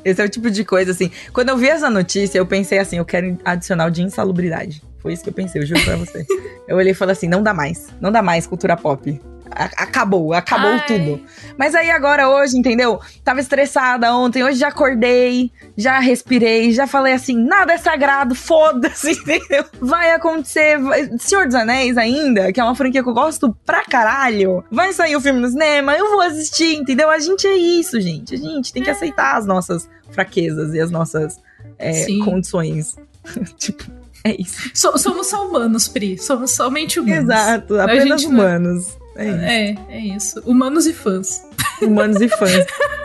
Esse 0.05 0.21
é 0.23 0.25
o 0.25 0.29
tipo 0.29 0.51
de 0.51 0.65
coisa, 0.65 0.93
assim. 0.93 1.11
Quando 1.33 1.51
eu 1.51 1.57
vi 1.57 1.69
essa 1.69 1.91
notícia, 1.91 2.39
eu 2.39 2.47
pensei 2.47 2.79
assim, 2.79 2.97
eu 2.99 3.05
quero 3.05 3.39
adicional 3.45 3.91
de 3.91 4.03
insalubridade. 4.03 4.83
Foi 5.01 5.13
isso 5.13 5.23
que 5.23 5.31
eu 5.31 5.35
pensei, 5.35 5.63
eu 5.63 5.67
juro 5.67 5.83
pra 5.85 5.97
você. 5.97 6.27
eu 6.69 6.77
olhei 6.77 6.93
e 6.93 6.95
falei 6.95 7.13
assim, 7.13 7.29
não 7.29 7.43
dá 7.43 7.55
mais. 7.55 7.89
Não 8.01 8.13
dá 8.13 8.23
mais 8.23 8.47
cultura 8.47 8.77
pop. 8.77 9.21
A- 9.53 9.65
acabou, 9.83 10.33
acabou 10.33 10.71
Ai. 10.71 10.87
tudo. 10.87 11.21
Mas 11.59 11.75
aí 11.75 11.91
agora, 11.91 12.29
hoje, 12.29 12.57
entendeu? 12.57 13.01
Tava 13.25 13.41
estressada 13.41 14.15
ontem, 14.15 14.45
hoje 14.45 14.61
já 14.61 14.69
acordei, 14.69 15.51
já 15.77 15.99
respirei, 15.99 16.71
já 16.71 16.87
falei 16.87 17.15
assim, 17.15 17.35
nada 17.37 17.73
é 17.73 17.77
sagrado, 17.79 18.33
foda-se, 18.37 19.11
entendeu? 19.19 19.65
Vai 19.81 20.13
acontecer. 20.13 20.79
vai- 20.79 21.11
Senhor 21.19 21.47
dos 21.47 21.57
Anéis 21.57 21.99
ainda, 21.99 22.53
que 22.53 22.61
é 22.61 22.63
uma 22.65 22.77
franquia 22.77 23.03
que 23.03 23.09
eu 23.09 23.15
gosto 23.15 23.53
pra 23.67 23.83
caralho. 23.85 24.63
Vai 24.71 24.93
sair 24.93 25.17
o 25.17 25.21
filme 25.21 25.41
no 25.41 25.49
cinema, 25.49 25.97
eu 25.97 26.11
vou 26.11 26.21
assistir, 26.21 26.77
entendeu? 26.77 27.11
A 27.11 27.19
gente 27.19 27.45
é 27.47 27.57
isso, 27.57 28.01
gente. 28.01 28.35
A 28.37 28.39
gente 28.39 28.73
tem 28.73 28.85
que 28.85 28.91
aceitar 28.91 29.37
as 29.37 29.47
nossas 29.47 29.89
fraquezas 30.13 30.75
e 30.75 30.81
as 30.81 30.93
nossas 30.93 31.41
é, 31.77 32.07
condições. 32.25 32.95
tipo, 33.59 33.83
é 34.25 34.41
isso. 34.41 34.71
So- 34.75 34.97
somos 34.99 35.27
só 35.29 35.47
humanos, 35.49 35.89
Pri. 35.89 36.19
Somos 36.19 36.51
somente 36.53 36.99
humanos. 37.01 37.25
Exato, 37.25 37.81
apenas 37.81 38.21
gente 38.23 38.33
não- 38.33 38.41
humanos. 38.45 38.87
É 39.17 39.27
isso. 39.27 39.37
É, 39.45 39.77
é 39.89 40.01
isso. 40.01 40.41
Humanos 40.47 40.87
e 40.87 40.93
fãs. 40.93 41.43
Humanos 41.83 42.21
e 42.21 42.29
fãs. 42.29 42.65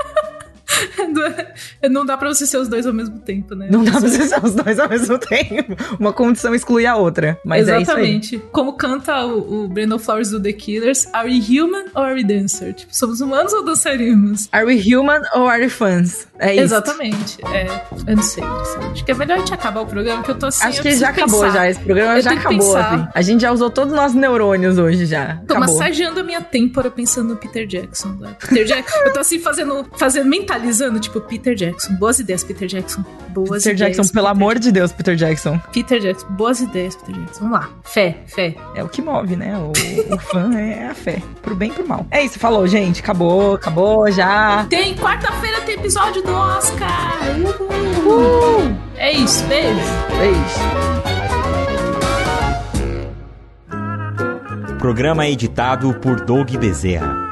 não 1.90 2.06
dá 2.06 2.18
pra 2.18 2.28
você 2.30 2.46
ser 2.46 2.58
os 2.58 2.68
dois 2.68 2.86
ao 2.86 2.94
mesmo 2.94 3.20
tempo, 3.20 3.56
né? 3.56 3.68
Não 3.70 3.84
dá 3.84 3.92
pra 3.92 4.02
você 4.02 4.24
ser 4.28 4.44
os 4.44 4.54
dois 4.56 4.80
ao 4.80 4.90
mesmo 4.90 5.18
tempo. 5.20 5.76
Uma 6.00 6.14
condição 6.14 6.54
exclui 6.54 6.86
a 6.86 6.96
outra. 6.96 7.40
Mas 7.46 7.68
Exatamente. 7.68 8.36
é 8.36 8.38
isso 8.38 8.48
Como 8.52 8.74
canta 8.74 9.26
o, 9.26 9.66
o 9.66 9.68
Brandon 9.68 10.00
Flowers 10.00 10.30
do 10.32 10.40
The 10.42 10.54
Killers, 10.54 11.08
are 11.14 11.30
we 11.30 11.40
human 11.40 11.86
or 11.96 12.04
are 12.06 12.16
we 12.16 12.24
dancer? 12.24 12.74
Tipo, 12.74 12.96
somos 12.96 13.22
humanos 13.22 13.54
ou 13.54 13.64
dançaremos? 13.64 14.48
Are 14.52 14.66
we 14.66 14.76
human 14.80 15.22
or 15.34 15.50
are 15.50 15.62
we 15.64 15.70
fans? 15.70 16.28
É 16.40 16.54
isso. 16.54 16.64
Exatamente. 16.64 17.38
É, 17.46 17.66
eu 18.08 18.16
não 18.16 18.24
sei, 18.24 18.44
Acho 18.92 19.06
que 19.06 19.12
é 19.12 19.16
melhor 19.16 19.36
a 19.36 19.40
gente 19.40 19.54
acabar 19.54 19.82
o 19.82 19.86
programa, 19.86 20.24
que 20.24 20.32
eu 20.32 20.36
tô 20.38 20.48
assim. 20.48 20.66
Acho 20.66 20.82
que 20.82 20.96
já 20.96 21.10
acabou 21.10 21.42
pensar. 21.42 21.54
já. 21.54 21.70
Esse 21.70 21.80
programa 21.80 22.18
Eu 22.18 22.22
já 22.22 22.32
acabou, 22.34 22.78
assim. 22.78 23.08
A 23.14 23.22
gente 23.22 23.42
já 23.42 23.52
usou 23.52 23.70
todos 23.70 23.94
os 23.94 23.98
nossos 24.00 24.16
neurônios 24.16 24.78
hoje 24.78 25.06
já. 25.06 25.38
Tô 25.48 25.54
acabou. 25.56 25.76
massageando 25.76 26.20
a 26.20 26.24
minha 26.24 26.42
têmpora 26.42 26.90
pensando 26.92 27.30
no 27.30 27.36
Peter 27.38 27.66
Jackson. 27.66 28.10
né? 28.20 28.36
Peter 28.40 28.66
Jackson. 28.66 28.98
eu 29.00 29.14
tô 29.14 29.20
assim 29.20 29.40
fazendo, 29.40 29.86
fazendo, 29.98 30.28
mentalizando, 30.66 31.00
tipo, 31.00 31.22
Peter 31.22 31.56
Jackson. 31.56 31.94
Boas 31.96 32.20
ideias, 32.20 32.44
Peter 32.44 32.68
Jackson. 32.68 33.04
Boas 33.30 33.64
Peter 33.64 33.76
ideias. 33.76 33.98
Jackson, 33.98 34.14
pelo 34.14 34.28
Peter 34.28 34.38
amor 34.42 34.60
de 34.60 34.72
Deus, 34.72 34.92
Peter 34.92 35.16
Jackson. 35.16 35.60
Peter 35.72 36.00
Jackson. 36.00 36.28
Boas 36.30 36.60
ideias, 36.60 36.96
Peter 36.96 37.16
Jackson. 37.16 37.40
Vamos 37.42 37.60
lá. 37.60 37.70
Fé, 37.84 38.18
fé. 38.26 38.56
É 38.76 38.84
o 38.84 38.90
que 38.90 39.02
move, 39.02 39.36
né? 39.36 39.56
O, 39.58 39.72
o 40.14 40.20
fã 40.20 40.54
é 40.58 40.88
a 40.88 40.96
fé. 40.96 41.22
Pro 41.42 41.56
bem 41.56 41.70
e 41.70 41.74
pro 41.74 41.88
mal. 41.88 42.06
É 42.10 42.24
isso, 42.24 42.40
falou, 42.40 42.68
gente. 42.68 43.02
Acabou, 43.02 43.56
acabou 43.56 44.12
já. 44.12 44.66
Tem 44.70 44.96
quarta-feira 44.96 45.62
tem 45.62 45.76
episódio 45.76 46.24
do 46.24 46.32
Oscar. 46.34 47.20
Uhul. 47.38 48.76
É 48.98 49.12
isso, 49.12 49.44
beijo. 49.46 49.80
Beijo. 50.18 50.96
Programa 54.80 55.28
editado 55.28 55.94
por 55.96 56.22
Doug 56.22 56.52
Bezerra. 56.58 57.25